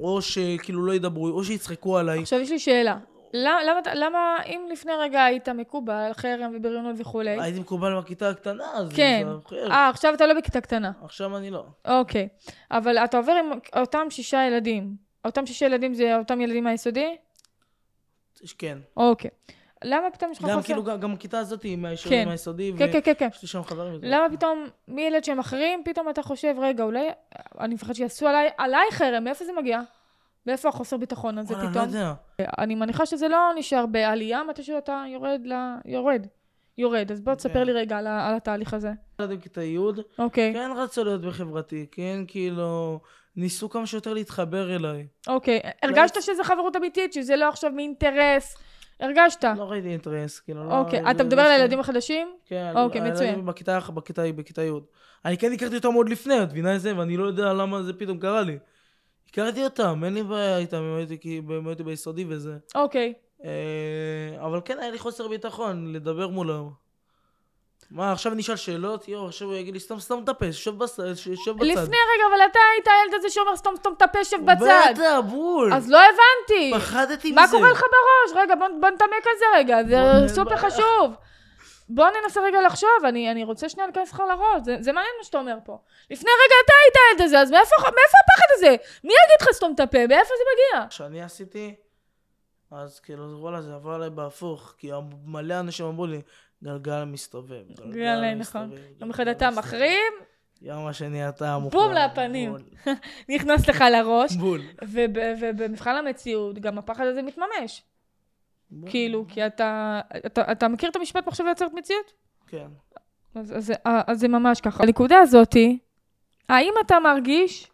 או 0.00 0.22
שכאילו 0.22 0.86
לא 0.86 0.94
ידברו, 0.94 1.28
או 1.28 1.44
שיצחקו 1.44 1.98
עליי. 1.98 2.22
עכשיו 2.22 2.40
יש 2.40 2.50
לי 2.50 2.58
שאלה. 2.58 2.98
למה, 3.36 3.64
למה, 3.64 3.80
למה 3.94 4.36
אם 4.46 4.68
לפני 4.72 4.92
רגע 4.92 5.24
היית 5.24 5.48
מקובל, 5.48 6.10
חרם 6.12 6.52
ובריונות 6.56 6.96
וכולי, 6.98 7.40
הייתי 7.40 7.60
מקובל 7.60 7.98
בכיתה 7.98 8.28
הקטנה, 8.28 8.64
אז 8.74 8.92
כן. 8.96 9.26
זה. 9.50 9.56
אה, 9.70 9.88
עכשיו 9.88 10.14
אתה 10.14 10.26
לא 10.26 10.34
בכיתה 10.34 10.60
קטנה. 10.60 10.92
עכשיו 11.02 11.36
אני 11.36 11.50
לא. 11.50 11.64
אוקיי. 11.84 12.28
אבל 12.70 12.98
אתה 12.98 13.16
עובר 13.16 13.32
עם 13.32 13.58
אותם 13.76 14.06
שישה 14.10 14.46
ילדים. 14.46 14.96
אותם 15.24 15.46
שישה 15.46 15.66
ילדים 15.66 15.94
זה 15.94 16.18
אותם 16.18 16.40
ילדים 16.40 16.64
מהיסודי? 16.64 17.16
כן. 18.58 18.78
אוקיי. 18.96 19.30
למה 19.84 20.10
פתאום 20.10 20.32
יש 20.32 20.38
לך 20.38 20.44
גם 20.44 20.56
חוסר? 20.56 20.66
כאילו, 20.66 20.84
גם, 20.84 21.00
גם 21.00 21.12
הכיתה 21.12 21.38
הזאת 21.38 21.62
היא 21.62 21.78
מהיסודי, 21.78 22.16
כן. 22.16 22.28
מהיסודי, 22.28 22.72
כן, 22.78 22.92
כן, 22.92 23.00
כן, 23.04 23.12
כן. 23.18 23.28
ויש 23.32 23.42
לי 23.42 23.48
שם 23.48 23.62
חברים. 23.62 24.00
למה 24.02 24.26
פתאום 24.36 24.66
מילד 24.88 25.24
שהם 25.24 25.38
אחרים, 25.38 25.82
פתאום 25.84 26.08
אתה 26.08 26.22
חושב, 26.22 26.54
רגע, 26.58 26.84
אולי 26.84 27.08
אני 27.60 27.74
מפחד 27.74 27.92
שיעשו 27.92 28.26
עליי, 28.26 28.48
עליי 28.58 28.86
חרם, 28.90 29.24
מאיפה 29.24 29.44
זה 29.44 29.52
מגיע? 29.52 29.80
מאיפה 30.46 30.68
החוסר 30.68 30.96
ביטחון 30.96 31.38
הזה 31.38 31.54
פתאום? 31.54 31.72
לא 31.74 31.80
יודע. 31.80 32.12
אני 32.58 32.74
מניחה 32.74 33.06
שזה 33.06 33.28
לא 33.28 33.38
נשאר 33.56 33.86
בעלייה, 33.86 34.42
מתישהו 34.42 34.78
אתה 34.78 35.04
יורד 35.08 35.40
ל... 35.44 35.52
יורד. 35.84 36.26
יורד. 36.78 37.12
אז 37.12 37.20
בוא 37.20 37.34
תספר 37.34 37.54
כן. 37.54 37.66
לי 37.66 37.72
רגע 37.72 37.98
על, 37.98 38.06
התהליך 38.08 38.74
הזה. 38.74 38.92
ילדים 39.20 39.38
בכיתה 39.38 39.62
י', 39.62 39.78
אוקיי, 40.18 40.52
כן 40.54 40.70
רצו 40.76 41.04
להיות 41.04 41.20
בחברתי, 41.20 41.86
כן 41.92 42.20
כאילו, 42.26 43.00
ניסו 43.36 43.68
כמה 43.68 43.86
שיותר 43.86 44.14
להתחבר 44.14 44.76
אליי. 44.76 45.06
אוקיי. 45.28 45.60
הרגשת 45.82 46.22
שזה 46.22 46.44
חברות 46.44 46.76
אמיתית, 46.76 47.12
שזה 47.12 47.36
לא 47.36 47.48
עכשיו 47.48 47.70
מאינטרס? 47.70 48.56
הרגשת? 49.00 49.44
לא 49.56 49.70
ראיתי 49.70 49.88
אינטרס, 49.88 50.40
כאילו, 50.40 50.64
לא... 50.68 50.78
אוקיי. 50.78 51.02
זה- 51.04 51.10
אתה 51.10 51.24
מדבר 51.24 51.40
על 51.42 51.46
סתם- 51.46 51.54
הילדים 51.56 51.80
החדשים? 51.80 52.28
כן, 52.46 52.72
אוקיי, 52.76 53.00
הילדים 53.00 53.14
מצוין. 53.14 53.46
בכיתה, 53.46 53.78
בכיתה, 53.94 54.22
בכיתה 54.36 54.62
י'. 54.64 54.70
אני 55.24 55.38
כן 55.38 55.52
הכרתי 55.52 55.76
אותם 55.76 55.92
עוד 55.92 56.08
לפני, 56.08 56.42
את 56.42 56.48
מבינה 56.50 56.76
את 56.76 56.80
זה? 56.80 56.98
ואני 56.98 57.16
לא 57.16 57.24
יודע 57.24 57.52
למה 57.52 57.82
זה 57.82 57.92
פתאום 57.92 58.18
קרה 58.18 58.42
לי. 58.42 58.58
הכרתי 59.30 59.64
אותם, 59.64 60.02
אין 60.04 60.14
לי 60.14 60.22
בעיה 60.22 60.58
איתם, 60.58 60.76
הם 60.76 60.96
הייתי 60.96 61.18
כי 61.18 61.38
הם 61.48 61.66
הייתי 61.68 61.82
ביסודי 61.82 62.24
וזה. 62.28 62.56
אוקיי. 62.74 63.12
אה, 63.44 63.50
אבל 64.46 64.60
כן 64.64 64.78
היה 64.78 64.90
לי 64.90 64.98
חוסר 64.98 65.28
ביטחון 65.28 65.92
לדבר 65.92 66.28
מולם. 66.28 66.68
מה, 67.90 68.12
עכשיו 68.12 68.32
אני 68.32 68.42
אשאל 68.42 68.56
שאלות? 68.56 69.08
יואו, 69.08 69.26
עכשיו 69.26 69.48
הוא 69.48 69.56
יגיד 69.56 69.74
לי, 69.74 69.80
סתם 69.80 70.00
סתם 70.00 70.20
את 70.24 70.28
הפה, 70.28 70.52
שב 70.52 70.78
בצד. 70.78 71.02
לפני 71.60 71.96
רגע, 72.14 72.24
אבל 72.30 72.46
אתה 72.50 72.58
היית 72.72 72.86
הילד 72.88 73.14
הזה 73.14 73.30
שאומר 73.30 73.56
סתום 73.56 73.76
סתום 73.76 73.94
את 73.96 74.02
הפה, 74.02 74.24
שב 74.24 74.36
בצד. 74.44 74.92
בטח, 74.94 75.18
בול. 75.28 75.74
אז 75.74 75.90
לא 75.90 75.98
הבנתי. 75.98 76.72
פחדתי 76.76 77.32
מזה. 77.32 77.40
מה 77.40 77.48
קורה 77.50 77.70
לך 77.70 77.80
בראש? 77.80 78.42
רגע, 78.42 78.54
בוא, 78.54 78.90
נתעמק 78.90 79.26
על 79.26 79.32
זה 79.38 79.44
רגע, 79.54 79.84
זה 79.88 80.34
סופר 80.34 80.56
חשוב. 80.56 81.14
בוא 81.88 82.06
ננסה 82.22 82.40
רגע 82.40 82.62
לחשוב, 82.62 83.04
אני, 83.04 83.30
אני 83.30 83.44
רוצה 83.44 83.68
שנייה 83.68 83.86
להיכנס 83.86 84.12
לך 84.12 84.22
לראש, 84.28 84.62
זה, 84.64 84.76
זה 84.80 84.92
מעניין 84.92 85.12
מה 85.18 85.24
שאתה 85.24 85.38
אומר 85.38 85.56
פה. 85.64 85.78
לפני 86.10 86.30
רגע 86.30 86.54
אתה 86.64 86.72
היית 86.84 86.94
הילד 86.96 87.26
הזה, 87.26 87.40
אז 87.40 87.50
מאיפה, 87.50 87.76
מאיפה 87.78 88.18
הפחד 88.24 88.46
הזה? 88.54 88.76
מי 89.04 89.12
יגיד 89.12 89.40
לך 89.40 89.48
סתום 89.52 89.72
את 89.74 89.80
הפה? 89.80 90.06
מאיפה 90.06 90.34
זה 90.38 90.44
מגיע? 90.54 90.88
כשאני 90.88 91.22
עשיתי, 91.22 91.74
אז 92.70 93.00
כאילו, 93.00 93.24
וואלה, 93.40 93.62
זה 93.62 93.74
עבר 93.74 93.90
עליי 93.90 94.10
בהפוך, 94.10 94.74
כי 94.78 94.90
מלא 95.26 95.60
אנשים 95.60 95.86
אמרו 95.86 96.06
לי, 96.06 96.22
גלגל 96.64 97.04
מסתובב. 97.04 97.62
גלגל, 97.78 98.34
נכון. 98.34 98.70
יום 99.00 99.10
אחד 99.10 99.28
אתה 99.28 99.50
מחרים, 99.50 100.12
יום 100.62 100.86
השני 100.86 101.28
אתה 101.28 101.58
מוכן. 101.58 101.76
בום 101.78 101.92
לפנים. 101.92 102.54
נכנס 103.34 103.68
לך 103.68 103.84
לראש, 103.92 104.36
בול. 104.36 104.60
וב- 104.84 105.16
ובמבחן 105.40 105.94
המציאות 105.96 106.58
גם 106.58 106.78
הפחד 106.78 107.06
הזה 107.06 107.22
מתממש. 107.22 107.82
כאילו, 108.86 109.24
כי 109.28 109.46
אתה, 109.46 110.00
אתה, 110.26 110.52
אתה 110.52 110.68
מכיר 110.68 110.90
את 110.90 110.96
המשפט 110.96 111.26
מחשב 111.26 111.44
יוצרת 111.48 111.72
מציאות? 111.74 112.12
כן. 112.46 112.66
אז, 113.34 113.52
אז, 113.56 113.72
אז 113.84 114.20
זה 114.20 114.28
ממש 114.28 114.60
ככה. 114.60 114.82
הנקודה 114.82 115.18
הזאתי, 115.18 115.78
האם 116.48 116.72
אתה 116.86 117.00
מרגיש 117.00 117.70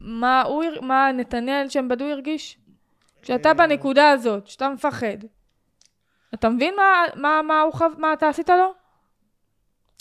מה, 0.00 0.42
הוא, 0.42 0.64
מה 0.82 1.12
נתנאל 1.14 1.68
שם 1.68 1.88
בדוי 1.88 2.12
הרגיש? 2.12 2.58
כשאתה 3.22 3.48
אה. 3.48 3.54
בנקודה 3.54 4.10
הזאת, 4.10 4.46
שאתה 4.46 4.68
מפחד, 4.68 5.16
אתה 6.38 6.48
מבין 6.48 6.74
מה, 6.76 6.82
מה, 7.14 7.40
מה, 7.42 7.60
הוא 7.60 7.72
חו... 7.72 7.84
מה 7.98 8.12
אתה 8.12 8.28
עשית 8.28 8.48
לו? 8.48 8.72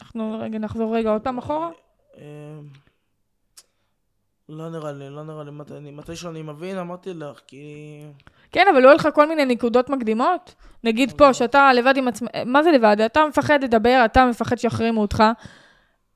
אנחנו 0.01 0.37
רגע 0.41 0.59
נחזור 0.59 0.95
רגע 0.95 1.09
עוד 1.09 1.21
פעם 1.21 1.37
אחורה. 1.37 1.69
אמ, 2.17 2.21
לא 4.49 4.69
נראה 4.69 4.91
לי, 4.91 5.09
לא 5.09 5.23
נראה 5.23 5.43
לי. 5.43 5.51
מתי, 5.51 5.73
אני- 5.73 5.91
מתי 5.91 6.15
שאני 6.15 6.41
מבין, 6.41 6.77
אמרתי 6.77 7.13
לך, 7.13 7.39
כי... 7.47 7.63
כן, 8.51 8.65
אבל 8.73 8.79
לא 8.81 8.89
היו 8.89 8.95
לך 8.95 9.07
כל 9.13 9.27
מיני 9.27 9.45
נקודות 9.45 9.89
מקדימות? 9.89 10.55
נגיד 10.83 11.11
פה, 11.17 11.33
שאתה 11.33 11.73
לבד 11.73 11.97
עם 11.97 12.07
עצמך, 12.07 12.29
מה 12.45 12.63
זה 12.63 12.71
לבד? 12.71 13.01
אתה 13.01 13.25
מפחד 13.29 13.63
לדבר, 13.63 14.01
אתה 14.05 14.25
מפחד 14.25 14.55
שיחרימו 14.57 15.01
אותך. 15.01 15.23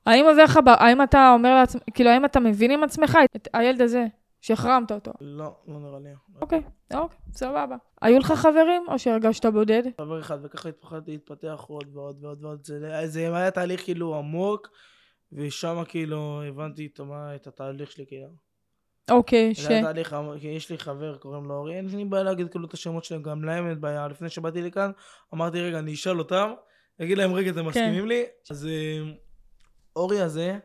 האם 0.06 0.24
עובר 0.24 0.44
לך, 0.44 0.58
האם 0.66 1.02
אתה 1.02 1.30
אומר 1.34 1.54
לעצמך, 1.54 1.82
כאילו, 1.94 2.10
האם 2.10 2.24
אתה 2.24 2.40
מבין 2.40 2.70
עם 2.70 2.84
עצמך 2.84 3.18
את 3.36 3.48
הילד 3.52 3.82
הזה, 3.82 4.06
שהחרמת 4.40 4.92
אותו? 4.92 5.12
לא, 5.20 5.56
לא 5.68 5.78
נראה 5.78 5.98
לי. 5.98 6.10
אוקיי, 6.40 6.62
אוקיי, 6.94 7.18
סבבה. 7.32 7.76
היו 8.02 8.18
לך 8.18 8.32
חברים, 8.32 8.82
או 8.88 8.98
שהרגשת 8.98 9.46
בודד? 9.46 9.82
חבר 10.00 10.20
אחד, 10.20 10.38
וככה 10.42 10.68
התפחדתי 10.68 11.10
להתפתח 11.10 11.64
עוד 11.68 11.96
ועוד 11.96 12.24
ועוד 12.24 12.44
ועוד. 12.44 12.64
זה, 12.64 13.06
זה 13.06 13.36
היה 13.36 13.50
תהליך 13.50 13.84
כאילו 13.84 14.16
עמוק, 14.16 14.68
ושם 15.32 15.82
כאילו 15.88 16.42
הבנתי 16.48 16.88
את, 16.92 17.00
מה, 17.00 17.34
את 17.34 17.46
התהליך 17.46 17.90
שלי 17.90 18.06
כאילו. 18.08 18.28
אוקיי, 19.10 19.54
ש... 19.54 19.60
זה 19.60 19.68
היה 19.68 19.82
תהליך 19.82 20.12
עמוק, 20.12 20.34
יש 20.42 20.70
לי 20.70 20.78
חבר, 20.78 21.16
קוראים 21.16 21.44
לו 21.44 21.54
אורי, 21.54 21.76
אין 21.76 21.86
לי 21.86 22.04
בעיה 22.04 22.22
להגיד 22.22 22.50
כאילו 22.50 22.66
את 22.66 22.74
השמות 22.74 23.04
שלהם, 23.04 23.22
גם 23.22 23.44
להם 23.44 23.68
אין 23.68 23.80
בעיה. 23.80 24.08
לפני 24.08 24.28
שבאתי 24.28 24.62
לכאן, 24.62 24.90
אמרתי 25.34 25.60
רגע, 25.60 25.78
אני 25.78 25.94
אשאל 25.94 26.18
אותם, 26.18 26.52
אגיד 27.02 27.18
להם 27.18 27.32
רגע, 27.34 27.50
אתם 27.50 27.66
מסכימים 27.66 28.06
לי? 28.06 28.24
אז 28.50 28.66
אה, 28.66 29.12
אורי 29.96 30.20
הזה 30.20 30.58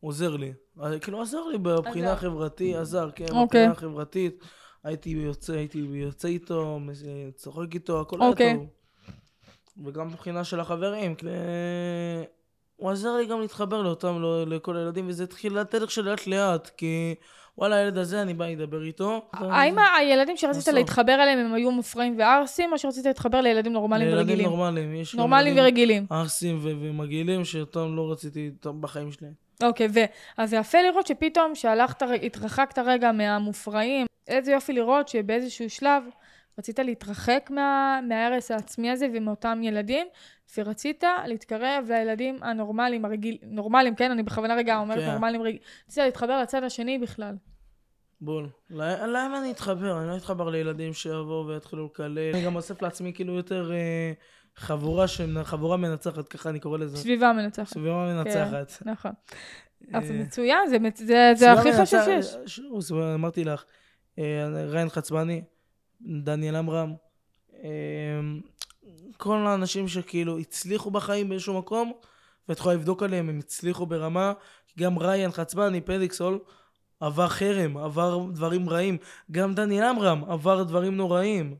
עוזר 0.00 0.36
לי. 0.36 0.52
אה, 0.82 0.98
כאילו 0.98 1.22
עזר 1.22 1.44
לי 1.52 1.58
בבחינה. 1.58 2.12
החברתית, 2.12 2.76
עזר, 2.76 3.10
כן, 3.14 3.24
אוקיי. 3.30 3.40
בבחינה 3.68 3.72
החברתית. 3.72 4.44
הייתי 4.84 5.10
יוצא, 5.10 5.52
הייתי 5.52 5.78
יוצא 5.78 6.28
איתו, 6.28 6.78
מס- 6.80 7.02
צוחק 7.36 7.74
איתו, 7.74 8.00
הכל 8.00 8.20
היה 8.20 8.30
אוקיי. 8.30 8.54
טוב. 8.56 8.66
וגם 9.86 10.08
מבחינה 10.08 10.44
של 10.44 10.60
החברים. 10.60 11.14
והוא 12.78 12.90
עזר 12.90 13.16
לי 13.16 13.26
גם 13.26 13.40
להתחבר 13.40 13.82
לאותם, 13.82 14.22
לא- 14.22 14.44
לכל 14.46 14.76
הילדים, 14.76 15.08
וזה 15.08 15.24
התחיל 15.24 15.58
לתהליך 15.58 15.90
של 15.90 16.04
לאט 16.10 16.26
לאט, 16.26 16.70
כי 16.76 17.14
וואלה, 17.58 17.76
הילד 17.76 17.98
הזה, 17.98 18.22
אני 18.22 18.34
בא 18.34 18.46
לדבר 18.46 18.82
איתו. 18.82 19.28
האם 19.32 19.76
הילדים 19.98 20.36
שרצית 20.36 20.62
בסוף. 20.62 20.74
להתחבר 20.74 21.12
אליהם 21.22 21.38
הם 21.38 21.54
היו 21.54 21.70
מופרעים 21.70 22.18
וערסים, 22.18 22.72
או 22.72 22.78
שרצית 22.78 23.04
להתחבר 23.06 23.40
לילדים 23.40 23.72
נורמליים 23.72 24.10
לילדים 24.10 24.28
ורגילים? 24.28 24.50
נורמליים. 24.50 24.94
יש 24.94 25.14
נורמליים 25.14 25.56
ורגילים. 25.58 26.06
ערסים 26.10 26.58
ו- 26.62 26.72
ומגעילים, 26.80 27.44
שאותם 27.44 27.96
לא 27.96 28.12
רציתי 28.12 28.40
איתם 28.46 28.80
בחיים 28.80 29.12
שלי. 29.12 29.28
אוקיי, 29.62 29.88
ו... 29.94 30.00
אז 30.36 30.50
זה 30.50 30.56
יפה 30.56 30.82
לראות 30.82 31.06
שפתאום 31.06 31.54
שהלכת, 31.54 32.02
התרחקת 32.22 32.78
רגע 32.78 33.12
מהמופרעים, 33.12 34.06
איזה 34.28 34.52
יופי 34.52 34.72
לראות 34.72 35.08
שבאיזשהו 35.08 35.70
שלב 35.70 36.02
רצית 36.58 36.78
להתרחק 36.78 37.50
מה, 37.50 38.00
מההרס 38.08 38.50
העצמי 38.50 38.90
הזה 38.90 39.06
ומאותם 39.14 39.60
ילדים, 39.62 40.06
ורצית 40.58 41.04
להתקרב 41.26 41.84
לילדים 41.88 42.38
הנורמליים, 42.42 43.04
הרגיל, 43.04 43.38
נורמליים, 43.42 43.94
כן? 43.94 44.10
אני 44.10 44.22
בכוונה 44.22 44.54
רגע 44.54 44.78
אומרת 44.78 44.98
כן. 44.98 45.10
נורמליים, 45.10 45.42
רגיל. 45.42 45.58
רצית 45.88 46.04
להתחבר 46.04 46.42
לצד 46.42 46.64
השני 46.64 46.98
בכלל. 46.98 47.34
בול. 48.20 48.48
ל- 48.70 49.06
למה 49.06 49.38
אני 49.38 49.50
אתחבר? 49.50 49.98
אני 50.00 50.08
לא 50.08 50.16
אתחבר 50.16 50.48
לילדים 50.48 50.92
שיבואו 50.92 51.46
ויתחילו 51.46 51.86
לקלל. 51.86 52.18
אני 52.34 52.44
גם 52.44 52.56
אוסף 52.56 52.82
לעצמי 52.82 53.12
כאילו 53.12 53.34
יותר 53.36 53.72
אה, 53.72 54.12
חבורה, 54.58 55.04
שמנ- 55.06 55.44
חבורה 55.44 55.76
מנצחת, 55.76 56.28
ככה 56.28 56.50
אני 56.50 56.60
קורא 56.60 56.78
לזה. 56.78 56.96
סביבה 56.96 57.32
מנצחת. 57.32 57.66
סביבה 57.68 58.12
מנצחת. 58.14 58.82
נכון. 58.86 59.12
אה, 59.94 59.98
אז 59.98 60.10
מצוין, 60.10 60.58
זה, 60.68 60.76
זה, 60.94 61.32
זה 61.36 61.52
הכי 61.52 61.72
חשוב 61.72 62.00
שיש. 62.04 62.36
שוב, 62.46 62.98
אמרתי 62.98 63.44
לך, 63.44 63.64
אה, 64.18 64.24
ריין 64.66 64.88
חצבני, 64.88 65.42
דניאל 66.00 66.56
עמרם, 66.56 66.94
אה, 67.64 67.68
כל 69.16 69.36
האנשים 69.36 69.88
שכאילו 69.88 70.38
הצליחו 70.38 70.90
בחיים 70.90 71.28
באיזשהו 71.28 71.58
מקום, 71.58 71.92
ואת 72.48 72.58
יכולה 72.58 72.74
לבדוק 72.74 73.02
עליהם, 73.02 73.28
הם 73.28 73.38
הצליחו 73.38 73.86
ברמה, 73.86 74.32
גם 74.78 74.98
ריין 74.98 75.30
חצבני, 75.32 75.80
פדיקסול, 75.80 76.38
עבר 77.00 77.28
חרם, 77.28 77.76
עבר 77.76 78.26
דברים 78.32 78.68
רעים. 78.68 78.96
גם 79.30 79.54
דניאל 79.54 79.84
עמרם 79.84 80.24
עבר 80.24 80.62
דברים 80.62 80.96
נוראים. 80.96 81.56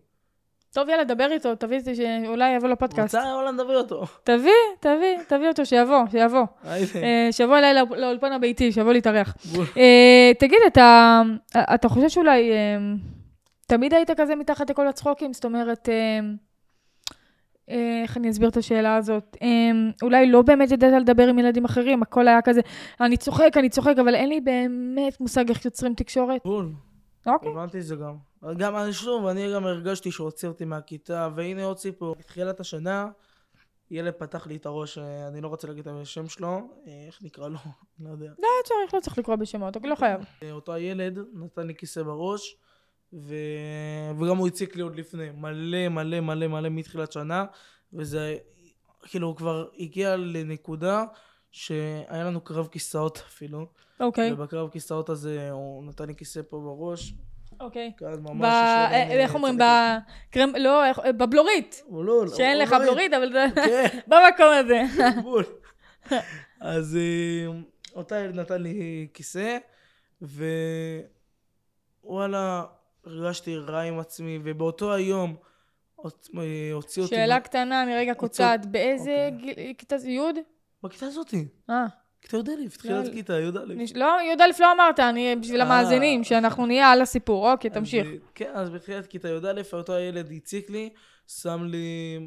טוב, 0.73 0.89
יאללה, 0.89 1.05
דבר 1.05 1.29
איתו, 1.33 1.55
תביא 1.55 1.79
זה 1.81 1.95
שאולי 1.95 2.51
יבוא 2.57 2.69
לפודקאסט. 2.69 3.15
רוצה 3.15 3.33
אולי 3.33 3.53
נדבר 3.53 3.77
אותו. 3.77 4.05
תביא, 4.25 4.51
תביא, 4.81 5.17
תביא 5.29 5.49
אותו, 5.49 5.67
שיבוא, 5.67 5.99
שיבוא. 6.11 6.45
היידה. 6.65 6.91
אה, 7.03 7.29
שיבוא 7.31 7.59
אליי 7.59 7.75
לא- 7.75 7.97
לאולפן 7.97 8.33
הביתי, 8.33 8.73
שיבוא 8.73 8.93
להתארח. 8.93 9.37
אה, 9.77 10.33
תגיד, 10.39 10.59
אתה, 10.67 11.23
אתה 11.75 11.89
חושב 11.89 12.09
שאולי 12.09 12.53
אה, 12.53 12.57
תמיד 13.67 13.95
היית 13.95 14.11
כזה 14.11 14.37
מתחת 14.37 14.71
לכל 14.71 14.89
הצחוקים? 14.89 15.33
זאת 15.33 15.45
אומרת, 15.45 15.89
אה, 15.89 16.21
אה, 17.71 18.01
איך 18.03 18.17
אני 18.17 18.31
אסביר 18.31 18.49
את 18.49 18.57
השאלה 18.57 18.97
הזאת? 18.97 19.37
אה, 19.43 19.49
אולי 20.03 20.27
לא 20.27 20.43
באמת 20.43 20.71
ידעת 20.71 20.93
לדבר 21.01 21.29
עם 21.29 21.39
ילדים 21.39 21.65
אחרים, 21.65 22.03
הכל 22.03 22.29
היה 22.29 22.43
כזה, 22.43 22.61
אני 23.01 23.17
צוחק, 23.17 23.57
אני 23.57 23.69
צוחק, 23.69 23.95
אבל 24.01 24.15
אין 24.15 24.29
לי 24.29 24.41
באמת 24.41 25.21
מושג 25.21 25.49
איך 25.49 25.65
יוצרים 25.65 25.95
תקשורת. 25.95 26.41
בול. 26.45 26.69
אוקיי. 27.27 27.51
הבנתי 27.51 27.79
את 27.79 27.85
זה 27.85 27.97
גם. 27.97 28.17
גם 28.57 28.77
אני 28.77 28.93
שוב, 28.93 29.27
אני 29.27 29.55
גם 29.55 29.67
הרגשתי 29.67 30.11
שהוציא 30.11 30.49
אותי 30.49 30.65
מהכיתה, 30.65 31.29
והנה 31.35 31.65
עוד 31.65 31.79
סיפור. 31.79 32.15
בתחילת 32.19 32.61
השנה, 32.61 33.09
ילד 33.91 34.13
פתח 34.13 34.47
לי 34.47 34.57
את 34.57 34.67
הראש, 34.67 34.99
אה, 34.99 35.29
אני 35.29 35.41
לא 35.41 35.49
רוצה 35.49 35.69
להגיד 35.69 35.89
את 35.89 35.95
השם 36.03 36.29
שלו, 36.29 36.49
אה, 36.87 37.05
איך 37.07 37.19
נקרא 37.23 37.49
לו? 37.49 37.59
לא 38.05 38.11
יודע. 38.11 38.33
לא 38.39 38.49
צריך, 38.65 38.95
לא 38.95 39.01
צריך 39.01 39.19
לקרוא 39.19 39.37
בשמות, 39.37 39.77
אוקיי, 39.77 39.91
לא 39.91 39.95
חייב. 39.95 40.21
אה, 40.43 40.53
אותו 40.53 40.73
הילד 40.73 41.19
נתן 41.35 41.67
לי 41.67 41.75
כיסא 41.75 42.03
בראש, 42.03 42.57
ו... 43.13 43.35
וגם 44.19 44.37
הוא 44.37 44.49
הציק 44.49 44.77
לי 44.77 44.83
עוד 44.83 44.97
לפני, 44.97 45.31
מלא 45.31 45.89
מלא 45.89 46.21
מלא 46.21 46.47
מלא 46.47 46.69
מתחילת 46.69 47.13
שנה, 47.13 47.45
וזה 47.93 48.37
כאילו 49.03 49.29
הוא 49.29 49.37
כבר 49.37 49.69
הגיע 49.79 50.17
לנקודה 50.17 51.05
שהיה 51.51 52.25
לנו 52.25 52.41
קרב 52.41 52.67
כיסאות 52.67 53.23
אפילו, 53.29 53.67
אוקיי, 54.01 54.33
ובקרב 54.33 54.69
כיסאות 54.71 55.09
הזה 55.09 55.51
הוא 55.51 55.85
נתן 55.85 56.07
לי 56.07 56.15
כיסא 56.15 56.41
פה 56.49 56.57
בראש, 56.59 57.15
אוקיי. 57.61 57.93
ב- 58.01 58.45
אה, 58.45 59.05
לי 59.09 59.15
איך 59.21 59.35
אומרים? 59.35 59.59
בקרם, 59.59 60.53
לא, 60.59 60.87
איך- 60.87 60.99
בבלורית. 61.19 61.83
הוא 61.87 62.05
לא, 62.05 62.25
שאין 62.37 62.57
הוא 62.57 62.63
לך 62.63 62.73
לא- 62.73 62.79
בלורית, 62.79 63.13
אבל 63.13 63.33
זה 63.33 63.47
כן, 63.55 63.87
במקום 64.11 64.47
הזה. 64.61 64.83
בול. 65.25 65.45
אז 66.61 66.97
אה, 66.97 67.47
אותה 67.95 68.19
ילד 68.19 68.35
נתן 68.35 68.63
לי 68.63 69.07
כיסא, 69.15 69.59
ווואלה, 72.05 72.65
הרגשתי 73.07 73.57
רע 73.57 73.81
עם 73.81 73.99
עצמי, 73.99 74.39
ובאותו 74.45 74.93
היום 74.95 75.37
הוצ- 75.97 76.31
אה, 76.39 76.43
הוציא 76.73 77.03
אותי... 77.03 77.15
שאלה 77.15 77.41
קטנה, 77.41 77.83
אני 77.83 77.95
רגע 77.97 78.15
קוצעת. 78.15 78.67
באיזה 78.67 79.31
גיל, 79.37 79.55
כיתה 79.79 79.99
זה? 79.99 80.11
י'? 80.11 80.21
בכיתה 80.83 81.07
הזאתי, 81.07 81.45
אה. 81.71 81.87
כיתה 82.23 82.37
י"א, 82.37 82.69
תחילת. 82.69 83.13
כיתה 83.13 83.41
י"א. 83.41 83.51
לא, 83.95 84.17
י"א 84.23 84.45
לא 84.61 84.73
אמרת, 84.73 85.01
אני 85.01 85.37
בשביל 85.37 85.61
אה. 85.61 85.67
המאזינים, 85.67 86.25
שאנחנו 86.25 86.67
נהיה 86.67 86.91
על 86.91 87.03
הסיפור. 87.03 87.51
אוקיי, 87.53 87.71
תמשיך. 87.71 88.07
אה, 88.07 88.13
כן, 88.35 88.51
אז 88.55 88.71
בתחילת 88.71 89.07
כיתה 89.07 89.29
י"א, 89.29 89.63
אותו 89.73 89.93
הילד 89.93 90.33
הציק 90.37 90.71
לי, 90.71 90.91
שם 91.43 91.65
לי... 91.65 92.19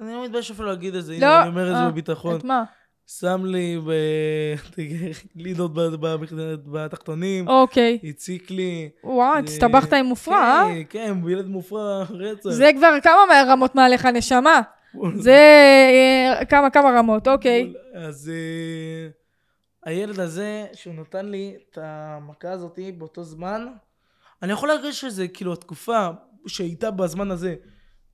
אני 0.00 0.12
לא 0.12 0.24
מתבייש 0.24 0.50
אפילו 0.50 0.68
להגיד 0.68 0.94
את 0.94 1.04
זה, 1.04 1.16
לא, 1.20 1.26
הנה, 1.26 1.40
אני 1.42 1.48
אומר 1.48 1.70
את 1.70 1.76
אה, 1.76 1.84
זה 1.84 1.90
בביטחון. 1.90 2.36
את 2.36 2.44
מה? 2.44 2.64
שם 3.06 3.44
לי 3.44 3.78
ב... 3.86 3.90
לידות 5.44 5.70
בתחתונים, 6.66 7.48
אוקיי. 7.48 7.98
הציק 8.04 8.50
לי. 8.50 8.88
וואו, 9.04 9.32
זה- 9.34 9.38
הצטבחת 9.38 9.92
עם 9.92 10.06
מופרע, 10.06 10.36
אה? 10.36 10.64
כן, 10.88 11.14
כן, 11.22 11.28
ילד 11.28 11.46
מופרע 11.46 12.04
רצח. 12.10 12.50
זה 12.50 12.70
כבר 12.76 13.00
כמה 13.02 13.20
מהרמות 13.28 13.74
מעליך, 13.74 14.06
נשמה. 14.06 14.60
זה 15.24 15.38
אה, 16.38 16.44
כמה 16.44 16.70
כמה 16.70 16.98
רמות, 16.98 17.28
אוקיי. 17.28 17.72
אז 17.94 18.30
אה, 18.34 19.08
הילד 19.82 20.20
הזה, 20.20 20.66
שהוא 20.72 20.94
נתן 20.94 21.26
לי 21.26 21.56
את 21.56 21.78
המכה 21.82 22.50
הזאתי 22.50 22.92
באותו 22.92 23.24
זמן, 23.24 23.66
אני 24.42 24.52
יכול 24.52 24.68
להרגיש 24.68 25.00
שזה 25.00 25.28
כאילו 25.28 25.52
התקופה 25.52 26.08
שהייתה 26.46 26.90
בזמן 26.90 27.30
הזה, 27.30 27.54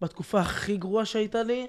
בתקופה 0.00 0.40
הכי 0.40 0.76
גרועה 0.76 1.04
שהייתה 1.04 1.42
לי, 1.42 1.66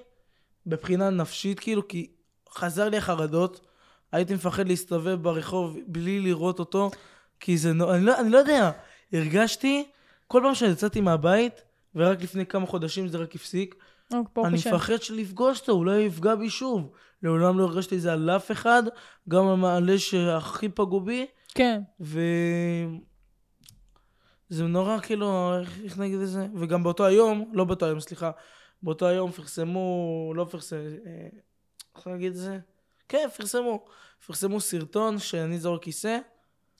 מבחינה 0.66 1.10
נפשית 1.10 1.60
כאילו, 1.60 1.88
כי 1.88 2.10
חזר 2.50 2.88
לי 2.88 2.96
החרדות, 2.96 3.66
הייתי 4.12 4.34
מפחד 4.34 4.68
להסתובב 4.68 5.22
ברחוב 5.22 5.78
בלי 5.86 6.20
לראות 6.20 6.58
אותו, 6.58 6.90
כי 7.40 7.58
זה, 7.58 7.70
אני 7.70 8.04
לא, 8.04 8.20
אני 8.20 8.30
לא 8.30 8.38
יודע, 8.38 8.70
הרגשתי, 9.12 9.86
כל 10.26 10.40
פעם 10.44 10.54
שיצאתי 10.54 11.00
מהבית, 11.00 11.62
ורק 11.94 12.22
לפני 12.22 12.46
כמה 12.46 12.66
חודשים 12.66 13.08
זה 13.08 13.18
רק 13.18 13.34
הפסיק, 13.34 13.74
אני 14.12 14.54
השם. 14.54 14.74
מפחד 14.74 14.94
לפגוש 15.10 15.60
אותו, 15.60 15.72
אולי 15.72 15.96
הוא 15.96 16.02
יפגע 16.02 16.34
בי 16.34 16.50
שוב. 16.50 16.90
לעולם 17.22 17.58
לא 17.58 17.64
הרגשתי 17.64 17.96
את 17.96 18.00
זה 18.00 18.12
על 18.12 18.30
אף 18.30 18.50
אחד, 18.50 18.82
גם 19.28 19.46
המעלה 19.46 19.98
שהכי 19.98 20.68
פגעו 20.68 21.00
בי, 21.00 21.26
כן. 21.54 21.82
ו... 22.00 22.20
זה 24.48 24.64
נורא 24.64 24.98
כאילו, 24.98 25.58
איך, 25.60 25.78
איך 25.84 25.98
נגיד 25.98 26.20
את 26.20 26.28
זה? 26.28 26.46
וגם 26.54 26.82
באותו 26.82 27.06
היום, 27.06 27.50
לא 27.52 27.64
באותו 27.64 27.86
היום, 27.86 28.00
סליחה, 28.00 28.30
באותו 28.82 29.06
היום 29.06 29.30
פרסמו, 29.30 30.32
לא 30.36 30.46
פרסמו, 30.50 30.78
אה, 30.78 31.28
איך 31.96 32.06
נגיד 32.06 32.32
את 32.32 32.36
זה? 32.36 32.58
כן, 33.08 33.28
פרסמו. 33.36 33.84
פרסמו 34.26 34.60
סרטון 34.60 35.18
שאני 35.18 35.58
זורק 35.58 35.82
כיסא, 35.82 36.18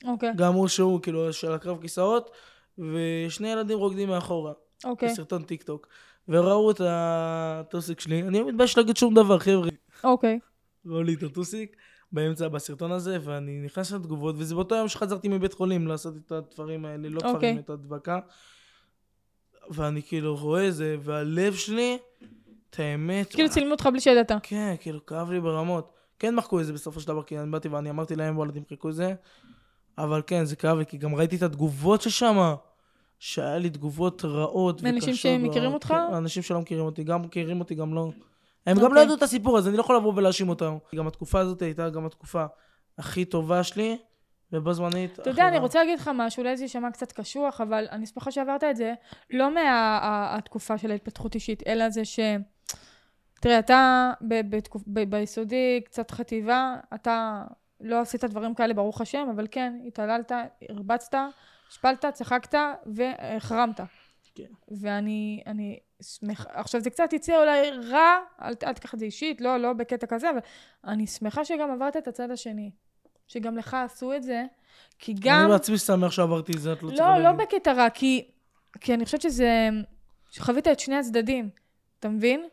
אוקיי. 0.05 0.33
גם 0.37 0.55
הוא 0.55 0.69
שהוא 0.69 1.01
כאילו 1.01 1.33
של 1.33 1.53
הקרב 1.53 1.81
כיסאות, 1.81 2.31
ושני 2.79 3.49
ילדים 3.49 3.79
רוקדים 3.79 4.09
מאחורה. 4.09 4.53
אוקיי. 4.85 5.09
בסרטון 5.09 5.43
טיק 5.43 5.63
טוק. 5.63 5.89
וראו 6.29 6.71
את 6.71 6.81
הטוסיק 6.85 8.01
שלי, 8.01 8.23
אני 8.23 8.41
לא 8.41 8.49
מתבייש 8.49 8.79
להגיד 8.79 8.97
שום 8.97 9.15
דבר, 9.15 9.39
חבר'ה. 9.39 9.69
אוקיי. 10.05 10.39
ראו 10.87 11.03
לי 11.03 11.15
את 11.15 11.23
הטוסיק 11.23 11.77
באמצע 12.13 12.49
בסרטון 12.49 12.93
הזה, 12.93 13.19
ואני 13.25 13.61
נכנס 13.65 13.93
לתגובות, 13.93 14.35
וזה 14.39 14.55
באותו 14.55 14.75
יום 14.75 14.89
שחזרתי 14.89 15.29
מבית 15.29 15.53
חולים 15.53 15.87
לעשות 15.87 16.15
את 16.17 16.33
הדברים 16.33 16.85
האלה, 16.85 17.09
לא 17.09 17.17
אוקיי. 17.17 17.31
דברים, 17.33 17.59
את 17.59 17.71
ההדבקה. 17.71 18.19
ואני 19.71 20.03
כאילו 20.03 20.37
רואה 20.37 20.71
זה, 20.71 20.97
והלב 21.01 21.55
שלי, 21.55 21.99
את 22.71 22.81
האמת, 22.81 23.33
כאילו 23.33 23.51
צילמו 23.51 23.71
אותך 23.71 23.87
בלי 23.93 24.01
שידעת. 24.01 24.33
כן, 24.43 24.75
כאילו, 24.81 25.07
כאב 25.07 25.31
לי 25.31 25.41
ברמות. 25.41 25.93
כן 26.19 26.35
מחקו 26.35 26.61
את 26.61 26.67
זה 26.67 26.73
בסופו 26.73 27.01
של 27.01 27.09
דבר, 27.09 27.23
כי 27.23 27.39
אני 27.39 27.51
באתי 27.51 27.69
ואני 27.69 27.91
אמרתי 27.91 28.17
להם, 28.17 28.37
וואלה, 28.37 28.53
תמחקו 28.53 28.89
את 28.89 28.95
זה. 28.95 29.15
אבל 29.99 30.23
כן, 30.27 30.45
זה 30.45 30.57
כאב 30.57 30.79
לי, 30.79 30.87
כי 30.87 30.99
גם 30.99 31.15
ראיתי 31.15 31.37
את 31.37 31.43
התגובות 31.43 32.03
ששם, 32.03 32.55
שהיה 33.19 33.59
לי 33.59 33.71
תגובות 33.71 34.25
רעות 34.25 34.75
וקשות. 34.75 34.93
מאנשים 34.93 35.15
שמכירים 35.15 35.63
מאוד. 35.63 35.75
אותך? 35.75 35.89
כן, 35.89 36.15
אנשים 36.15 36.43
שלא 36.43 36.61
מכירים 36.61 36.85
אותי, 36.85 37.05
גם 37.05 37.23
מכירים 37.23 37.61
אותי, 37.61 37.75
גם 37.75 37.95
לא. 37.95 38.11
הם 38.67 38.77
גם 38.77 38.83
אוקיי. 38.83 38.95
לא 38.95 39.01
ידעו 39.01 39.15
את 39.17 39.23
הסיפור 39.23 39.59
הזה, 39.59 39.69
אני 39.69 39.77
לא 39.77 39.83
יכול 39.83 39.97
לבוא 39.97 40.13
ולהאשים 40.17 40.49
אותם. 40.49 40.77
גם 40.95 41.07
התקופה 41.07 41.41
הזאת 41.41 41.63
הייתה 41.63 41.91
גם 41.91 42.07
התקופה 42.07 42.45
הכי 42.99 43.25
טובה 43.25 43.63
שלי, 43.63 43.99
ובו 44.53 44.73
זמנית... 44.73 45.21
אתה 45.21 45.31
יודע, 45.31 45.49
אני 45.49 45.59
רוצה 45.59 45.79
להגיד 45.79 45.99
לך 45.99 46.11
משהו, 46.15 46.43
אולי 46.43 46.57
זה 46.57 46.65
יישמע 46.65 46.91
קצת 46.91 47.13
קשוח, 47.13 47.61
אבל 47.61 47.87
אני 47.91 48.07
שמחה 48.07 48.31
שעברת 48.31 48.65
את 48.65 48.77
זה, 48.77 48.95
לא 49.31 49.55
מהתקופה 49.55 50.79
של 50.79 50.91
ההתפתחות 50.91 51.35
אישית, 51.35 51.63
אלא 51.67 51.91
זה 51.91 52.05
ש... 52.05 52.21
תראה, 53.41 53.59
אתה 53.59 54.11
ב- 54.29 54.57
בתקופ... 54.57 54.83
ב- 54.87 55.11
ביסודי, 55.11 55.81
קצת 55.85 56.11
חטיבה, 56.11 56.75
אתה 56.95 57.43
לא 57.81 58.01
עשית 58.01 58.25
דברים 58.25 58.55
כאלה, 58.55 58.75
ברוך 58.75 59.01
השם, 59.01 59.27
אבל 59.35 59.47
כן, 59.51 59.75
התעללת, 59.87 60.33
הרבצת, 60.69 61.15
השפלת, 61.75 62.05
צחקת 62.07 62.59
והחרמת. 62.87 63.81
כן. 64.35 64.45
ואני 64.81 65.43
אני 65.47 65.79
שמחה, 66.03 66.45
עכשיו 66.53 66.81
זה 66.81 66.91
קצת 66.91 67.13
יצא 67.13 67.41
אולי 67.41 67.71
רע, 67.71 68.19
אל, 68.43 68.55
אל 68.65 68.73
תיקח 68.73 68.95
את 68.95 68.99
זה 68.99 69.05
אישית, 69.05 69.41
לא, 69.41 69.57
לא 69.57 69.73
בקטע 69.73 70.07
כזה, 70.07 70.31
אבל 70.31 70.39
אני 70.85 71.07
שמחה 71.07 71.45
שגם 71.45 71.71
עברת 71.71 71.97
את 71.97 72.09
הצד 72.09 72.31
השני. 72.31 72.71
שגם 73.29 73.57
לך 73.57 73.75
עשו 73.75 74.15
את 74.15 74.23
זה, 74.23 74.45
כי 74.99 75.15
גם... 75.21 75.41
אני 75.41 75.53
בעצמי 75.53 75.79
שמח 75.79 76.11
שעברתי 76.11 76.53
את 76.53 76.61
זה, 76.61 76.73
את 76.73 76.83
לא 76.83 76.89
צריכה 76.89 77.19
לא, 77.19 77.19
לא 77.19 77.23
להגיד. 77.23 77.41
בקטע 77.41 77.73
רע, 77.73 77.91
כי, 77.91 78.29
כי 78.81 78.95
אני 78.95 79.05
חושבת 79.05 79.23
שזה... 79.23 79.69
שחווית 80.31 80.69
את 80.69 80.81
שני 80.81 80.97
הצדדים, 80.97 81.49
אתה 82.01 82.09
מבין? 82.09 82.49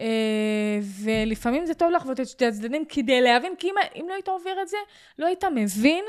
אה, 0.00 0.78
ולפעמים 1.04 1.66
זה 1.66 1.74
טוב 1.74 1.90
לחוות 1.90 2.20
את 2.20 2.28
שני 2.28 2.46
הצדדים 2.46 2.84
כדי 2.88 3.20
להבין, 3.20 3.54
כי 3.58 3.66
אם, 3.66 3.74
אם 3.96 4.06
לא 4.08 4.14
היית 4.14 4.28
עובר 4.28 4.62
את 4.62 4.68
זה, 4.68 4.76
לא 5.18 5.26
היית 5.26 5.44
מבין 5.44 6.04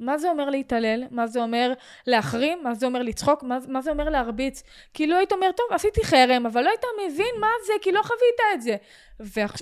מה 0.00 0.18
זה 0.18 0.30
אומר 0.30 0.50
להתעלל? 0.50 1.04
מה 1.10 1.26
זה 1.26 1.40
אומר 1.40 1.72
להחרים? 2.06 2.58
מה 2.62 2.74
זה 2.74 2.86
אומר 2.86 3.02
לצחוק? 3.02 3.42
מה, 3.42 3.58
מה 3.68 3.82
זה 3.82 3.90
אומר 3.90 4.08
להרביץ? 4.08 4.62
כי 4.94 5.06
לא 5.06 5.16
היית 5.16 5.32
אומר, 5.32 5.52
טוב, 5.52 5.66
עשיתי 5.70 6.04
חרם, 6.04 6.46
אבל 6.46 6.62
לא 6.62 6.68
היית 6.68 6.84
מבין 7.06 7.40
מה 7.40 7.50
זה, 7.66 7.72
כי 7.82 7.92
לא 7.92 8.02
חווית 8.02 8.40
את 8.54 8.62
זה. 8.62 8.76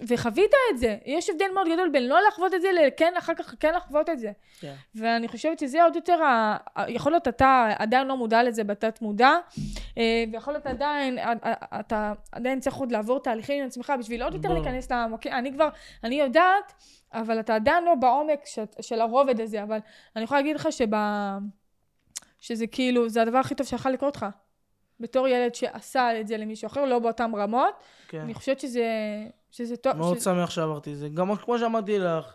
וחווית 0.08 0.50
את 0.72 0.78
זה. 0.78 0.96
יש 1.06 1.30
הבדל 1.30 1.44
מאוד 1.54 1.66
גדול 1.72 1.88
בין 1.88 2.08
לא 2.08 2.18
לחוות 2.28 2.54
את 2.54 2.60
זה 2.62 2.68
לכן, 2.72 3.12
אחר 3.18 3.34
כך 3.34 3.54
כן 3.60 3.74
לחוות 3.74 4.08
את 4.10 4.18
זה. 4.18 4.32
כן. 4.60 4.74
ואני 4.94 5.28
חושבת 5.28 5.58
שזה 5.58 5.82
עוד 5.84 5.96
יותר, 5.96 6.22
ה- 6.22 6.56
יכול 6.88 7.12
להיות 7.12 7.28
אתה 7.28 7.68
עדיין 7.78 8.06
לא 8.06 8.16
מודע 8.16 8.42
לזה 8.42 8.64
בתת 8.64 9.02
מודע, 9.02 9.30
אה, 9.98 10.24
ויכול 10.32 10.52
להיות 10.54 10.66
עדיין, 10.66 11.18
ה- 11.18 11.32
ה- 11.42 11.80
אתה 11.80 12.12
עדיין 12.32 12.60
צריך 12.60 12.76
עוד 12.76 12.92
לעבור 12.92 13.20
תהליכים 13.20 13.60
עם 13.60 13.66
עצמך 13.66 13.92
בשביל 13.98 14.22
עוד 14.22 14.34
יותר. 14.34 14.48
להיכנס 14.52 14.92
למקום, 14.92 15.32
אני 15.32 15.52
כבר, 15.52 15.68
אני 16.04 16.14
יודעת, 16.20 16.72
אבל 17.12 17.40
אתה 17.40 17.54
עדיין 17.54 17.84
לא 17.84 17.94
בעומק 17.94 18.40
של 18.80 19.00
הרובד 19.00 19.40
הזה, 19.40 19.62
אבל 19.62 19.78
אני 20.16 20.24
יכולה 20.24 20.40
להגיד 20.40 20.56
לך 20.56 20.68
שב... 20.72 20.86
שזה 22.40 22.66
כאילו, 22.66 23.08
זה 23.08 23.22
הדבר 23.22 23.38
הכי 23.38 23.54
טוב 23.54 23.66
שיכול 23.66 23.92
לקרות 23.92 24.16
לך. 24.16 24.26
בתור 25.00 25.28
ילד 25.28 25.54
שעשה 25.54 26.20
את 26.20 26.26
זה 26.26 26.36
למישהו 26.36 26.66
אחר, 26.66 26.84
לא 26.84 26.98
באותן 26.98 27.30
רמות, 27.34 27.74
כן. 28.08 28.18
אני 28.20 28.34
חושבת 28.34 28.60
שזה, 28.60 28.84
שזה 29.56 29.76
טוב. 29.76 29.96
מאוד 29.96 30.18
ש- 30.18 30.24
שמח 30.24 30.50
שעברתי 30.50 30.92
את 30.92 30.98
זה. 30.98 31.08
גם 31.08 31.36
כמו 31.36 31.58
שאמרתי 31.58 31.98
לך, 31.98 32.34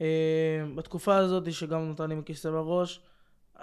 אה, 0.00 0.06
בתקופה 0.74 1.16
הזאת 1.16 1.52
שגם 1.52 1.88
נותן 1.88 2.08
לי 2.08 2.14
מכיסא 2.14 2.50
בראש, 2.50 3.00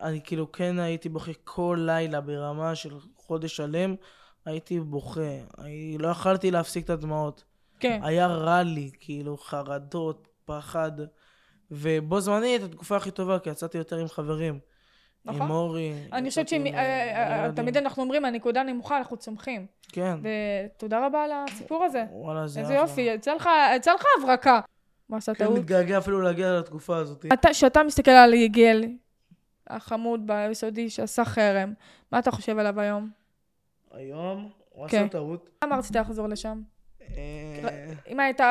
אני 0.01 0.21
כאילו 0.23 0.51
כן 0.51 0.79
הייתי 0.79 1.09
בוכה 1.09 1.31
כל 1.43 1.79
לילה 1.85 2.21
ברמה 2.21 2.75
של 2.75 2.93
חודש 3.17 3.55
שלם, 3.55 3.95
הייתי 4.45 4.79
בוכה. 4.79 5.21
אני 5.57 5.97
לא 5.99 6.07
יכלתי 6.07 6.51
להפסיק 6.51 6.85
את 6.85 6.89
הדמעות. 6.89 7.43
כן. 7.79 7.99
היה 8.03 8.27
רע 8.27 8.63
לי, 8.63 8.91
כאילו, 8.99 9.37
חרדות, 9.37 10.27
פחד. 10.45 10.91
ובו 11.71 12.19
זמנית, 12.21 12.63
התקופה 12.63 12.95
הכי 12.97 13.11
טובה, 13.11 13.39
כי 13.39 13.49
יצאתי 13.49 13.77
יותר 13.77 13.97
עם 13.97 14.07
חברים. 14.07 14.59
נכון. 15.27 15.41
עם 15.41 15.51
אורי. 15.51 15.93
אני 16.13 16.29
חושבת 16.29 16.51
עם, 16.51 16.67
אה, 16.67 17.39
ילדים. 17.39 17.51
שתמיד 17.51 17.77
אנחנו 17.77 18.03
אומרים, 18.03 18.25
הנקודה 18.25 18.63
נמוכה, 18.63 18.97
אנחנו 18.97 19.17
צומחים. 19.17 19.65
כן. 19.91 20.17
ותודה 20.21 21.05
רבה 21.05 21.23
על 21.23 21.31
הסיפור 21.33 21.83
הזה. 21.83 22.03
וואלה, 22.11 22.47
זה 22.47 22.59
איזה. 22.59 22.73
יופי, 22.73 23.01
יצא 23.01 23.33
לך 23.33 24.05
הברקה. 24.21 24.59
מה 25.09 25.17
עשה 25.17 25.33
כן, 25.33 25.45
טעות? 25.45 25.59
מתגעגע 25.59 25.97
אפילו 25.97 26.21
להגיע 26.21 26.59
לתקופה 26.59 26.97
הזאת. 26.97 27.25
אתה, 27.33 27.49
כשאתה 27.49 27.83
מסתכל 27.83 28.11
על 28.11 28.33
יגאל, 28.33 28.85
החמוד 29.67 30.27
ביסודי 30.27 30.89
שעשה 30.89 31.25
חרם, 31.25 31.73
מה 32.11 32.19
אתה 32.19 32.31
חושב 32.31 32.59
עליו 32.59 32.79
היום? 32.79 33.09
היום, 33.91 34.49
הוא 34.69 34.87
כן. 34.87 34.97
עשה 34.97 35.07
טעות. 35.07 35.49
למה 35.63 35.77
רצית 35.77 35.95
לחזור 35.95 36.27
לשם? 36.27 36.61
אה, 37.65 37.93
אם 38.07 38.19
היית, 38.19 38.41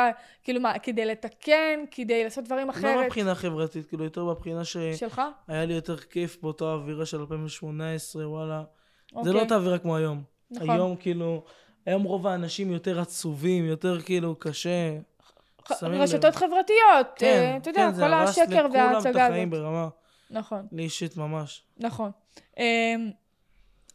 כאילו 0.45 0.61
מה, 0.61 0.79
כדי 0.79 1.05
לתקן, 1.05 1.81
כדי 1.91 2.25
לעשות 2.25 2.45
דברים 2.45 2.67
לא 2.67 2.73
אחרת? 2.73 3.07
מבחינה 3.07 3.35
חברתית, 3.35 3.87
כאילו 3.87 4.05
יותר 4.05 4.25
מבחינה 4.25 4.65
שהיה 4.65 4.97
שלך? 4.97 5.23
לי 5.49 5.75
יותר 5.75 5.97
כיף 5.97 6.37
באותה 6.43 6.65
אווירה 6.65 7.07
של 7.07 7.21
2018, 7.21 8.29
וואלה. 8.29 8.65
זה 9.11 9.19
אוקיי. 9.19 9.33
לא 9.33 9.41
אותה 9.41 9.55
אווירה 9.55 9.79
כמו 9.79 9.97
היום. 9.97 10.23
נכון. 10.51 10.71
היום 10.71 10.97
כאילו, 10.97 11.45
היום 11.87 12.03
רוב 12.03 12.27
האנשים 12.27 12.73
יותר 12.73 13.01
עצובים, 13.01 13.65
יותר 13.65 14.01
כאילו 14.01 14.39
קשה. 14.39 14.99
רשתות 15.83 16.35
חברתיות, 16.35 17.07
כן, 17.17 17.27
אה, 17.27 17.57
אתה 17.57 17.71
יודע, 17.71 17.87
כן, 17.87 17.95
זה 17.95 18.03
כל 18.03 18.13
הרס 18.13 18.39
השקר 18.39 18.67
לכולם 18.67 18.67
את 18.67 18.75
וההצגה 18.75 19.27
החיים 19.27 19.53
הזאת. 19.53 19.63
ברמה, 19.63 19.89
נכון, 20.31 20.67
לי 20.73 20.83
אישית 20.83 21.17
ממש. 21.17 21.63
נכון. 21.79 22.11
אמ, 22.59 23.11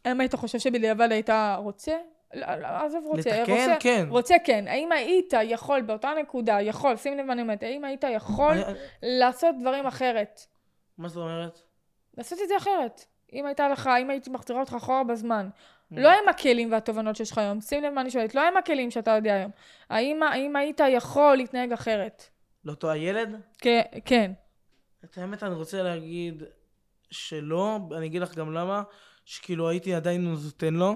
האם 0.04 0.20
היית 0.20 0.34
חושב 0.34 0.58
שבדיעבד 0.58 1.12
היית 1.12 1.30
רוצה? 1.56 1.92
לא, 2.34 2.54
לא, 2.54 2.66
עזוב 2.66 3.04
רוצה, 3.06 3.30
לתקן, 3.30 3.52
רוצה, 3.52 3.76
כן. 3.80 4.06
רוצה 4.08 4.34
כן. 4.44 4.64
האם 4.68 4.92
היית 4.92 5.32
יכול 5.42 5.80
באותה 5.82 6.10
נקודה, 6.22 6.60
יכול, 6.60 6.96
שים 6.96 7.18
לב 7.18 7.26
מה 7.26 7.32
אני 7.32 7.42
אומרת, 7.42 7.62
האם 7.62 7.84
היית 7.84 8.04
יכול 8.14 8.52
אני- 8.52 8.64
אני- 8.64 8.78
לעשות 9.02 9.54
דברים 9.60 9.86
אחרת? 9.86 10.40
מה 10.98 11.08
זאת 11.08 11.16
אומרת? 11.16 11.58
לעשות 12.18 12.38
את 12.42 12.48
זה 12.48 12.56
אחרת. 12.56 13.04
אם 13.32 13.46
הייתה 13.46 13.68
לך, 13.68 13.90
אם 14.00 14.10
הייתי 14.10 14.30
מחזירה 14.30 14.60
אותך 14.60 14.74
אחורה 14.74 15.04
בזמן. 15.04 15.48
Mm. 15.54 15.94
לא 16.00 16.08
עם 16.08 16.28
הכלים 16.28 16.72
והתובנות 16.72 17.16
שיש 17.16 17.30
לך 17.30 17.38
היום, 17.38 17.60
שים 17.60 17.82
לב 17.82 17.92
מה 17.92 18.00
אני 18.00 18.10
שואלת, 18.10 18.34
לא 18.34 18.48
עם 18.48 18.56
הכלים 18.56 18.90
שאתה 18.90 19.10
יודע 19.10 19.34
היום. 19.34 19.50
האם, 19.90 20.22
האם 20.22 20.56
היית 20.56 20.80
יכול 20.88 21.36
להתנהג 21.36 21.72
אחרת? 21.72 22.24
לאותו 22.64 22.90
הילד? 22.90 23.40
כן, 23.58 23.82
כן. 24.04 24.32
את 25.04 25.18
האמת 25.18 25.42
אני 25.42 25.54
רוצה 25.54 25.82
להגיד 25.82 26.42
שלא, 27.10 27.78
אני 27.96 28.06
אגיד 28.06 28.22
לך 28.22 28.34
גם 28.34 28.52
למה, 28.52 28.82
שכאילו 29.24 29.68
הייתי 29.68 29.94
עדיין 29.94 30.24
נותן 30.24 30.74
לו, 30.74 30.94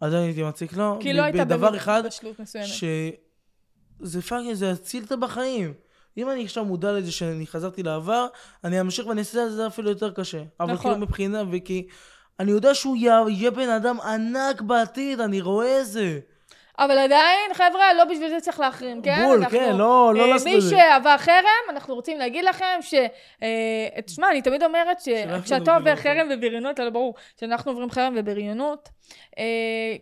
עדיין 0.00 0.22
הייתי 0.22 0.42
מציק 0.42 0.72
לו, 0.72 0.98
כי 1.00 1.12
לא 1.12 1.22
היית 1.22 1.36
בדבר 1.36 1.76
אחד, 1.76 2.02
בשלות 2.06 2.40
מסוימת. 2.40 2.68
שזה 2.68 4.22
פאקינג, 4.22 4.52
זה 4.52 4.66
יציל 4.66 5.04
את 5.04 5.12
בחיים. 5.12 5.74
אם 6.18 6.30
אני 6.30 6.44
עכשיו 6.44 6.64
מודע 6.64 6.92
לזה 6.92 7.12
שאני 7.12 7.46
חזרתי 7.46 7.82
לעבר, 7.82 8.26
אני 8.64 8.80
אמשיך 8.80 9.06
ואני 9.06 9.20
אעשה 9.20 9.46
את 9.46 9.52
זה 9.52 9.66
אפילו 9.66 9.90
יותר 9.90 10.10
קשה. 10.10 10.42
אבל 10.60 10.72
נכון. 10.72 10.92
כאילו 10.92 11.06
מבחינה, 11.06 11.42
וכי 11.52 11.88
אני 12.40 12.50
יודע 12.50 12.74
שהוא 12.74 12.96
יהיה 12.96 13.50
בן 13.50 13.68
אדם 13.68 14.00
ענק 14.00 14.60
בעתיד, 14.60 15.20
אני 15.20 15.40
רואה 15.40 15.80
את 15.80 15.86
זה. 15.86 16.20
אבל 16.78 16.98
עדיין, 16.98 17.54
חבר'ה, 17.54 17.94
לא 17.94 18.04
בשביל 18.04 18.28
זה 18.28 18.40
צריך 18.40 18.60
להחרים, 18.60 19.02
כן? 19.02 19.24
בול, 19.26 19.38
אנחנו- 19.42 19.58
כן, 19.58 19.76
לא- 19.76 20.12
לא 20.14 20.22
אה, 20.22 20.26
לעשות 20.26 20.46
מי 20.48 20.56
את 20.56 20.60
זה. 20.60 20.70
שעבר 20.76 21.16
חרם, 21.18 21.44
אנחנו 21.70 21.94
רוצים 21.94 22.18
להגיד 22.18 22.44
לכם 22.44 22.78
ש... 22.80 22.94
אה, 23.42 24.00
תשמע, 24.06 24.30
אני 24.30 24.42
תמיד 24.42 24.62
אומרת 24.62 25.00
שכשאתה 25.00 25.76
עובר 25.76 25.96
חרם 25.96 26.28
ובריונות, 26.30 26.78
לא 26.78 26.90
ברור, 26.90 27.14
שאנחנו 27.40 27.70
עוברים 27.70 27.90
חרם 27.90 28.14
ובריונות, 28.16 28.88
אה, 29.38 29.44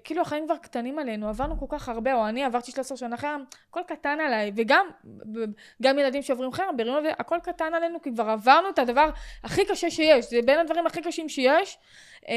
כאילו 0.04 0.22
החיים 0.22 0.44
כבר 0.46 0.56
קטנים 0.56 0.98
עלינו, 0.98 1.28
עברנו 1.28 1.60
כל 1.60 1.66
כך 1.68 1.88
הרבה, 1.88 2.14
או 2.14 2.28
אני 2.28 2.44
עברתי 2.44 2.70
13 2.72 2.96
שנה 2.98 3.16
חרם, 3.16 3.44
הכל 3.70 3.80
קטן 3.86 4.18
עליי, 4.20 4.52
וגם 4.56 4.86
גם 5.82 5.98
ילדים 5.98 6.22
שעוברים 6.22 6.52
חרם, 6.52 6.76
בריונות, 6.76 7.04
הכל 7.18 7.38
קטן 7.42 7.74
עלינו, 7.74 8.02
כי 8.02 8.10
כבר 8.14 8.28
עברנו 8.30 8.68
את 8.68 8.78
הדבר 8.78 9.10
הכי 9.44 9.64
קשה 9.64 9.90
שיש, 9.90 10.24
זה 10.30 10.38
בין 10.44 10.58
הדברים 10.60 10.86
הכי 10.86 11.02
קשים 11.02 11.28
שיש. 11.28 11.78
אה, 12.28 12.34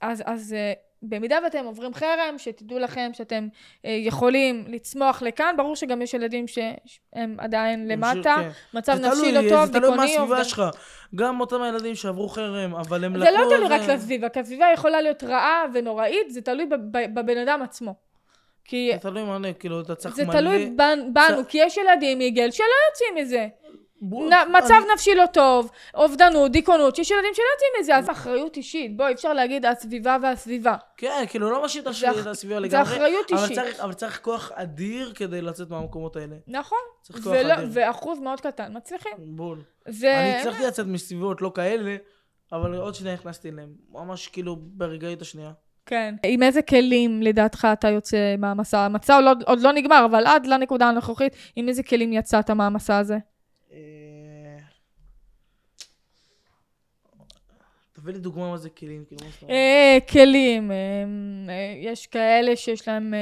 אז, 0.00 0.22
אז 0.26 0.52
אה, 0.58 0.72
במידה 1.02 1.38
ואתם 1.44 1.64
עוברים 1.64 1.94
חרם, 1.94 2.34
שתדעו 2.38 2.78
לכם 2.78 3.10
שאתם 3.12 3.48
אה, 3.84 3.90
יכולים 4.00 4.64
לצמוח 4.68 5.22
לכאן, 5.22 5.54
ברור 5.56 5.76
שגם 5.76 6.02
יש 6.02 6.14
ילדים 6.14 6.44
שהם 6.48 7.36
עדיין 7.38 7.88
למטה, 7.88 8.36
כן. 8.40 8.78
מצב 8.78 8.94
זה 8.96 9.08
נפשי 9.08 9.20
תלוי, 9.20 9.32
לא 9.32 9.50
טוב, 9.50 9.64
זה 9.66 9.72
תלוי 9.72 9.96
מה 9.96 10.06
דיכאוני, 10.06 10.16
הסביבה. 10.16 10.44
שלך. 10.44 10.62
גם 11.14 11.40
אותם 11.40 11.62
הילדים 11.62 11.94
שעברו 11.94 12.28
חרם, 12.28 12.74
אבל 12.74 13.04
הם 13.04 13.12
זה 13.18 13.24
לא 13.24 13.30
לקחו 13.30 13.50
תלוי 13.56 13.68
רק 13.68 13.82
זה- 13.82 13.94
לסביבה, 13.94 14.28
כי 14.28 14.40
הסביבה 14.40 14.66
יכולה 14.74 15.00
להיות 15.00 15.24
רעה 15.24 15.64
ונוראית, 15.74 16.30
זה 16.30 16.42
תלוי 16.42 16.66
בבן 17.14 17.38
אדם 17.38 17.62
עצמו. 17.62 17.94
כי 18.64 18.90
זה 18.94 18.98
תלוי 18.98 19.22
מלא, 19.24 19.48
כאילו, 19.58 19.80
אתה 19.80 19.94
צריך 19.94 20.14
זה 20.16 20.24
מלא... 20.24 20.32
תלוי 20.32 20.70
בנ- 20.76 21.12
בנו, 21.12 21.42
כי 21.48 21.58
יש 21.58 21.76
ילדים, 21.76 22.20
יגאל, 22.20 22.50
שלא 22.50 22.64
יוצאים 22.90 23.24
מזה. 23.24 23.48
בוא- 24.02 24.30
מצב 24.58 24.70
אני- 24.70 24.92
נפשי 24.94 25.14
לא 25.14 25.26
טוב, 25.32 25.70
אובדנות, 25.94 26.52
דיכאונות, 26.52 26.98
יש 26.98 27.10
ילדים 27.10 27.30
שלא 27.34 27.44
יוצאים 27.54 27.70
מזה, 27.80 27.96
אז 27.96 28.10
אחריות 28.10 28.56
אישית. 28.56 28.96
בואי, 28.96 29.12
אפשר 29.12 29.32
להגיד 29.32 29.66
הסביבה 29.66 30.16
והסביבה. 30.22 30.76
כן, 30.96 31.24
כאילו, 31.28 31.50
לא 31.50 31.64
משאיר 31.64 31.88
את 31.88 31.94
זה 32.24 32.30
הסביבה 32.30 32.54
זה 32.54 32.60
לגמרי. 32.60 32.82
אחריות 32.82 33.32
אבל 33.32 33.42
אישית. 33.42 33.58
צריך- 33.58 33.80
אבל 33.80 33.92
צריך 33.92 34.20
כוח 34.22 34.52
אדיר 34.54 35.12
כדי 35.14 35.42
לצאת 35.42 35.70
מהמקומות 35.70 36.16
האלה. 36.16 36.36
נכון. 36.48 36.78
צריך 37.02 37.24
כוח 37.24 37.32
ולא- 37.40 37.54
אדיר. 37.54 37.68
ואחוז 37.72 38.18
מאוד 38.18 38.40
קטן 38.40 38.76
מצליחים. 38.76 39.12
בול. 39.18 39.58
זה... 39.88 40.20
אני 40.20 40.40
הצלחתי 40.40 40.66
לצאת 40.66 40.86
מסביבות 40.86 41.42
לא 41.42 41.52
כאלה, 41.54 41.96
אבל 42.52 42.74
עוד 42.74 42.94
שנייה 42.94 43.14
נכנסתי 43.14 43.48
אליהם. 43.48 43.68
ממש 43.92 44.28
כאילו 44.28 44.56
ברגעית 44.60 45.22
השנייה. 45.22 45.50
כן. 45.86 46.14
עם 46.22 46.42
איזה 46.42 46.62
כלים 46.62 47.22
לדעתך 47.22 47.68
אתה 47.72 47.88
יוצא 47.88 48.34
מהמסע? 48.38 48.78
המסע 48.80 49.14
עוד, 49.14 49.24
לא- 49.24 49.32
עוד 49.46 49.60
לא 49.60 49.72
נגמר, 49.72 50.04
אבל 50.10 50.26
עד 50.26 50.46
לנקודה 50.46 50.86
הנוכחית, 50.88 51.32
עם 51.56 51.68
איזה 51.68 51.82
כלים 51.82 52.12
יצאת 52.12 52.50
מהמסע 52.50 52.98
הזה? 52.98 53.16
אה, 53.72 54.58
תביא 57.92 58.12
לי 58.12 58.18
דוגמה 58.18 58.50
מה 58.50 58.56
זה 58.56 58.70
כלים, 58.70 59.04
כאילו, 59.04 59.24
מה 59.24 59.30
זאת? 59.40 59.50
אה, 59.50 59.98
כלים, 60.10 60.70
אה, 60.70 60.76
יש 61.76 62.06
כאלה 62.06 62.56
שיש 62.56 62.88
להם 62.88 63.14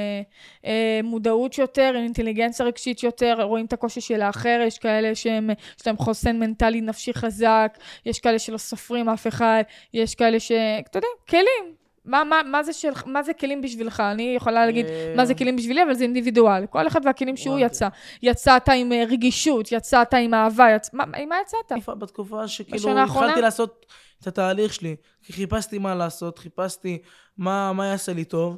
מודעות 1.03 1.57
יותר, 1.57 1.93
אינטליגנציה 1.95 2.65
רגשית 2.65 3.03
יותר, 3.03 3.41
רואים 3.41 3.65
את 3.65 3.73
הקושי 3.73 4.01
של 4.01 4.21
האחר, 4.21 4.59
יש 4.67 4.77
כאלה 4.77 5.15
שהם, 5.15 5.49
יש 5.79 5.87
להם 5.87 5.97
חוסן 5.97 6.39
מנטלי 6.39 6.81
נפשי 6.81 7.13
חזק, 7.13 7.77
יש 8.05 8.19
כאלה 8.19 8.39
שלא 8.39 8.57
סופרים 8.57 9.09
אף 9.09 9.27
אחד, 9.27 9.63
יש 9.93 10.15
כאלה 10.15 10.39
ש... 10.39 10.51
אתה 10.51 10.97
יודע, 10.97 11.07
כלים. 11.29 11.78
מה, 12.09 12.23
מה, 12.23 12.41
מה, 12.45 12.63
זה 12.63 12.73
של, 12.73 12.89
מה 13.05 13.23
זה 13.23 13.33
כלים 13.33 13.61
בשבילך? 13.61 13.99
אני 13.99 14.33
יכולה 14.35 14.65
להגיד 14.65 14.85
אה, 14.85 15.13
מה 15.17 15.25
זה 15.25 15.33
כלים 15.35 15.55
בשבילי, 15.55 15.83
אבל 15.83 15.93
זה 15.93 16.03
אינדיבידואל. 16.03 16.65
כל 16.65 16.87
אחד 16.87 17.01
והכלים 17.05 17.37
שהוא. 17.37 17.59
יצא. 17.59 17.87
יצאת 18.21 18.69
עם 18.69 18.91
אה, 18.91 19.03
רגישות, 19.09 19.71
יצאת 19.71 20.13
עם 20.13 20.33
אהבה, 20.33 20.67
יצ... 20.75 20.93
מה, 20.93 21.03
עם 21.17 21.29
מה 21.29 21.35
יצאת? 21.41 21.71
בתקופה- 21.99 22.47
שכאילו? 22.47 22.99
התחלתי 22.99 23.41
לעשות 23.41 23.85
את 24.21 24.27
התהליך 24.27 24.73
שלי. 24.73 24.95
כי 25.23 25.33
חיפשתי 25.33 25.77
מה 25.77 25.95
לעשות, 25.95 26.39
חיפשתי 26.39 26.97
מה 27.37 27.73
מה 27.73 27.85
יעשה 27.85 28.13
לי 28.13 28.25
טוב, 28.25 28.57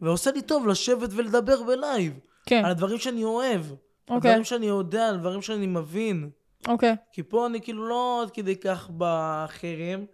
ועושה 0.00 0.30
לי 0.30 0.42
טוב 0.42 0.66
לשבת 0.68 1.10
ולדבר 1.12 1.62
בלייב. 1.62 2.18
כן, 2.46 2.64
על 2.64 2.70
הדברים 2.70 2.98
שאני 2.98 3.24
אוהב. 3.24 3.60
על 3.70 4.16
אוקיי, 4.16 4.30
דברים 4.30 4.44
שאני 4.44 4.66
יודע, 4.66 5.08
על 5.08 5.16
דברים 5.16 5.42
שאני 5.42 5.66
מבין. 5.66 6.30
אוקיי. 6.68 6.96
כי 7.12 7.22
פה 7.22 7.46
אני 7.46 7.60
כאילו 7.60 7.88
לא 7.88 8.22
עד 8.22 8.30
כדי 8.30 8.56
כך 8.56 8.90
באחרים. 8.90 10.06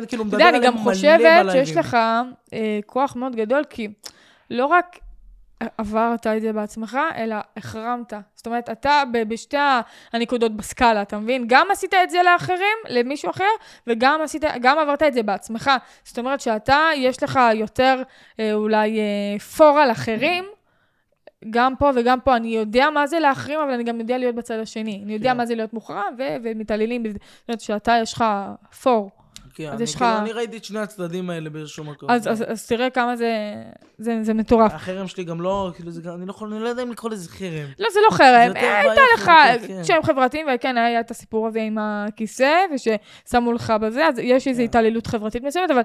כן, 0.00 0.06
כאילו 0.06 0.22
אתה 0.22 0.28
מדבר 0.28 0.38
יודע, 0.38 0.48
אני 0.48 0.56
עליהם 0.56 0.74
גם 0.74 0.84
מלא 0.84 0.92
חושבת. 0.92 1.52
שיש 1.52 1.76
לך 1.76 1.96
אה, 2.52 2.80
כוח 2.86 3.16
מאוד 3.16 3.36
גדול, 3.36 3.64
כי 3.70 3.88
לא 4.50 4.66
רק 4.66 4.98
עברת 5.78 6.26
את 6.26 6.42
זה 6.42 6.52
בעצמך, 6.52 6.98
אלא 7.16 7.36
החרמת. 7.56 8.12
זאת 8.34 8.46
אומרת, 8.46 8.70
אתה 8.70 9.02
בשתי 9.28 9.56
הנקודות 10.12 10.56
בסקאלה, 10.56 11.02
אתה 11.02 11.18
מבין? 11.18 11.44
גם 11.46 11.66
עשית 11.72 11.94
את 11.94 12.10
זה 12.10 12.18
לאחרים, 12.22 12.78
למישהו 12.88 13.30
אחר, 13.30 13.44
וגם 13.86 14.20
עשית, 14.22 14.44
גם 14.60 14.78
עברת 14.78 15.02
את 15.02 15.14
זה 15.14 15.22
בעצמך. 15.22 15.70
זאת 16.04 16.18
אומרת 16.18 16.40
שאתה, 16.40 16.88
יש 16.96 17.22
לך 17.22 17.40
יותר 17.54 18.02
אה, 18.40 18.52
אולי 18.52 18.98
אה, 18.98 19.38
פור 19.38 19.78
על 19.78 19.90
אחרים, 19.90 20.44
גם 21.50 21.76
פה 21.76 21.90
וגם 21.94 22.20
פה. 22.20 22.36
אני 22.36 22.48
יודע 22.48 22.90
מה 22.90 23.06
זה 23.06 23.20
לאחרים, 23.20 23.60
אבל 23.60 23.70
אני 23.70 23.84
גם 23.84 24.00
יודע 24.00 24.18
להיות 24.18 24.34
בצד 24.34 24.58
השני. 24.58 25.00
אני 25.04 25.12
יודע 25.12 25.30
כן. 25.30 25.36
מה 25.36 25.46
זה 25.46 25.54
להיות 25.54 25.74
מוחרם 25.74 26.14
ו- 26.18 26.36
ומתעללים 26.42 27.02
בזה. 27.02 27.18
זאת 27.40 27.48
אומרת 27.48 27.60
שאתה, 27.60 27.94
יש 28.02 28.12
לך 28.12 28.24
פור. 28.82 29.10
כן, 29.54 29.68
אז 29.68 29.74
אני, 29.74 29.82
יש 29.82 29.94
לך- 29.94 29.98
כאילו, 29.98 30.18
אני 30.18 30.32
ראיתי 30.32 30.56
את 30.56 30.64
שני 30.64 30.78
הצדדים 30.78 31.30
האלה 31.30 31.50
באיזשהו 31.50 31.84
מקום. 31.84 32.10
אז, 32.10 32.28
אז, 32.28 32.44
אז 32.48 32.66
תראה 32.66 32.90
כמה 32.90 33.16
זה, 33.16 33.54
זה, 33.98 34.18
זה 34.22 34.34
מטורף. 34.34 34.72
החרם 34.74 35.08
שלי 35.08 35.24
גם 35.24 35.40
לא, 35.40 35.70
כאילו, 35.76 35.90
זה 35.90 36.02
גם, 36.02 36.14
אני 36.14 36.26
לא 36.26 36.30
יכול, 36.30 36.52
אני 36.54 36.62
לא 36.62 36.68
יודע 36.68 36.82
אם 36.82 36.90
לקרוא 36.90 37.10
לזה 37.10 37.28
חרם. 37.30 37.68
לא, 37.78 37.88
זה 37.92 38.00
לא 38.10 38.16
חרם. 38.16 38.56
אה, 38.56 38.80
הייתה 38.80 39.00
לך 39.14 39.22
חברתית, 39.22 39.86
כן. 39.86 40.02
חברתיים, 40.02 40.46
וכן, 40.54 40.76
היה 40.76 41.00
את 41.00 41.10
הסיפור 41.10 41.46
הזה 41.46 41.60
עם 41.60 41.78
הכיסא, 41.80 42.52
וששמו 42.74 43.52
לך 43.52 43.72
בזה, 43.80 44.06
אז 44.06 44.18
יש 44.18 44.48
איזו 44.48 44.58
כן. 44.58 44.64
התעללות 44.64 45.06
חברתית 45.06 45.42
מסוימת, 45.42 45.70
אבל 45.70 45.82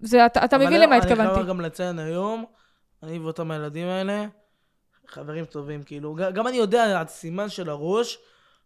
זה, 0.00 0.26
אתה, 0.26 0.44
אתה 0.44 0.58
מבין 0.58 0.80
למה 0.80 0.96
אני 0.96 1.04
התכוונתי. 1.04 1.34
חייב 1.34 1.46
גם 1.46 1.60
לציין 1.60 1.98
היום, 1.98 2.44
אני 3.02 3.18
ואותם 3.18 3.50
הילדים 3.50 3.86
האלה, 3.88 4.24
חברים 5.08 5.44
טובים, 5.44 5.82
כאילו, 5.82 6.16
גם 6.34 6.46
אני 6.46 6.56
יודע, 6.56 7.00
הסימן 7.00 7.48
של 7.48 7.68
הראש, 7.68 8.18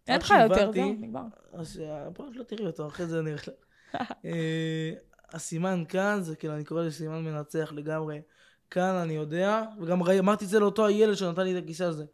אין 0.09 0.19
לך 0.21 0.35
יותר, 0.43 0.73
זהו, 0.73 0.85
נגמר. 0.85 1.21
אז 1.53 1.81
אה, 1.85 2.11
בוא 2.17 2.27
לא 2.35 2.43
תראי 2.43 2.67
אותו, 2.67 2.87
אחרי 2.87 3.07
זה 3.07 3.21
אני. 3.21 3.31
אה, 3.33 3.37
הסימן 5.33 5.85
כאן, 5.89 6.19
זה 6.23 6.37
כאילו, 6.37 6.55
אני 6.55 6.65
קורא 6.65 6.83
לזה 6.83 6.97
סימן 6.97 7.25
מנצח 7.25 7.73
לגמרי. 7.77 8.21
כאן 8.71 8.95
אני 9.03 9.13
יודע, 9.13 9.63
וגם 9.81 10.03
ראי- 10.03 10.19
אמרתי 10.19 10.45
את 10.45 10.51
זה 10.51 10.61
לאותו 10.61 10.87
הילד 10.87 11.15
שנתן 11.17 11.43
לי 11.43 11.59
את 11.59 11.65
הכיסא 11.65 11.83
הזה. 11.85 12.05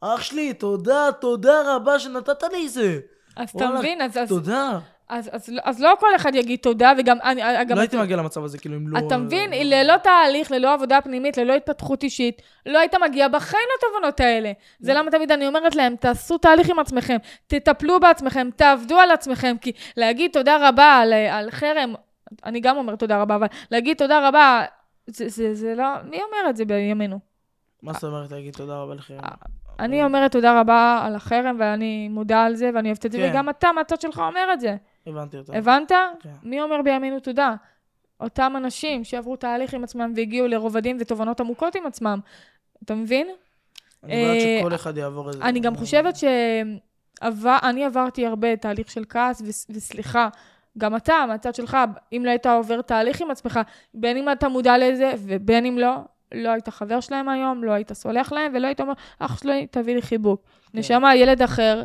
אח 0.00 0.22
שלי, 0.22 0.54
תודה, 0.54 1.08
תודה 1.20 1.76
רבה 1.76 1.98
שנתת 1.98 2.42
לי 2.52 2.66
את 2.66 2.72
זה. 2.72 3.00
אז 3.36 3.50
אתה 3.50 3.70
מבין, 3.78 4.00
אז, 4.02 4.10
תודה. 4.28 4.78
אז, 5.10 5.30
אז, 5.32 5.52
אז, 5.62 5.80
לא 5.80 5.94
כל 6.00 6.16
אחד 6.16 6.34
יגיד 6.34 6.58
תודה, 6.62 6.92
וגם 6.98 7.18
אני, 7.24 7.42
אה, 7.42 7.64
גם 7.64 7.76
לא 7.76 7.80
הייתי 7.80 7.96
מגיע 7.96 8.16
למצב 8.16 8.44
הזה, 8.44 8.58
כאילו, 8.58 8.76
אם 8.76 8.88
לא... 8.88 8.98
אתה 8.98 9.16
מבין? 9.16 9.50
לא- 9.50 9.76
ללא 9.76 9.96
תהליך, 9.96 10.50
ללא 10.50 10.74
עבודה 10.74 11.00
פנימית, 11.00 11.36
ללא 11.36 11.52
התפתחות 11.52 12.02
אישית, 12.02 12.42
לא 12.66 12.78
היית 12.78 12.94
מגיע 12.94 13.28
בחיים 13.28 13.68
לתובנות 13.78 14.20
האלה. 14.20 14.52
זה 14.80 14.94
למה 14.94 15.10
תמיד 15.10 15.32
אני 15.32 15.46
אומרת 15.46 15.76
להם, 15.76 15.96
תעשו 15.96 16.38
תהליך 16.38 16.70
עם 16.70 16.78
עצמכם, 16.78 17.16
תטפלו 17.46 18.00
בעצמכם, 18.00 18.48
תעבדו 18.56 18.98
על 18.98 19.10
עצמכם, 19.10 19.56
כי 19.60 19.72
להגיד 19.96 20.30
תודה 20.32 20.68
רבה 20.68 20.98
על, 21.02 21.12
על 21.12 21.50
חרם, 21.50 21.94
אני 22.44 22.60
גם 22.60 22.76
אומרת 22.76 22.98
תודה 22.98 23.22
רבה, 23.22 23.36
אבל 23.36 23.46
להגיד 23.70 23.96
תודה 23.96 24.28
רבה, 24.28 24.64
זה, 25.06 25.28
זה, 25.28 25.54
זה 25.54 25.74
לא, 25.74 25.84
מי 26.04 26.16
אומר 26.16 26.50
את 26.50 26.56
זה 26.56 26.64
בימינו? 26.64 27.18
מה 27.82 27.92
זאת 27.92 28.04
אומרת 28.04 28.30
להגיד 28.30 28.54
תודה 28.54 28.76
רבה? 28.82 28.94
אה, 29.10 29.28
אני 29.78 30.04
אומרת 30.04 30.32
תודה 30.32 30.60
רבה 30.60 31.00
על 31.04 31.14
החרם, 31.14 31.56
ואני 31.58 32.08
מודעה 32.08 32.44
על 32.44 32.54
זה, 32.54 32.70
ואני 32.74 32.88
אוהבת 32.88 33.06
את 33.06 33.12
זה, 33.12 33.18
כן. 33.18 33.30
וגם 33.30 33.48
אתה 33.48 33.72
מהצד 33.72 34.00
שלך 34.00 34.18
אומר 34.18 34.50
את 34.52 34.60
זה. 34.60 34.76
הבנתי 35.06 35.36
אותה. 35.38 35.56
הבנת? 35.58 35.92
כן. 36.20 36.28
מי 36.42 36.60
אומר 36.60 36.82
בימינו 36.84 37.20
תודה? 37.20 37.54
אותם 38.20 38.52
אנשים 38.56 39.04
שעברו 39.04 39.36
תהליך 39.36 39.74
עם 39.74 39.84
עצמם 39.84 40.12
והגיעו 40.16 40.48
לרובדים 40.48 40.96
ותובנות 41.00 41.40
עמוקות 41.40 41.74
עם 41.74 41.86
עצמם. 41.86 42.20
אתה 42.84 42.94
מבין? 42.94 43.26
אני 44.04 44.12
בעד 44.24 44.36
אה, 44.36 44.58
שכל 44.60 44.74
אחד 44.74 44.96
יעבור 44.96 45.28
את 45.30 45.34
זה. 45.36 45.42
אני 45.42 45.60
גם 45.60 45.76
חושבת 45.76 46.16
שאני 46.16 47.84
עברתי 47.84 48.26
הרבה 48.26 48.56
תהליך 48.56 48.90
של 48.90 49.04
כעס 49.08 49.42
וס- 49.46 49.66
וסליחה. 49.70 50.28
גם 50.78 50.96
אתה, 50.96 51.14
מהצד 51.28 51.54
שלך, 51.54 51.76
אם 52.12 52.22
לא 52.24 52.30
היית 52.30 52.46
עובר 52.46 52.82
תהליך 52.82 53.20
עם 53.20 53.30
עצמך, 53.30 53.60
בין 53.94 54.16
אם 54.16 54.32
אתה 54.32 54.48
מודע 54.48 54.78
לזה 54.78 55.12
ובין 55.18 55.66
אם 55.66 55.78
לא, 55.78 55.94
לא 56.34 56.48
היית 56.50 56.68
חבר 56.68 57.00
שלהם 57.00 57.28
היום, 57.28 57.64
לא 57.64 57.72
היית 57.72 57.92
סולח 57.92 58.32
להם, 58.32 58.52
ולא 58.54 58.66
היית 58.66 58.80
אומר, 58.80 58.92
אח 59.18 59.40
שלי, 59.40 59.66
תביא 59.70 59.94
לי 59.94 60.02
חיבוק. 60.02 60.42
כן. 60.72 60.78
נשמה, 60.78 61.16
ילד 61.16 61.42
אחר, 61.42 61.82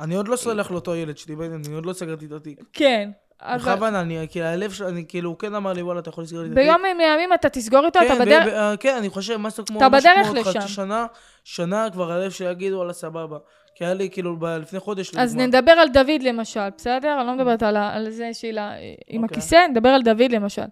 אני 0.00 0.14
עוד 0.14 0.28
לא 0.28 0.36
סולח 0.36 0.70
לאותו 0.70 0.96
ילד 0.96 1.18
שלי, 1.18 1.34
אני 1.34 1.74
עוד 1.74 1.86
לא 1.86 1.92
סגרתי 1.92 2.26
את 2.26 2.32
התיק. 2.32 2.60
כן. 2.72 3.10
אבל 3.42 3.58
בכוונה, 3.58 4.00
אני, 4.00 4.26
כאילו, 4.30 4.46
הלב 4.46 4.72
שלי, 4.72 4.88
אני, 4.88 5.04
כאילו, 5.08 5.30
הוא 5.30 5.38
כן 5.38 5.54
אמר 5.54 5.72
לי, 5.72 5.82
וואלה, 5.82 6.00
אתה 6.00 6.08
יכול 6.08 6.24
לסגור 6.24 6.40
לי 6.42 6.46
את 6.46 6.52
התיק. 6.52 6.64
ביום 6.64 6.82
מימים 6.82 7.32
אתה 7.32 7.48
תסגור 7.48 7.86
איתו, 7.86 7.98
אתה 7.98 8.08
כן, 8.08 8.18
בדרך... 8.20 8.46
אה, 8.46 8.76
כן, 8.76 8.96
אני 8.96 9.08
חושב, 9.08 9.36
משהו 9.36 9.64
כמו... 9.64 9.78
אתה 9.78 9.88
בדרך 9.88 10.30
לשם. 10.34 10.68
שנה, 10.68 11.06
שנה 11.44 11.86
כבר 11.92 12.12
הלב 12.12 12.30
שלי 12.30 12.50
יגיד, 12.50 12.72
וואלה, 12.72 12.92
סבבה. 12.92 13.38
כי 13.74 13.84
היה 13.84 13.94
לי, 13.94 14.10
כאילו, 14.10 14.36
לפני 14.60 14.80
חודש, 14.80 15.14
אז. 15.16 15.36
נדבר 15.36 15.72
על 15.72 15.88
דוד 15.88 16.22
למשל, 16.22 16.68
בסדר? 16.76 17.16
אני 17.18 17.26
לא 17.26 17.34
מדברת 17.34 17.62
על, 17.62 18.10
זה 18.10 18.30
שהיא 18.32 18.60
עם 19.08 19.22
אוקיי. 19.22 19.36
הכיסא, 19.36 19.66
נדבר 19.70 19.88
על 19.88 20.02
דוד 20.02 20.32
למשל. 20.32 20.62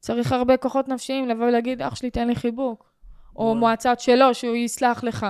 צריך 0.00 0.32
הרבה 0.32 0.56
כוחות 0.56 0.88
נפשיים 0.88 1.28
לבוא 1.28 1.44
ולהגיד, 1.46 1.82
אח 1.82 1.94
שלי, 1.94 2.10
תן 2.10 2.28
לי 2.28 2.34
חיבוק. 2.34 2.90
או. 3.36 3.54
מהצד 3.54 4.00
שלו, 4.00 4.34
שהוא 4.34 4.56
יסלח 4.56 5.04
לך. 5.04 5.26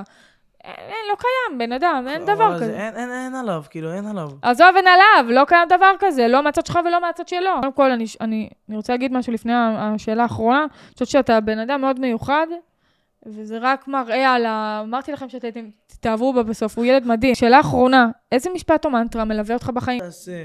אין, 0.65 0.77
לא 1.11 1.17
קיים, 1.19 1.59
בן 1.59 1.73
אדם, 1.73 2.05
אין 2.09 2.23
אבל 2.23 2.35
דבר 2.35 2.59
זה- 2.59 2.65
כזה. 2.65 2.77
אין, 2.81 2.97
אין, 2.97 3.11
אין 3.12 3.35
עליו, 3.35 3.62
כאילו, 3.71 3.93
אין 3.93 4.07
עליו. 4.07 4.31
עזוב, 4.43 4.67
אין 4.77 4.85
עליו, 4.87 5.33
לא 5.33 5.45
קיים 5.45 5.69
דבר 5.69 5.93
כזה, 5.99 6.29
לא 6.29 6.43
מהצד 6.43 6.67
שלך 6.67 6.79
ולא 6.87 7.01
מהצד 7.01 7.29
שלו. 7.29 7.51
קודם 7.61 7.73
כל, 7.73 7.91
אני, 7.91 8.05
אני, 8.21 8.49
אני 8.69 8.77
רוצה 8.77 8.93
להגיד 8.93 9.12
משהו 9.12 9.33
לפני 9.33 9.53
השאלה 9.57 10.23
האחרונה. 10.23 10.61
אני 10.61 10.93
חושבת 10.93 11.09
שאתה 11.09 11.41
בן 11.41 11.59
אדם 11.59 11.81
מאוד 11.81 12.01
מיוחד, 12.01 12.47
וזה 13.27 13.59
רק 13.61 13.89
מראה 13.89 14.33
על 14.35 14.47
ה... 14.47 14.81
אמרתי 14.85 15.12
לכם 15.12 15.29
שאתם 15.29 15.65
תתאהבו 15.87 16.33
בה 16.33 16.43
בסוף, 16.43 16.79
הוא 16.79 16.85
ילד 16.85 17.07
מדהים. 17.07 17.35
שאלה 17.35 17.61
אחרונה, 17.61 18.09
איזה 18.33 18.51
משפט 18.55 18.85
או 18.85 18.91
מנטרה 18.91 19.25
מלווה 19.25 19.55
אותך 19.55 19.71
בחיים? 19.71 20.01
תעשה. 20.01 20.45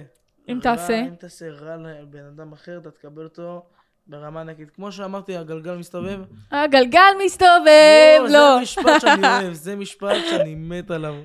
אם 0.50 0.60
תעשה. 0.62 1.00
אם 1.00 1.16
תעשה 1.16 1.46
רע 1.50 1.76
לבן 1.78 2.26
אדם 2.36 2.54
אחר, 2.54 2.78
אתה 2.82 2.92
תקבל 2.92 3.24
אותו 3.24 3.62
ברמה 4.10 4.42
ענקית. 4.42 4.70
כמו 4.70 4.92
שאמרתי, 4.92 5.38
הגלגל 5.38 5.76
מסתובב. 5.76 6.20
הגלגל 6.52 7.12
מסתובב, 7.26 8.20
לא. 8.30 8.56
זה 8.56 8.62
משפט 8.62 9.02
שאני 9.02 9.28
אוהב, 9.42 9.54
זה 9.54 9.76
משפט 9.76 10.18
שאני 10.30 10.56
מת 10.56 10.92
עליו. 10.92 11.16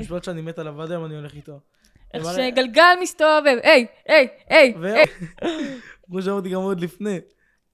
משפט 0.00 0.24
שאני 0.24 0.40
מת 0.42 0.58
עליו, 0.58 0.74
ועד 0.76 0.90
היום 0.90 1.04
אני 1.04 1.16
הולך 1.16 1.34
איתו. 1.34 1.60
איך 2.14 2.24
שגלגל 2.36 2.94
מסתובב, 3.02 3.56
היי, 3.62 3.86
היי, 4.08 4.28
היי. 4.48 4.74
כמו 6.06 6.22
שאמרתי 6.22 6.48
גם 6.48 6.60
עוד 6.60 6.80
לפני, 6.80 7.20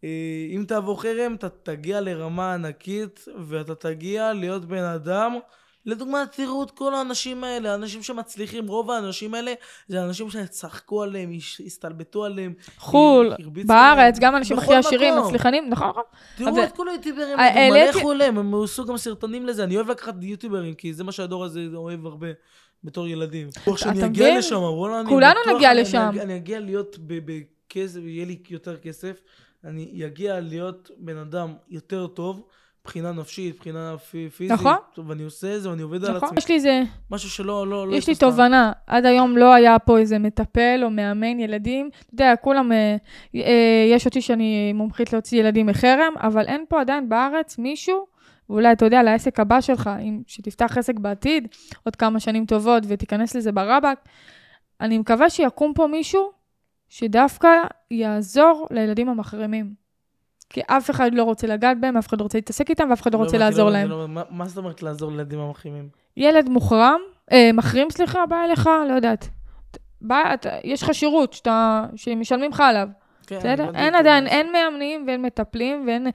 אה, 0.05 0.09
אם 0.57 0.65
תעבור 0.69 1.03
חרם, 1.03 1.35
אתה 1.35 1.49
תגיע 1.49 2.01
לרמה 2.01 2.55
ענקית, 2.55 3.25
ואתה 3.49 3.75
תגיע 3.75 4.33
להיות 4.33 4.65
בן 4.65 4.85
אדם. 4.85 5.39
לדוגמה, 5.87 6.25
תראו 6.33 6.63
את 6.63 6.71
כל 6.71 6.95
האנשים 6.95 7.45
האלה, 7.45 7.73
האנשים 7.73 8.03
שמצליחים, 8.03 8.69
רוב 8.69 8.91
האנשים 8.91 9.35
האלה 9.35 9.53
זה 9.89 10.03
אנשים 10.05 10.31
שצחקו 10.31 11.03
עליהם, 11.03 11.31
הסתלבטו 11.67 12.25
עליהם. 12.25 12.55
חול, 12.79 13.33
בארץ. 13.67 14.19
גם 14.21 14.37
אנשים 14.37 14.59
הכי 14.59 14.75
עשירים. 14.75 15.15
מצליחנים, 15.19 15.69
נכון, 15.71 15.89
נכון. 15.89 16.03
תראו 16.37 16.49
אבל- 16.51 16.65
את 16.65 16.77
כל 16.77 16.89
היוטיוברים, 16.89 17.39
אה, 17.39 17.69
מלא 17.71 17.93
חולם, 18.03 18.39
הם 18.39 18.63
עשו 18.65 18.85
גם 18.85 18.97
סרטונים 18.97 19.47
לזה, 19.47 19.65
אני 19.65 19.77
אוהב 19.77 19.91
לקחת 19.91 20.15
יוטיוברים, 20.23 20.75
כי 20.75 20.95
זה 20.95 21.05
מה 21.05 21.13
שהדור 21.13 21.45
הזה 21.45 21.61
אוהב 21.75 22.07
הרבה. 22.07 22.29
בתור 22.85 23.09
ילדים. 23.09 23.49
בטוח 23.63 23.77
שאני 23.77 23.99
אתה 23.99 24.07
אגיע 24.07 24.25
מבין? 24.27 24.39
לשם, 24.39 24.57
וואלה, 24.57 25.01
אני 25.01 25.09
כולנו 25.09 25.41
נגיע 25.55 25.75
לשם. 25.75 26.11
אני, 26.21 26.37
אגיע 26.37 26.61
להיות 26.61 26.97
בכסף, 27.01 28.01
יהיה 28.03 28.25
לי 28.27 28.39
יותר 28.51 28.77
כסף, 28.77 29.21
אני 29.65 30.03
אגיע 30.07 30.41
להיות 30.41 30.91
בן 30.99 31.17
אדם 31.17 31.55
יותר 31.69 32.07
טוב, 32.07 32.43
מבחינה 32.91 33.13
נפשית, 33.13 33.55
מבחינה 33.55 33.95
פי- 34.11 34.29
פיזית. 34.31 34.53
נכון. 34.53 34.75
ואני 35.07 35.23
עושה 35.23 35.57
את 35.57 35.63
זה, 35.63 35.71
ואני 35.71 35.83
עובד 35.83 36.05
על 36.05 36.17
נכון, 36.17 36.29
עצמי. 36.29 36.39
יש 36.39 36.49
לי 36.49 36.55
איזה, 36.55 36.83
משהו 37.11 37.31
שלא, 37.31 37.67
לא, 37.67 37.89
לא... 37.89 37.97
יש 37.97 38.09
לי. 38.09 38.15
תובנה, 38.15 38.73
עד 38.87 39.07
היום 39.07 39.37
לא 39.37 39.55
היה 39.55 39.79
פה 39.79 39.99
איזה 39.99 40.19
מטפל 40.19 40.81
או 40.83 40.91
מאמן 40.91 41.41
ילדים. 41.41 41.89
אתה 41.93 42.15
יודע, 42.15 42.37
כולם, 42.37 42.73
אה, 42.73 42.97
אה, 43.35 43.87
יש 43.93 44.07
אותי 44.07 44.21
שאני 44.21 44.73
מומחית 44.73 45.13
להוציא 45.13 45.41
ילדים 45.41 45.67
מחרם, 45.67 46.15
אבל 46.17 46.45
אין 46.47 46.65
פה 46.69 46.81
עדיין 46.81 47.09
בארץ 47.09 47.59
מישהו, 47.59 48.07
ואולי 48.51 48.73
אתה 48.73 48.85
יודע, 48.85 49.03
לעסק 49.03 49.41
הבא 49.41 49.61
שלך, 49.61 49.91
אם 50.01 50.23
שתפתח 50.27 50.79
עסק 50.79 50.99
בעתיד, 50.99 51.49
עוד 51.85 51.97
כמה 51.97 52.21
שנים 52.21 52.47
טובות 52.47 52.83
ותיכנס 52.89 53.37
לזה 53.37 53.53
ברבק, 53.53 53.99
אני 54.81 54.99
מקווה 54.99 55.31
שיקום 55.31 55.73
פה 55.75 55.87
מישהו 55.87 56.31
שדווקא 56.89 57.49
יעזור 57.91 58.67
לילדים 58.71 59.09
המחרימים. 59.09 59.81
כי 60.51 60.61
אף 60.67 60.91
אחד 60.91 61.15
לא 61.15 61.25
רוצה 61.25 61.47
לגעת 61.47 61.81
בהם, 61.81 61.97
אף 61.97 62.09
אחד 62.09 62.19
לא 62.19 62.23
רוצה 62.23 62.39
להתעסק 62.39 62.71
איתם, 62.71 62.89
ואף 62.91 63.03
אחד 63.03 63.15
לא 63.15 63.19
רוצה 63.19 63.37
הבנתי, 63.37 63.45
לעזור 63.51 63.71
להם. 63.71 63.89
לא, 63.89 64.07
מה- 64.31 64.47
זאת 64.47 64.59
אומרת 64.59 64.83
לעזור 64.83 65.11
לילדים 65.11 65.39
המחרימים? 65.41 65.89
ילד 66.17 66.49
מוחרם, 66.49 67.01
אה, 67.33 67.51
מחרים, 67.55 67.91
סליחה, 67.91 68.27
בא 68.27 68.45
אליך, 68.45 68.71
לא 68.89 68.93
יודעת. 68.95 69.29
בא, 70.01 70.35
יש 70.65 70.83
לך 70.83 70.95
שירות 70.95 71.33
שאתה, 71.33 71.85
שמשלמים 71.97 72.51
לך 72.51 72.61
עליו, 72.61 72.89
כן, 73.27 73.37
בסדר? 73.39 73.71
אין 73.75 73.95
את 73.95 74.01
עדיין. 74.01 74.27
אין 74.27 74.53
מאמנים 74.53 75.05
ואין 75.07 75.23
מטפלים 75.23 75.85
ואין... 75.87 76.07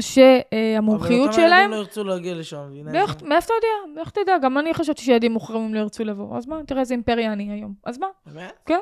שהמומחיות 0.00 1.10
אבל 1.10 1.28
אותם 1.28 1.32
ילדים 1.32 1.32
שלהם... 1.32 1.70
לא 1.70 1.76
ירצו 1.76 2.04
להגיע 2.04 2.34
לשם? 2.34 2.62
מאיך 2.84 3.22
מאיפה 3.22 3.44
אתה 3.46 3.54
יודע? 3.54 3.94
מאיך 3.96 4.10
אתה 4.10 4.20
יודע? 4.20 4.38
גם 4.42 4.58
אני 4.58 4.74
חשבתי 4.74 5.02
שילדים 5.02 5.32
מוחרמים 5.32 5.74
לא 5.74 5.78
ירצו 5.80 6.04
לבוא. 6.04 6.36
אז 6.36 6.46
מה, 6.46 6.60
תראה 6.66 6.80
איזה 6.80 6.94
אימפריה 6.94 7.32
אני 7.32 7.52
היום. 7.52 7.74
אז 7.84 7.98
מה? 7.98 8.06
באמת? 8.26 8.52
כן. 8.66 8.78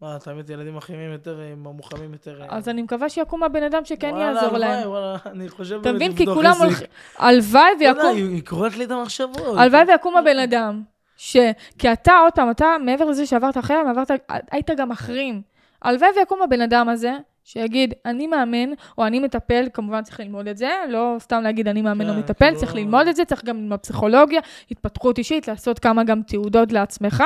מה, 0.00 0.16
האמת, 0.26 0.50
ילדים 0.50 0.76
מחרימים 0.76 1.12
יותר, 1.12 1.40
אה, 1.40 1.54
מוחרמים 1.56 2.12
יותר... 2.12 2.42
אה, 2.42 2.46
אז 2.50 2.68
אני 2.68 2.82
מקווה 2.82 3.08
שיקום 3.08 3.42
הבן 3.42 3.62
אדם 3.62 3.84
שכן 3.84 4.10
וואלה, 4.10 4.24
יעזור 4.24 4.58
להם. 4.58 4.88
וואלה, 4.88 5.16
אני 5.26 5.48
חושב 5.48 5.80
אתה 5.80 5.92
מבין? 5.92 6.16
כי 6.16 6.26
כולם. 6.26 6.52
הולכים... 6.58 6.86
הלוואי 7.18 7.70
ויקום... 7.78 8.16
היא 8.16 8.24
היא 8.24 8.42
קוראת 8.44 8.76
לי 8.76 8.84
את 8.84 8.90
המחשבות. 8.90 9.58
הלוואי 9.58 9.82
ויקום 9.88 10.16
הבן 10.16 10.38
אדם, 10.38 10.82
ש... 11.16 11.36
כי 11.78 11.92
אתה, 11.92 12.18
עוד 12.18 12.32
פעם, 12.32 12.50
אתה, 12.50 12.66
מעבר 12.84 13.04
לזה 13.04 13.26
שעברת 13.26 13.58
חרם, 13.58 13.86
עברת, 13.88 14.10
היית 14.50 14.70
גם 14.70 14.88
מחרים. 14.88 15.42
הלוואי 15.82 16.10
ויקום 16.16 16.42
הבן 16.42 16.60
אדם 16.60 16.88
הזה, 16.88 17.12
שיגיד, 17.48 17.94
אני 18.04 18.26
מאמן, 18.26 18.72
או 18.98 19.06
אני 19.06 19.20
מטפל, 19.20 19.68
כמובן 19.72 20.02
צריך 20.02 20.20
ללמוד 20.20 20.48
את 20.48 20.56
זה, 20.56 20.70
לא 20.88 21.16
סתם 21.18 21.42
להגיד 21.42 21.68
אני 21.68 21.82
מאמן 21.82 22.08
או 22.08 22.12
כן, 22.14 22.18
מטפל, 22.18 22.44
כאילו- 22.46 22.60
צריך 22.60 22.74
ללמוד 22.74 23.06
את 23.08 23.16
זה, 23.16 23.24
צריך 23.24 23.44
גם 23.44 23.56
ללמוד 23.56 23.80
פסיכולוגיה, 23.80 24.40
התפתחות 24.70 25.18
אישית, 25.18 25.48
לעשות 25.48 25.78
כמה 25.78 26.04
גם 26.04 26.22
תעודות 26.22 26.72
לעצמך, 26.72 27.24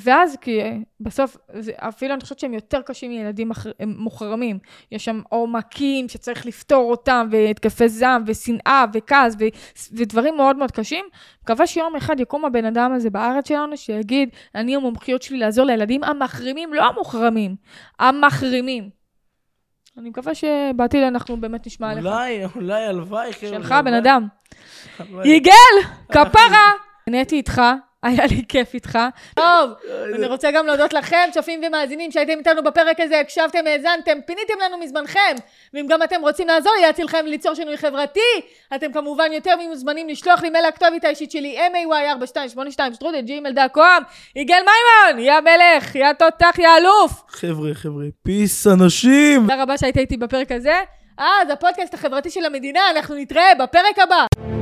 ואז, 0.00 0.36
כי 0.40 0.60
בסוף, 1.00 1.36
זה, 1.52 1.72
אפילו 1.76 2.14
אני 2.14 2.20
חושבת 2.20 2.38
שהם 2.38 2.54
יותר 2.54 2.82
קשים 2.82 3.10
מילדים 3.10 3.50
מוחרמים. 3.86 4.58
יש 4.92 5.04
שם 5.04 5.20
עומקים 5.28 6.08
שצריך 6.08 6.46
לפתור 6.46 6.90
אותם, 6.90 7.28
והתקפי 7.30 7.88
זעם, 7.88 8.22
ושנאה, 8.26 8.84
וכעס, 8.92 9.36
ו- 9.40 9.44
ודברים 9.92 10.36
מאוד 10.36 10.56
מאוד 10.56 10.70
קשים. 10.70 11.04
מקווה 11.42 11.66
שיום 11.66 11.96
אחד 11.96 12.20
יקום 12.20 12.44
הבן 12.44 12.64
אדם 12.64 12.92
הזה 12.92 13.10
בארץ 13.10 13.48
שלנו, 13.48 13.76
שיגיד, 13.76 14.28
אני 14.54 14.76
המומחיות 14.76 15.22
שלי 15.22 15.38
לעזור 15.38 15.66
לילדים 15.66 16.04
המחרימים, 16.04 16.74
לא 16.74 16.84
המוחרמים, 16.84 17.56
המחרימים. 17.98 19.01
אני 19.98 20.10
מקווה 20.10 20.32
שבעתיד 20.34 21.02
אנחנו 21.02 21.36
באמת 21.36 21.66
נשמע 21.66 21.90
עליך. 21.90 22.04
אולי, 22.04 22.44
אולי, 22.56 22.84
הלוואי. 22.84 23.32
שלך. 23.32 23.74
בן 23.84 23.94
אדם. 23.94 24.26
יגאל, 25.24 25.54
כפרה! 26.12 26.72
נהניתי 27.06 27.36
איתך, 27.36 27.62
היה 28.02 28.26
לי 28.26 28.42
כיף 28.48 28.74
איתך. 28.74 28.98
טוב, 29.34 29.70
אני 30.14 30.26
רוצה 30.26 30.50
גם 30.50 30.66
להודות 30.66 30.92
לכם, 30.92 31.28
צופים 31.32 31.60
ומאזינים, 31.66 32.10
שהייתם 32.10 32.38
איתנו 32.38 32.62
בפרק 32.62 33.00
הזה, 33.00 33.20
הקשבתם, 33.20 33.66
האזנתם, 33.66 34.18
פיניתם 34.26 34.54
לנו 34.64 34.78
מזמנכם. 34.78 35.36
ואם 35.74 35.86
גם 35.86 36.02
אתם 36.02 36.20
רוצים 36.20 36.48
לעזור 36.48 36.72
לי 36.76 36.82
להצילכם 36.86 37.26
ליצור 37.26 37.54
שינוי 37.54 37.76
חברתי, 37.76 38.20
אתם 38.74 38.92
כמובן 38.92 39.32
יותר 39.32 39.56
ממוזמנים 39.56 40.08
לשלוח 40.08 40.42
לי 40.42 40.50
מייל 40.50 40.68
לכתובת 40.68 41.04
האישית 41.04 41.30
שלי, 41.30 41.58
may4282 41.58 42.92
שטרודל 42.92 43.24
gmail.com. 43.26 44.02
יגאל 44.36 44.58
מימון, 44.58 45.24
יא 45.24 45.40
מלך, 45.40 45.94
יא 45.94 46.12
תותח, 46.12 46.58
יא 46.58 46.68
אלוף. 46.78 47.22
חבר'ה, 47.28 47.74
חבר'ה, 47.74 48.04
פיס 48.22 48.66
אנשים! 48.66 49.40
תודה 49.40 49.62
רבה 49.62 49.78
שהיית 49.78 49.96
איתי 49.96 50.16
בפרק 50.16 50.52
הזה. 50.52 50.74
אז 51.18 51.50
הפודקאסט 51.50 51.94
החברתי 51.94 52.30
של 52.30 52.44
המדינה, 52.44 52.80
אנחנו 52.90 53.14
נתראה 53.14 53.54
בפרק 53.58 53.98
הבא. 53.98 54.61